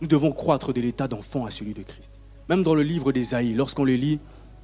Nous 0.00 0.08
devons 0.08 0.32
croître 0.32 0.72
de 0.72 0.80
l'état 0.80 1.08
d'enfant 1.08 1.44
à 1.44 1.50
celui 1.50 1.74
de 1.74 1.82
Christ. 1.82 2.12
Même 2.48 2.62
dans 2.62 2.74
le 2.74 2.82
livre 2.82 3.12
d'Ésaïe, 3.12 3.54
lorsqu'on 3.54 3.84
le 3.84 3.94
lit, 3.94 4.20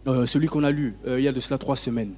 euh, 0.06 0.26
celui 0.26 0.48
qu'on 0.48 0.64
a 0.64 0.70
lu 0.70 0.96
euh, 1.06 1.18
il 1.18 1.24
y 1.24 1.28
a 1.28 1.32
de 1.32 1.40
cela 1.40 1.58
trois 1.58 1.76
semaines, 1.76 2.12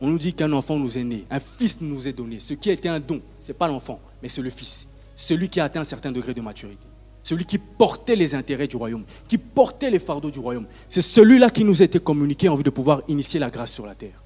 on 0.00 0.08
nous 0.08 0.18
dit 0.18 0.34
qu'un 0.34 0.52
enfant 0.52 0.76
nous 0.78 0.98
est 0.98 1.04
né, 1.04 1.24
un 1.30 1.40
fils 1.40 1.80
nous 1.80 2.06
est 2.08 2.12
donné. 2.12 2.38
Ce 2.40 2.54
qui 2.54 2.70
été 2.70 2.88
un 2.88 3.00
don, 3.00 3.20
ce 3.40 3.48
n'est 3.48 3.54
pas 3.54 3.68
l'enfant, 3.68 4.00
mais 4.22 4.28
c'est 4.28 4.42
le 4.42 4.50
fils. 4.50 4.88
Celui 5.14 5.48
qui 5.48 5.60
a 5.60 5.64
atteint 5.64 5.80
un 5.80 5.84
certain 5.84 6.12
degré 6.12 6.34
de 6.34 6.40
maturité. 6.40 6.86
Celui 7.22 7.46
qui 7.46 7.56
portait 7.56 8.16
les 8.16 8.34
intérêts 8.34 8.66
du 8.66 8.76
royaume, 8.76 9.04
qui 9.28 9.38
portait 9.38 9.90
les 9.90 9.98
fardeaux 9.98 10.30
du 10.30 10.40
royaume. 10.40 10.66
C'est 10.90 11.00
celui-là 11.00 11.48
qui 11.48 11.64
nous 11.64 11.80
a 11.80 11.84
été 11.86 11.98
communiqué 11.98 12.48
en 12.50 12.54
vue 12.54 12.62
de 12.62 12.70
pouvoir 12.70 13.02
initier 13.08 13.40
la 13.40 13.50
grâce 13.50 13.72
sur 13.72 13.86
la 13.86 13.94
terre. 13.94 14.22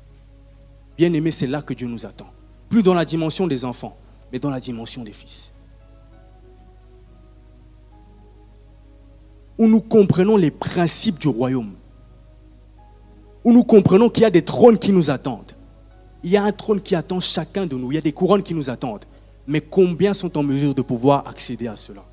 Bien 0.96 1.12
aimé, 1.12 1.30
c'est 1.30 1.46
là 1.46 1.62
que 1.62 1.74
Dieu 1.74 1.86
nous 1.86 2.06
attend. 2.06 2.26
Plus 2.68 2.82
dans 2.82 2.94
la 2.94 3.04
dimension 3.04 3.46
des 3.46 3.64
enfants, 3.64 3.96
mais 4.32 4.40
dans 4.40 4.50
la 4.50 4.58
dimension 4.58 5.04
des 5.04 5.12
fils. 5.12 5.52
Où 9.58 9.68
nous 9.68 9.80
comprenons 9.80 10.36
les 10.36 10.50
principes 10.50 11.20
du 11.20 11.28
royaume. 11.28 11.74
Où 13.44 13.52
nous 13.52 13.64
comprenons 13.64 14.10
qu'il 14.10 14.24
y 14.24 14.26
a 14.26 14.30
des 14.30 14.42
trônes 14.42 14.78
qui 14.78 14.90
nous 14.90 15.10
attendent. 15.10 15.52
Il 16.24 16.30
y 16.30 16.36
a 16.36 16.42
un 16.42 16.52
trône 16.52 16.80
qui 16.80 16.94
attend 16.94 17.20
chacun 17.20 17.66
de 17.66 17.76
nous. 17.76 17.92
Il 17.92 17.94
y 17.94 17.98
a 17.98 18.02
des 18.02 18.12
couronnes 18.12 18.42
qui 18.42 18.54
nous 18.54 18.70
attendent. 18.70 19.04
Mais 19.46 19.60
combien 19.60 20.12
sont 20.14 20.36
en 20.36 20.42
mesure 20.42 20.74
de 20.74 20.82
pouvoir 20.82 21.26
accéder 21.28 21.68
à 21.68 21.76
cela? 21.76 22.04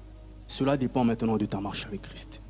Cela 0.47 0.77
dépend 0.77 1.03
maintenant 1.03 1.37
de 1.37 1.45
ta 1.45 1.59
marche 1.59 1.85
avec 1.85 2.03
Christ. 2.03 2.41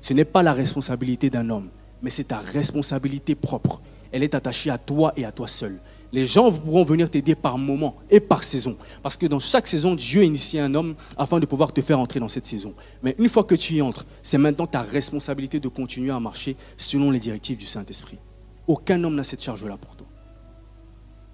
Ce 0.00 0.12
n'est 0.12 0.24
pas 0.24 0.42
la 0.42 0.52
responsabilité 0.52 1.30
d'un 1.30 1.48
homme, 1.50 1.68
mais 2.02 2.10
c'est 2.10 2.24
ta 2.24 2.38
responsabilité 2.38 3.34
propre. 3.34 3.80
Elle 4.12 4.22
est 4.22 4.34
attachée 4.34 4.70
à 4.70 4.78
toi 4.78 5.12
et 5.16 5.24
à 5.24 5.32
toi 5.32 5.46
seul. 5.46 5.78
Les 6.12 6.26
gens 6.26 6.50
pourront 6.52 6.84
venir 6.84 7.10
t'aider 7.10 7.34
par 7.34 7.58
moment 7.58 7.96
et 8.08 8.20
par 8.20 8.44
saison. 8.44 8.76
Parce 9.02 9.16
que 9.16 9.26
dans 9.26 9.40
chaque 9.40 9.66
saison, 9.66 9.94
Dieu 9.94 10.22
initie 10.22 10.58
un 10.58 10.74
homme 10.74 10.94
afin 11.16 11.40
de 11.40 11.46
pouvoir 11.46 11.72
te 11.72 11.80
faire 11.80 11.98
entrer 11.98 12.20
dans 12.20 12.28
cette 12.28 12.44
saison. 12.44 12.72
Mais 13.02 13.16
une 13.18 13.28
fois 13.28 13.44
que 13.44 13.56
tu 13.56 13.74
y 13.74 13.82
entres, 13.82 14.06
c'est 14.22 14.38
maintenant 14.38 14.66
ta 14.66 14.82
responsabilité 14.82 15.58
de 15.58 15.68
continuer 15.68 16.12
à 16.12 16.20
marcher 16.20 16.56
selon 16.76 17.10
les 17.10 17.18
directives 17.18 17.56
du 17.56 17.66
Saint-Esprit. 17.66 18.18
Aucun 18.66 19.02
homme 19.02 19.16
n'a 19.16 19.24
cette 19.24 19.42
charge-là 19.42 19.76
pour 19.76 19.96
toi. 19.96 20.06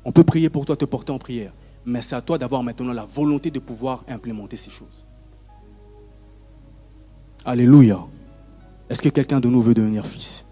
On 0.04 0.12
peut 0.12 0.24
prier 0.24 0.48
pour 0.48 0.64
toi, 0.64 0.76
te 0.76 0.84
porter 0.84 1.12
en 1.12 1.18
prière, 1.18 1.52
mais 1.84 2.02
c'est 2.02 2.14
à 2.14 2.20
toi 2.20 2.38
d'avoir 2.38 2.62
maintenant 2.62 2.92
la 2.92 3.04
volonté 3.04 3.50
de 3.50 3.58
pouvoir 3.58 4.04
implémenter 4.08 4.56
ces 4.56 4.70
choses. 4.70 5.04
Alléluia. 7.44 8.00
Est-ce 8.88 9.02
que 9.02 9.08
quelqu'un 9.08 9.40
de 9.40 9.48
nous 9.48 9.62
veut 9.62 9.74
devenir 9.74 10.06
fils? 10.06 10.46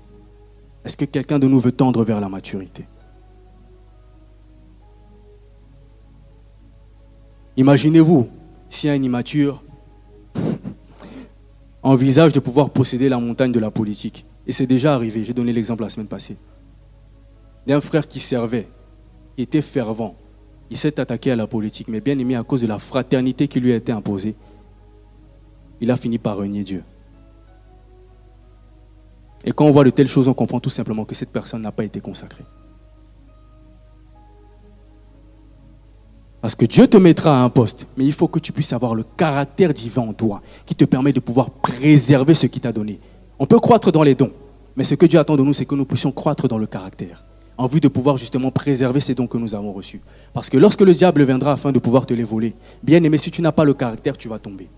Est-ce 0.84 0.96
que 0.96 1.04
quelqu'un 1.04 1.38
de 1.38 1.46
nous 1.48 1.60
veut 1.60 1.72
tendre 1.72 2.04
vers 2.04 2.20
la 2.20 2.28
maturité? 2.28 2.86
Imaginez-vous 7.56 8.28
si 8.68 8.88
un 8.88 9.02
immature 9.02 9.62
envisage 11.82 12.32
de 12.32 12.40
pouvoir 12.40 12.70
posséder 12.70 13.08
la 13.08 13.18
montagne 13.18 13.52
de 13.52 13.58
la 13.58 13.70
politique. 13.70 14.24
Et 14.46 14.52
c'est 14.52 14.66
déjà 14.66 14.94
arrivé, 14.94 15.24
j'ai 15.24 15.34
donné 15.34 15.52
l'exemple 15.52 15.82
la 15.82 15.88
semaine 15.88 16.08
passée. 16.08 16.36
D'un 17.66 17.80
frère 17.80 18.06
qui 18.06 18.20
servait 18.20 18.68
était 19.42 19.62
fervent. 19.62 20.14
Il 20.70 20.76
s'est 20.76 21.00
attaqué 21.00 21.30
à 21.30 21.36
la 21.36 21.46
politique, 21.46 21.88
mais 21.88 22.00
bien 22.00 22.18
aimé 22.18 22.36
à 22.36 22.42
cause 22.42 22.60
de 22.60 22.66
la 22.66 22.78
fraternité 22.78 23.48
qui 23.48 23.60
lui 23.60 23.72
a 23.72 23.76
été 23.76 23.92
imposée. 23.92 24.34
Il 25.80 25.90
a 25.90 25.96
fini 25.96 26.18
par 26.18 26.36
renier 26.36 26.62
Dieu. 26.62 26.82
Et 29.44 29.52
quand 29.52 29.64
on 29.64 29.70
voit 29.70 29.84
de 29.84 29.90
telles 29.90 30.08
choses, 30.08 30.28
on 30.28 30.34
comprend 30.34 30.60
tout 30.60 30.70
simplement 30.70 31.04
que 31.04 31.14
cette 31.14 31.30
personne 31.30 31.62
n'a 31.62 31.72
pas 31.72 31.84
été 31.84 32.00
consacrée. 32.00 32.44
Parce 36.40 36.54
que 36.54 36.66
Dieu 36.66 36.86
te 36.86 36.96
mettra 36.96 37.40
à 37.40 37.42
un 37.42 37.48
poste, 37.48 37.86
mais 37.96 38.04
il 38.04 38.12
faut 38.12 38.28
que 38.28 38.38
tu 38.38 38.52
puisses 38.52 38.72
avoir 38.72 38.94
le 38.94 39.04
caractère 39.16 39.72
divin 39.72 40.02
en 40.02 40.12
toi 40.12 40.42
qui 40.66 40.74
te 40.74 40.84
permet 40.84 41.12
de 41.12 41.20
pouvoir 41.20 41.50
préserver 41.50 42.34
ce 42.34 42.46
qu'il 42.46 42.60
t'a 42.60 42.72
donné. 42.72 43.00
On 43.38 43.46
peut 43.46 43.58
croître 43.58 43.90
dans 43.90 44.02
les 44.02 44.14
dons, 44.14 44.32
mais 44.76 44.84
ce 44.84 44.94
que 44.94 45.06
Dieu 45.06 45.18
attend 45.18 45.36
de 45.36 45.42
nous, 45.42 45.54
c'est 45.54 45.64
que 45.64 45.74
nous 45.74 45.84
puissions 45.84 46.12
croître 46.12 46.46
dans 46.46 46.58
le 46.58 46.66
caractère 46.66 47.24
en 47.58 47.66
vue 47.66 47.80
de 47.80 47.88
pouvoir 47.88 48.16
justement 48.16 48.52
préserver 48.52 49.00
ces 49.00 49.16
dons 49.16 49.26
que 49.26 49.36
nous 49.36 49.56
avons 49.56 49.72
reçus. 49.72 50.00
Parce 50.32 50.48
que 50.48 50.56
lorsque 50.56 50.80
le 50.80 50.94
diable 50.94 51.24
viendra 51.24 51.52
afin 51.52 51.72
de 51.72 51.80
pouvoir 51.80 52.06
te 52.06 52.14
les 52.14 52.22
voler, 52.22 52.54
bien 52.84 53.02
aimé, 53.02 53.18
si 53.18 53.32
tu 53.32 53.42
n'as 53.42 53.52
pas 53.52 53.64
le 53.64 53.74
caractère, 53.74 54.16
tu 54.16 54.28
vas 54.28 54.38
tomber. 54.38 54.68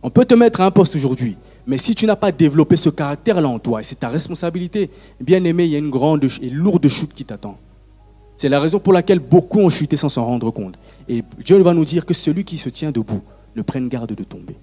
On 0.00 0.10
peut 0.10 0.24
te 0.24 0.34
mettre 0.34 0.60
à 0.60 0.66
un 0.66 0.70
poste 0.70 0.94
aujourd'hui, 0.94 1.36
mais 1.66 1.76
si 1.76 1.96
tu 1.96 2.06
n'as 2.06 2.14
pas 2.14 2.30
développé 2.30 2.76
ce 2.76 2.88
caractère-là 2.88 3.48
en 3.48 3.58
toi, 3.58 3.80
et 3.80 3.82
c'est 3.82 3.96
ta 3.96 4.08
responsabilité, 4.08 4.90
bien 5.20 5.42
aimé, 5.42 5.64
il 5.64 5.72
y 5.72 5.74
a 5.74 5.78
une 5.78 5.90
grande 5.90 6.24
et 6.40 6.50
lourde 6.50 6.86
chute 6.86 7.12
qui 7.12 7.24
t'attend. 7.24 7.58
C'est 8.36 8.48
la 8.48 8.60
raison 8.60 8.78
pour 8.78 8.92
laquelle 8.92 9.18
beaucoup 9.18 9.58
ont 9.58 9.68
chuté 9.68 9.96
sans 9.96 10.08
s'en 10.08 10.24
rendre 10.24 10.52
compte. 10.52 10.78
Et 11.08 11.24
Dieu 11.44 11.58
va 11.58 11.74
nous 11.74 11.84
dire 11.84 12.06
que 12.06 12.14
celui 12.14 12.44
qui 12.44 12.58
se 12.58 12.68
tient 12.68 12.92
debout 12.92 13.22
ne 13.56 13.62
prenne 13.62 13.88
garde 13.88 14.14
de 14.14 14.22
tomber. 14.22 14.56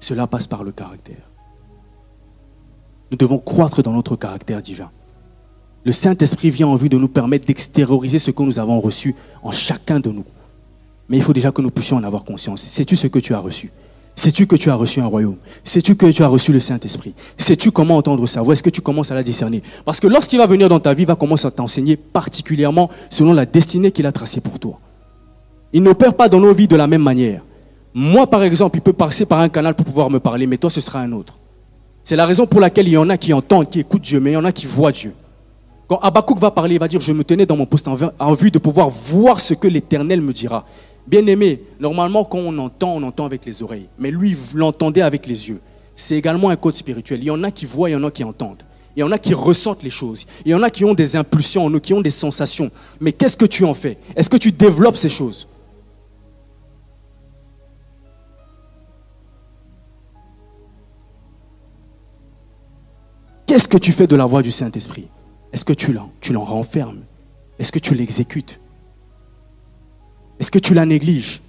Cela 0.00 0.26
passe 0.26 0.48
par 0.48 0.64
le 0.64 0.72
caractère. 0.72 1.30
Nous 3.12 3.16
devons 3.16 3.38
croître 3.38 3.80
dans 3.84 3.92
notre 3.92 4.16
caractère 4.16 4.60
divin. 4.60 4.90
Le 5.84 5.92
Saint-Esprit 5.92 6.50
vient 6.50 6.68
en 6.68 6.76
vue 6.76 6.88
de 6.88 6.96
nous 6.96 7.08
permettre 7.08 7.46
d'extérioriser 7.46 8.18
ce 8.18 8.30
que 8.30 8.42
nous 8.42 8.58
avons 8.58 8.80
reçu 8.80 9.14
en 9.42 9.50
chacun 9.50 9.98
de 9.98 10.10
nous. 10.10 10.24
Mais 11.08 11.16
il 11.16 11.22
faut 11.22 11.32
déjà 11.32 11.50
que 11.50 11.60
nous 11.60 11.70
puissions 11.70 11.96
en 11.96 12.04
avoir 12.04 12.24
conscience. 12.24 12.62
Sais-tu 12.62 12.94
ce 12.94 13.08
que 13.08 13.18
tu 13.18 13.34
as 13.34 13.40
reçu? 13.40 13.72
Sais-tu 14.14 14.46
que 14.46 14.56
tu 14.56 14.70
as 14.70 14.74
reçu 14.74 15.00
un 15.00 15.06
royaume? 15.06 15.36
Sais-tu 15.64 15.96
que 15.96 16.06
tu 16.06 16.22
as 16.22 16.28
reçu 16.28 16.52
le 16.52 16.60
Saint-Esprit? 16.60 17.14
Sais-tu 17.36 17.72
comment 17.72 17.96
entendre 17.96 18.26
sa 18.26 18.42
voix? 18.42 18.52
Est-ce 18.52 18.62
que 18.62 18.70
tu 18.70 18.80
commences 18.80 19.10
à 19.10 19.14
la 19.14 19.22
discerner? 19.22 19.62
Parce 19.84 20.00
que 20.00 20.06
lorsqu'il 20.06 20.38
va 20.38 20.46
venir 20.46 20.68
dans 20.68 20.80
ta 20.80 20.94
vie, 20.94 21.02
il 21.02 21.06
va 21.06 21.16
commencer 21.16 21.46
à 21.46 21.50
t'enseigner 21.50 21.96
particulièrement 21.96 22.90
selon 23.10 23.32
la 23.32 23.46
destinée 23.46 23.90
qu'il 23.90 24.06
a 24.06 24.12
tracée 24.12 24.40
pour 24.40 24.58
toi. 24.58 24.78
Il 25.72 25.82
n'opère 25.82 26.14
pas 26.14 26.28
dans 26.28 26.40
nos 26.40 26.52
vies 26.52 26.68
de 26.68 26.76
la 26.76 26.86
même 26.86 27.02
manière. 27.02 27.42
Moi, 27.94 28.26
par 28.26 28.42
exemple, 28.42 28.78
il 28.78 28.82
peut 28.82 28.92
passer 28.92 29.26
par 29.26 29.40
un 29.40 29.48
canal 29.48 29.74
pour 29.74 29.86
pouvoir 29.86 30.10
me 30.10 30.20
parler, 30.20 30.46
mais 30.46 30.58
toi, 30.58 30.70
ce 30.70 30.80
sera 30.80 31.00
un 31.00 31.12
autre. 31.12 31.38
C'est 32.04 32.16
la 32.16 32.26
raison 32.26 32.46
pour 32.46 32.60
laquelle 32.60 32.88
il 32.88 32.92
y 32.92 32.96
en 32.96 33.08
a 33.08 33.16
qui 33.16 33.32
entendent, 33.32 33.68
qui 33.68 33.80
écoutent 33.80 34.02
Dieu, 34.02 34.20
mais 34.20 34.32
il 34.32 34.34
y 34.34 34.36
en 34.36 34.44
a 34.44 34.52
qui 34.52 34.66
voient 34.66 34.92
Dieu. 34.92 35.14
Quand 35.92 35.98
Habakkuk 35.98 36.38
va 36.38 36.50
parler, 36.50 36.76
il 36.76 36.80
va 36.80 36.88
dire 36.88 37.02
Je 37.02 37.12
me 37.12 37.22
tenais 37.22 37.44
dans 37.44 37.54
mon 37.54 37.66
poste 37.66 37.86
en 37.86 38.32
vue 38.32 38.50
de 38.50 38.58
pouvoir 38.58 38.88
voir 38.88 39.38
ce 39.38 39.52
que 39.52 39.68
l'Éternel 39.68 40.22
me 40.22 40.32
dira. 40.32 40.64
Bien 41.06 41.26
aimé, 41.26 41.64
normalement, 41.78 42.24
quand 42.24 42.38
on 42.38 42.56
entend, 42.56 42.94
on 42.94 43.02
entend 43.02 43.26
avec 43.26 43.44
les 43.44 43.62
oreilles. 43.62 43.88
Mais 43.98 44.10
lui, 44.10 44.34
l'entendait 44.54 45.02
avec 45.02 45.26
les 45.26 45.50
yeux. 45.50 45.60
C'est 45.94 46.16
également 46.16 46.48
un 46.48 46.56
code 46.56 46.76
spirituel. 46.76 47.20
Il 47.20 47.26
y 47.26 47.30
en 47.30 47.44
a 47.44 47.50
qui 47.50 47.66
voient, 47.66 47.90
il 47.90 47.92
y 47.92 47.96
en 47.96 48.04
a 48.04 48.10
qui 48.10 48.24
entendent. 48.24 48.62
Il 48.96 49.00
y 49.00 49.02
en 49.02 49.12
a 49.12 49.18
qui 49.18 49.34
ressentent 49.34 49.82
les 49.82 49.90
choses. 49.90 50.24
Il 50.46 50.52
y 50.52 50.54
en 50.54 50.62
a 50.62 50.70
qui 50.70 50.82
ont 50.86 50.94
des 50.94 51.14
impulsions 51.14 51.66
en 51.66 51.70
eux, 51.70 51.78
qui 51.78 51.92
ont 51.92 52.00
des 52.00 52.08
sensations. 52.10 52.70
Mais 52.98 53.12
qu'est-ce 53.12 53.36
que 53.36 53.44
tu 53.44 53.66
en 53.66 53.74
fais? 53.74 53.98
Est-ce 54.16 54.30
que 54.30 54.38
tu 54.38 54.50
développes 54.50 54.96
ces 54.96 55.10
choses? 55.10 55.46
Qu'est-ce 63.44 63.68
que 63.68 63.76
tu 63.76 63.92
fais 63.92 64.06
de 64.06 64.16
la 64.16 64.24
voix 64.24 64.40
du 64.40 64.50
Saint-Esprit? 64.50 65.10
Est-ce 65.52 65.64
que 65.64 65.72
tu 65.72 65.92
l'en, 65.92 66.44
renfermes? 66.44 67.00
Est-ce 67.58 67.72
que 67.72 67.78
tu 67.78 67.94
l'exécutes? 67.94 68.58
Est-ce 70.40 70.50
que 70.50 70.58
tu 70.58 70.74
la 70.74 70.86
négliges? 70.86 71.42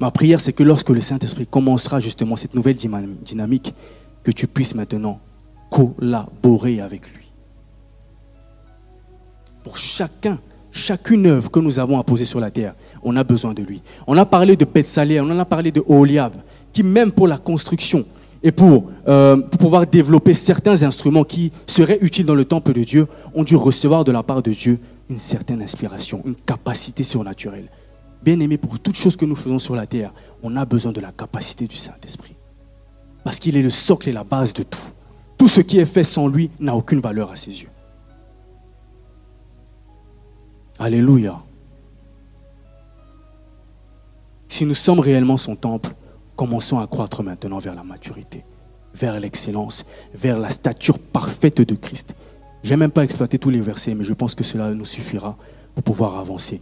Ma 0.00 0.10
prière, 0.10 0.40
c'est 0.40 0.52
que 0.52 0.62
lorsque 0.62 0.90
le 0.90 1.00
Saint-Esprit 1.00 1.46
commencera 1.46 2.00
justement 2.00 2.36
cette 2.36 2.54
nouvelle 2.54 2.76
dynamique, 2.76 3.74
que 4.22 4.30
tu 4.30 4.46
puisses 4.46 4.74
maintenant 4.74 5.20
collaborer 5.70 6.80
avec 6.80 7.02
lui. 7.14 7.24
Pour 9.62 9.76
chacun, 9.76 10.38
chacune 10.70 11.26
œuvre 11.26 11.50
que 11.50 11.60
nous 11.60 11.78
avons 11.78 11.98
à 11.98 12.04
poser 12.04 12.24
sur 12.24 12.40
la 12.40 12.50
terre, 12.50 12.74
on 13.02 13.16
a 13.16 13.24
besoin 13.24 13.54
de 13.54 13.62
lui. 13.62 13.82
On 14.06 14.16
a 14.16 14.24
parlé 14.24 14.56
de 14.56 14.66
Salé, 14.82 15.20
on 15.20 15.24
en 15.24 15.38
a 15.38 15.44
parlé 15.44 15.72
de 15.72 15.82
Oliab, 15.86 16.32
qui 16.72 16.82
même 16.82 17.12
pour 17.12 17.28
la 17.28 17.38
construction, 17.38 18.04
et 18.44 18.52
euh, 19.08 19.36
pour, 19.38 19.58
pouvoir 19.58 19.86
développer 19.86 20.34
certains 20.34 20.82
instruments 20.82 21.24
qui 21.24 21.50
seraient 21.66 21.98
utiles 22.02 22.26
dans 22.26 22.34
le 22.34 22.44
temple 22.44 22.74
de 22.74 22.84
Dieu, 22.84 23.08
ont 23.34 23.42
dû 23.42 23.56
recevoir 23.56 24.04
de 24.04 24.12
la 24.12 24.22
part 24.22 24.42
de 24.42 24.52
Dieu 24.52 24.78
une 25.08 25.18
certaine 25.18 25.62
inspiration, 25.62 26.22
une 26.26 26.36
capacité 26.36 27.02
surnaturelle. 27.02 27.70
Bien 28.22 28.38
aimé, 28.40 28.58
pour 28.58 28.78
toutes 28.78 28.96
choses 28.96 29.16
que 29.16 29.24
nous 29.24 29.34
faisons 29.34 29.58
sur 29.58 29.74
la 29.74 29.86
terre, 29.86 30.12
on 30.42 30.56
a 30.56 30.66
besoin 30.66 30.92
de 30.92 31.00
la 31.00 31.10
capacité 31.10 31.66
du 31.66 31.76
Saint-Esprit. 31.76 32.36
Parce 33.24 33.38
qu'il 33.38 33.56
est 33.56 33.62
le 33.62 33.70
socle 33.70 34.10
et 34.10 34.12
la 34.12 34.24
base 34.24 34.52
de 34.52 34.62
tout. 34.62 34.78
Tout 35.38 35.48
ce 35.48 35.62
qui 35.62 35.78
est 35.78 35.86
fait 35.86 36.04
sans 36.04 36.28
lui 36.28 36.50
n'a 36.60 36.76
aucune 36.76 37.00
valeur 37.00 37.30
à 37.30 37.36
ses 37.36 37.62
yeux. 37.62 37.70
Alléluia. 40.78 41.38
Si 44.48 44.66
nous 44.66 44.74
sommes 44.74 45.00
réellement 45.00 45.38
son 45.38 45.56
temple, 45.56 45.94
commençons 46.36 46.78
à 46.78 46.86
croître 46.86 47.22
maintenant 47.22 47.58
vers 47.58 47.74
la 47.74 47.84
maturité, 47.84 48.44
vers 48.94 49.18
l'excellence, 49.18 49.84
vers 50.14 50.38
la 50.38 50.50
stature 50.50 50.98
parfaite 50.98 51.60
de 51.60 51.74
Christ. 51.74 52.14
Je 52.62 52.70
n'ai 52.70 52.76
même 52.76 52.90
pas 52.90 53.04
exploité 53.04 53.38
tous 53.38 53.50
les 53.50 53.60
versets, 53.60 53.94
mais 53.94 54.04
je 54.04 54.14
pense 54.14 54.34
que 54.34 54.44
cela 54.44 54.72
nous 54.72 54.84
suffira 54.84 55.36
pour 55.74 55.84
pouvoir 55.84 56.16
avancer, 56.16 56.60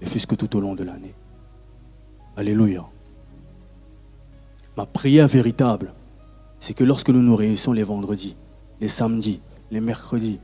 et 0.00 0.06
fût-ce 0.06 0.26
que 0.26 0.34
tout 0.34 0.56
au 0.56 0.60
long 0.60 0.74
de 0.74 0.84
l'année. 0.84 1.14
Alléluia. 2.36 2.84
Ma 4.76 4.86
prière 4.86 5.26
véritable, 5.26 5.92
c'est 6.58 6.74
que 6.74 6.84
lorsque 6.84 7.10
nous 7.10 7.22
nous 7.22 7.36
réunissons 7.36 7.72
les 7.72 7.82
vendredis, 7.82 8.36
les 8.80 8.88
samedis, 8.88 9.40
les 9.70 9.80
mercredis, 9.80 10.38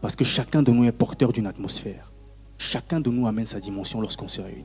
parce 0.00 0.14
que 0.14 0.24
chacun 0.24 0.62
de 0.62 0.70
nous 0.70 0.84
est 0.84 0.92
porteur 0.92 1.32
d'une 1.32 1.46
atmosphère, 1.46 2.12
chacun 2.58 3.00
de 3.00 3.10
nous 3.10 3.26
amène 3.26 3.46
sa 3.46 3.60
dimension 3.60 4.00
lorsqu'on 4.00 4.28
se 4.28 4.40
réunit. 4.40 4.64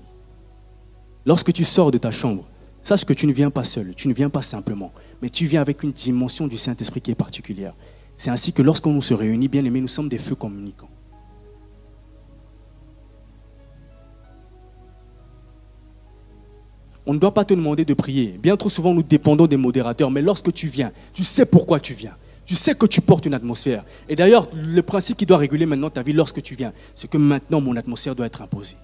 Lorsque 1.26 1.54
tu 1.54 1.64
sors 1.64 1.92
de 1.92 1.98
ta 1.98 2.12
chambre, 2.12 2.46
sache 2.84 3.06
que 3.06 3.14
tu 3.14 3.26
ne 3.26 3.34
viens 3.34 3.50
pas 3.50 3.64
seul, 3.64 3.94
tu 3.96 4.08
ne 4.08 4.14
viens 4.14 4.30
pas 4.30 4.42
simplement, 4.42 4.92
mais 5.22 5.30
tu 5.30 5.46
viens 5.46 5.62
avec 5.62 5.84
une 5.84 5.92
dimension 5.92 6.48
du 6.48 6.58
Saint-Esprit 6.58 7.02
qui 7.02 7.12
est 7.12 7.16
particulière. 7.16 7.74
C'est 8.16 8.30
ainsi 8.30 8.54
que 8.54 8.62
lorsqu'on 8.62 9.00
se 9.02 9.14
réunit, 9.14 9.48
bien 9.48 9.66
aimés, 9.66 9.82
nous 9.82 9.88
sommes 9.88 10.10
des 10.10 10.18
feux 10.18 10.36
communicants. 10.36 10.90
On 17.06 17.14
ne 17.14 17.20
doit 17.20 17.34
pas 17.34 17.44
te 17.44 17.54
demander 17.54 17.84
de 17.84 17.94
prier. 17.94 18.40
Bien 18.42 18.56
trop 18.56 18.70
souvent, 18.70 18.94
nous 18.94 19.04
dépendons 19.04 19.48
des 19.48 19.58
modérateurs, 19.58 20.10
mais 20.10 20.22
lorsque 20.22 20.54
tu 20.54 20.68
viens, 20.68 20.92
tu 21.14 21.24
sais 21.24 21.46
pourquoi 21.46 21.80
tu 21.80 21.94
viens. 21.94 22.16
Tu 22.46 22.56
sais 22.56 22.76
que 22.76 22.86
tu 22.86 23.02
portes 23.02 23.26
une 23.26 23.34
atmosphère. 23.34 23.84
Et 24.10 24.16
d'ailleurs, 24.16 24.48
le 24.54 24.82
principe 24.82 25.18
qui 25.18 25.26
doit 25.26 25.38
réguler 25.38 25.66
maintenant 25.66 25.90
ta 25.90 26.02
vie 26.02 26.14
lorsque 26.14 26.42
tu 26.42 26.56
viens, 26.56 26.74
c'est 26.96 27.10
que 27.10 27.18
maintenant 27.18 27.62
mon 27.62 27.76
atmosphère 27.76 28.16
doit 28.16 28.26
être 28.26 28.42
imposée. 28.42 28.78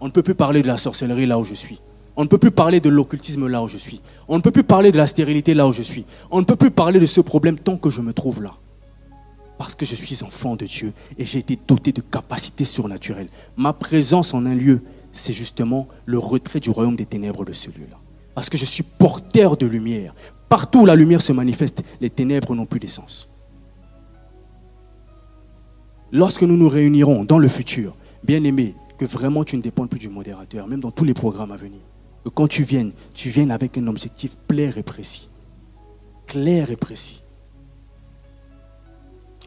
On 0.00 0.06
ne 0.06 0.10
peut 0.10 0.22
plus 0.22 0.34
parler 0.34 0.62
de 0.62 0.66
la 0.66 0.76
sorcellerie 0.76 1.26
là 1.26 1.38
où 1.38 1.42
je 1.42 1.54
suis. 1.54 1.80
On 2.16 2.24
ne 2.24 2.28
peut 2.28 2.38
plus 2.38 2.50
parler 2.50 2.80
de 2.80 2.88
l'occultisme 2.88 3.46
là 3.46 3.62
où 3.62 3.68
je 3.68 3.76
suis. 3.76 4.00
On 4.26 4.36
ne 4.36 4.42
peut 4.42 4.50
plus 4.50 4.64
parler 4.64 4.90
de 4.90 4.96
la 4.96 5.06
stérilité 5.06 5.52
là 5.52 5.66
où 5.66 5.72
je 5.72 5.82
suis. 5.82 6.06
On 6.30 6.40
ne 6.40 6.46
peut 6.46 6.56
plus 6.56 6.70
parler 6.70 6.98
de 6.98 7.06
ce 7.06 7.20
problème 7.20 7.58
tant 7.58 7.76
que 7.76 7.90
je 7.90 8.00
me 8.00 8.14
trouve 8.14 8.42
là. 8.42 8.52
Parce 9.58 9.74
que 9.74 9.84
je 9.84 9.94
suis 9.94 10.22
enfant 10.22 10.56
de 10.56 10.64
Dieu 10.64 10.92
et 11.18 11.24
j'ai 11.24 11.38
été 11.40 11.58
doté 11.68 11.92
de 11.92 12.00
capacités 12.00 12.64
surnaturelles. 12.64 13.28
Ma 13.56 13.72
présence 13.72 14.32
en 14.32 14.46
un 14.46 14.54
lieu, 14.54 14.80
c'est 15.12 15.34
justement 15.34 15.88
le 16.06 16.18
retrait 16.18 16.60
du 16.60 16.70
royaume 16.70 16.96
des 16.96 17.06
ténèbres 17.06 17.44
de 17.44 17.52
ce 17.52 17.68
lieu-là. 17.68 17.98
Parce 18.34 18.50
que 18.50 18.58
je 18.58 18.64
suis 18.64 18.82
porteur 18.82 19.56
de 19.56 19.66
lumière. 19.66 20.14
Partout 20.48 20.80
où 20.80 20.86
la 20.86 20.94
lumière 20.94 21.22
se 21.22 21.32
manifeste, 21.32 21.82
les 22.00 22.10
ténèbres 22.10 22.54
n'ont 22.54 22.66
plus 22.66 22.80
d'essence. 22.80 23.28
Lorsque 26.12 26.42
nous 26.42 26.56
nous 26.56 26.68
réunirons 26.68 27.24
dans 27.24 27.38
le 27.38 27.48
futur, 27.48 27.94
bien 28.22 28.42
aimés, 28.44 28.74
que 28.98 29.04
vraiment 29.04 29.44
tu 29.44 29.56
ne 29.56 29.62
dépends 29.62 29.86
plus 29.86 29.98
du 29.98 30.08
modérateur, 30.08 30.66
même 30.66 30.80
dans 30.80 30.90
tous 30.90 31.04
les 31.04 31.14
programmes 31.14 31.52
à 31.52 31.56
venir. 31.56 31.80
Que 32.26 32.30
quand 32.30 32.48
tu 32.48 32.64
viennes, 32.64 32.90
tu 33.14 33.28
viennes 33.28 33.52
avec 33.52 33.78
un 33.78 33.86
objectif 33.86 34.36
clair 34.48 34.78
et 34.78 34.82
précis. 34.82 35.28
Clair 36.26 36.72
et 36.72 36.76
précis. 36.76 37.22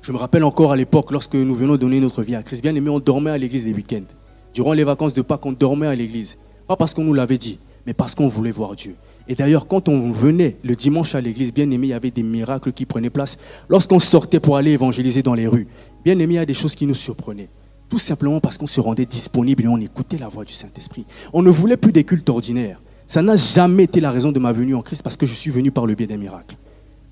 Je 0.02 0.14
me 0.14 0.18
rappelle 0.18 0.46
encore 0.46 0.72
à 0.72 0.78
l'époque, 0.78 1.12
lorsque 1.12 1.36
nous 1.36 1.56
venons 1.56 1.76
donner 1.76 2.00
notre 2.00 2.24
vie 2.24 2.36
à 2.36 2.42
Christ, 2.42 2.62
bien 2.62 2.74
aimé, 2.74 2.90
on 2.90 3.02
dormait 3.02 3.32
à 3.32 3.38
l'église 3.38 3.66
les 3.66 3.74
week-ends. 3.74 4.06
Durant 4.54 4.72
les 4.72 4.86
vacances 4.86 5.14
de 5.14 5.22
Pâques, 5.22 5.46
on 5.46 5.52
dormait 5.52 5.88
à 5.88 5.96
l'église. 5.96 6.38
Pas 6.70 6.78
parce 6.78 6.94
qu'on 6.94 7.04
nous 7.04 7.14
l'avait 7.14 7.38
dit, 7.38 7.60
mais 7.86 7.94
parce 7.94 8.16
qu'on 8.16 8.30
voulait 8.30 8.50
voir 8.50 8.78
Dieu. 8.78 8.96
Et 9.28 9.36
d'ailleurs, 9.36 9.68
quand 9.68 9.90
on 9.90 10.14
venait 10.14 10.56
le 10.64 10.78
dimanche 10.78 11.16
à 11.16 11.20
l'église, 11.20 11.54
bien 11.54 11.70
aimé, 11.72 11.88
il 11.88 11.90
y 11.90 11.94
avait 11.94 12.12
des 12.12 12.24
miracles 12.24 12.72
qui 12.72 12.86
prenaient 12.86 13.10
place. 13.10 13.40
Lorsqu'on 13.68 14.00
sortait 14.00 14.40
pour 14.40 14.56
aller 14.56 14.72
évangéliser 14.72 15.22
dans 15.22 15.34
les 15.34 15.48
rues, 15.48 15.68
bien 16.06 16.18
aimé, 16.18 16.36
il 16.36 16.38
y 16.38 16.40
a 16.40 16.46
des 16.46 16.54
choses 16.54 16.76
qui 16.76 16.86
nous 16.86 16.96
surprenaient. 16.96 17.50
Tout 17.90 17.98
simplement 17.98 18.40
parce 18.40 18.58
qu'on 18.58 18.68
se 18.68 18.80
rendait 18.80 19.06
disponible 19.06 19.64
et 19.64 19.68
on 19.68 19.78
écoutait 19.78 20.20
la 20.20 20.28
voix 20.28 20.46
du 20.46 20.54
Saint-Esprit. 20.54 21.06
On 21.34 21.42
ne 21.42 21.50
voulait 21.50 21.78
plus 21.78 21.92
des 21.92 22.04
cultes 22.04 22.30
ordinaires. 22.30 22.80
Ça 23.08 23.24
n'a 23.24 23.36
jamais 23.36 23.86
été 23.86 24.00
la 24.00 24.12
raison 24.12 24.32
de 24.32 24.38
ma 24.40 24.52
venue 24.52 24.76
en 24.76 24.84
Christ 24.84 25.02
parce 25.02 25.18
que 25.18 25.26
je 25.26 25.34
suis 25.34 25.50
venu 25.50 25.72
par 25.72 25.88
le 25.88 25.96
biais 25.96 26.06
des 26.06 26.18
miracles. 26.18 26.56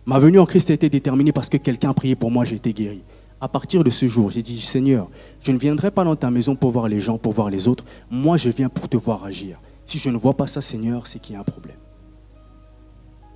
Ma 0.05 0.19
venue 0.19 0.39
en 0.39 0.45
Christ 0.45 0.69
a 0.69 0.73
été 0.73 0.89
déterminée 0.89 1.31
parce 1.31 1.49
que 1.49 1.57
quelqu'un 1.57 1.89
a 1.89 1.93
prié 1.93 2.15
pour 2.15 2.29
moi, 2.29 2.45
j'ai 2.45 2.55
été 2.55 2.71
guéri. 2.71 3.01
À 3.41 3.47
partir 3.47 3.83
de 3.83 3.89
ce 3.89 4.07
jour, 4.07 4.29
j'ai 4.29 4.43
dit, 4.43 4.61
Seigneur, 4.61 5.09
je 5.41 5.51
ne 5.51 5.57
viendrai 5.57 5.89
pas 5.89 6.03
dans 6.03 6.15
ta 6.15 6.29
maison 6.29 6.55
pour 6.55 6.71
voir 6.71 6.87
les 6.87 6.99
gens, 6.99 7.17
pour 7.17 7.33
voir 7.33 7.49
les 7.49 7.67
autres. 7.67 7.83
Moi, 8.09 8.37
je 8.37 8.49
viens 8.49 8.69
pour 8.69 8.87
te 8.87 8.97
voir 8.97 9.23
agir. 9.23 9.59
Si 9.85 9.97
je 9.97 10.09
ne 10.09 10.17
vois 10.17 10.33
pas 10.33 10.47
ça, 10.47 10.61
Seigneur, 10.61 11.07
c'est 11.07 11.19
qu'il 11.19 11.33
y 11.33 11.37
a 11.37 11.41
un 11.41 11.43
problème. 11.43 11.77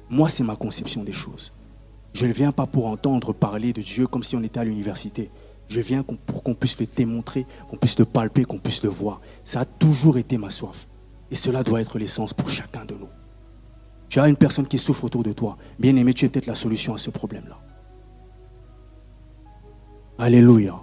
Moi, 0.09 0.29
c'est 0.29 0.43
ma 0.43 0.55
conception 0.55 1.03
des 1.03 1.11
choses. 1.11 1.51
Je 2.13 2.25
ne 2.25 2.33
viens 2.33 2.51
pas 2.51 2.67
pour 2.67 2.87
entendre 2.87 3.33
parler 3.33 3.73
de 3.73 3.81
Dieu 3.81 4.05
comme 4.07 4.23
si 4.23 4.35
on 4.35 4.43
était 4.43 4.59
à 4.59 4.63
l'université. 4.63 5.31
Je 5.71 5.79
viens 5.79 6.03
pour 6.03 6.43
qu'on 6.43 6.53
puisse 6.53 6.77
le 6.81 6.85
démontrer, 6.85 7.45
qu'on 7.69 7.77
puisse 7.77 7.97
le 7.97 8.03
palper, 8.03 8.43
qu'on 8.43 8.59
puisse 8.59 8.83
le 8.83 8.89
voir. 8.89 9.21
Ça 9.45 9.61
a 9.61 9.65
toujours 9.65 10.17
été 10.17 10.37
ma 10.37 10.49
soif. 10.49 10.85
Et 11.31 11.35
cela 11.35 11.63
doit 11.63 11.79
être 11.79 11.97
l'essence 11.97 12.33
pour 12.33 12.49
chacun 12.49 12.83
de 12.83 12.93
nous. 12.93 13.07
Tu 14.09 14.19
as 14.19 14.27
une 14.27 14.35
personne 14.35 14.67
qui 14.67 14.77
souffre 14.77 15.05
autour 15.05 15.23
de 15.23 15.31
toi. 15.31 15.57
Bien 15.79 15.95
aimé, 15.95 16.13
tu 16.13 16.25
es 16.25 16.27
peut-être 16.27 16.45
la 16.45 16.55
solution 16.55 16.93
à 16.93 16.97
ce 16.97 17.09
problème-là. 17.09 17.57
Alléluia. 20.19 20.77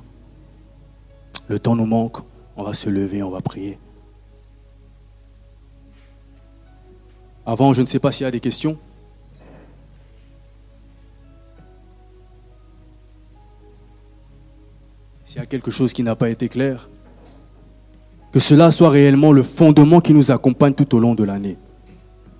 Le 1.49 1.59
temps 1.59 1.77
nous 1.77 1.85
manque. 1.85 2.21
On 2.57 2.63
va 2.63 2.73
se 2.73 2.89
lever, 2.89 3.23
on 3.23 3.31
va 3.31 3.43
prier. 3.43 3.79
Avant, 7.45 7.75
je 7.75 7.83
ne 7.83 7.87
sais 7.87 7.99
pas 7.99 8.11
s'il 8.11 8.25
y 8.25 8.27
a 8.27 8.31
des 8.31 8.41
questions. 8.41 8.79
S'il 15.29 15.41
y 15.41 15.43
a 15.43 15.47
quelque 15.47 15.71
chose 15.71 15.93
qui 15.93 16.03
n'a 16.03 16.17
pas 16.17 16.31
été 16.31 16.49
clair, 16.49 16.89
que 18.33 18.41
cela 18.41 18.71
soit 18.71 18.89
réellement 18.89 19.31
le 19.31 19.43
fondement 19.43 20.01
qui 20.01 20.15
nous 20.15 20.31
accompagne 20.31 20.73
tout 20.73 20.95
au 20.95 21.01
long 21.01 21.15
de 21.15 21.23
l'année. 21.23 21.59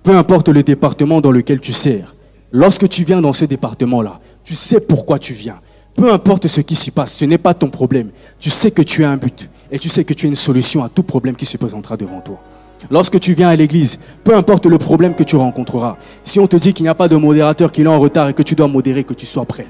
Peu 0.01 0.17
importe 0.17 0.49
le 0.49 0.63
département 0.63 1.21
dans 1.21 1.29
lequel 1.29 1.59
tu 1.59 1.71
sers, 1.71 2.15
lorsque 2.51 2.89
tu 2.89 3.03
viens 3.03 3.21
dans 3.21 3.31
ce 3.31 3.45
département-là, 3.45 4.19
tu 4.43 4.55
sais 4.55 4.79
pourquoi 4.79 5.19
tu 5.19 5.33
viens. 5.33 5.59
Peu 5.95 6.11
importe 6.11 6.47
ce 6.47 6.61
qui 6.61 6.73
s'y 6.73 6.89
passe, 6.89 7.13
ce 7.13 7.25
n'est 7.25 7.37
pas 7.37 7.53
ton 7.53 7.69
problème. 7.69 8.09
Tu 8.39 8.49
sais 8.49 8.71
que 8.71 8.81
tu 8.81 9.03
as 9.03 9.11
un 9.11 9.17
but 9.17 9.51
et 9.71 9.77
tu 9.77 9.87
sais 9.87 10.03
que 10.03 10.15
tu 10.15 10.25
as 10.25 10.29
une 10.29 10.35
solution 10.35 10.83
à 10.83 10.89
tout 10.89 11.03
problème 11.03 11.35
qui 11.35 11.45
se 11.45 11.57
présentera 11.57 11.95
devant 11.95 12.21
toi. 12.21 12.41
Lorsque 12.89 13.19
tu 13.19 13.35
viens 13.35 13.49
à 13.49 13.55
l'église, 13.55 13.99
peu 14.23 14.35
importe 14.35 14.65
le 14.65 14.79
problème 14.79 15.13
que 15.13 15.23
tu 15.23 15.35
rencontreras, 15.35 15.97
si 16.23 16.39
on 16.39 16.47
te 16.47 16.57
dit 16.57 16.73
qu'il 16.73 16.85
n'y 16.85 16.89
a 16.89 16.95
pas 16.95 17.07
de 17.07 17.17
modérateur, 17.17 17.71
qu'il 17.71 17.85
est 17.85 17.89
en 17.89 17.99
retard 17.99 18.29
et 18.29 18.33
que 18.33 18.41
tu 18.41 18.55
dois 18.55 18.67
modérer, 18.67 19.03
que 19.03 19.13
tu 19.13 19.27
sois 19.27 19.45
prêt 19.45 19.67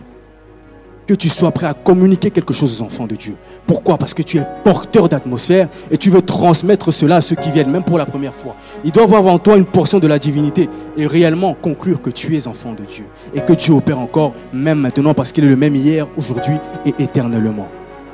que 1.09 1.15
tu 1.15 1.27
sois 1.27 1.49
prêt 1.49 1.65
à 1.65 1.73
communiquer 1.73 2.29
quelque 2.29 2.53
chose 2.53 2.79
aux 2.79 2.85
enfants 2.85 3.07
de 3.07 3.15
Dieu. 3.15 3.35
Pourquoi? 3.65 3.97
Parce 3.97 4.13
que 4.13 4.21
tu 4.21 4.37
es 4.37 4.45
porteur 4.63 5.09
d'atmosphère 5.09 5.67
et 5.89 5.97
tu 5.97 6.11
veux 6.11 6.21
transmettre 6.21 6.93
cela 6.93 7.15
à 7.15 7.21
ceux 7.21 7.35
qui 7.35 7.49
viennent, 7.49 7.71
même 7.71 7.83
pour 7.83 7.97
la 7.97 8.05
première 8.05 8.35
fois. 8.35 8.55
Ils 8.83 8.91
doivent 8.91 9.15
avoir 9.15 9.33
en 9.33 9.39
toi 9.39 9.57
une 9.57 9.65
portion 9.65 9.97
de 9.97 10.05
la 10.05 10.19
divinité 10.19 10.69
et 10.97 11.07
réellement 11.07 11.55
conclure 11.55 11.99
que 11.99 12.11
tu 12.11 12.37
es 12.37 12.47
enfant 12.47 12.73
de 12.73 12.83
Dieu 12.83 13.07
et 13.33 13.41
que 13.41 13.53
Dieu 13.53 13.73
opère 13.73 13.97
encore, 13.97 14.35
même 14.53 14.77
maintenant, 14.77 15.15
parce 15.15 15.31
qu'il 15.31 15.45
est 15.45 15.49
le 15.49 15.55
même 15.55 15.75
hier, 15.75 16.05
aujourd'hui 16.15 16.57
et 16.85 16.93
éternellement. 16.99 17.69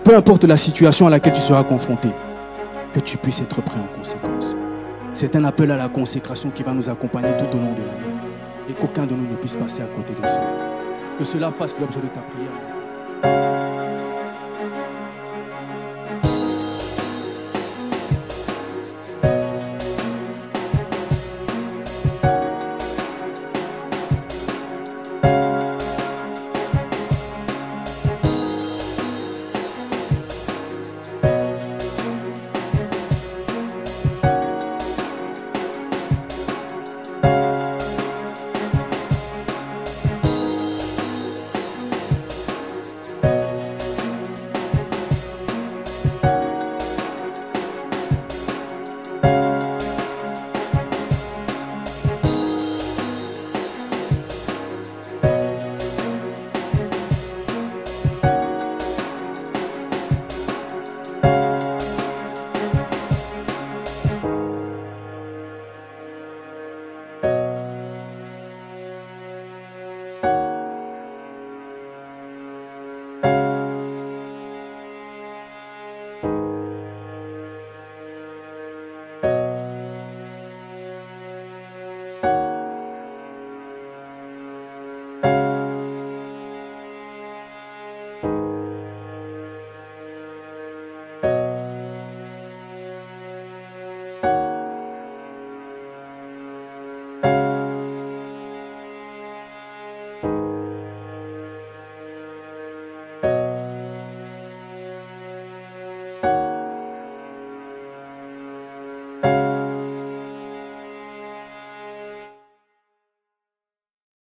Peu 0.06 0.16
importe 0.16 0.46
la 0.46 0.56
situation 0.56 1.06
à 1.06 1.10
laquelle 1.10 1.34
tu 1.34 1.42
seras 1.42 1.66
confronté, 1.66 2.08
que 2.94 3.02
tu 3.02 3.18
puisses 3.18 3.42
être 3.42 3.62
prêt 3.62 3.78
en 3.78 3.98
conséquence. 3.98 4.56
C'est 5.12 5.36
un 5.36 5.44
appel 5.44 5.70
à 5.72 5.76
la 5.76 5.90
consécration 5.90 6.50
qui 6.50 6.64
va 6.64 6.74
nous 6.74 6.90
accompagner 6.90 7.36
tout 7.36 7.58
au 7.58 7.60
long 7.60 7.74
de 7.74 7.82
l'année 7.82 8.16
et 8.70 8.74
qu'aucun 8.74 9.06
de 9.06 9.16
nous 9.16 9.30
ne 9.30 9.36
puisse 9.36 9.58
passer 9.58 9.82
à 9.82 9.88
côté 9.88 10.14
de 10.14 10.26
ça. 10.26 10.42
Que 11.20 11.26
cela 11.26 11.52
fasse 11.52 11.76
l'objet 11.78 12.00
de 12.00 12.08
ta 12.08 12.22
prière. 12.22 12.75
Thank 13.24 13.60
you. 13.60 13.65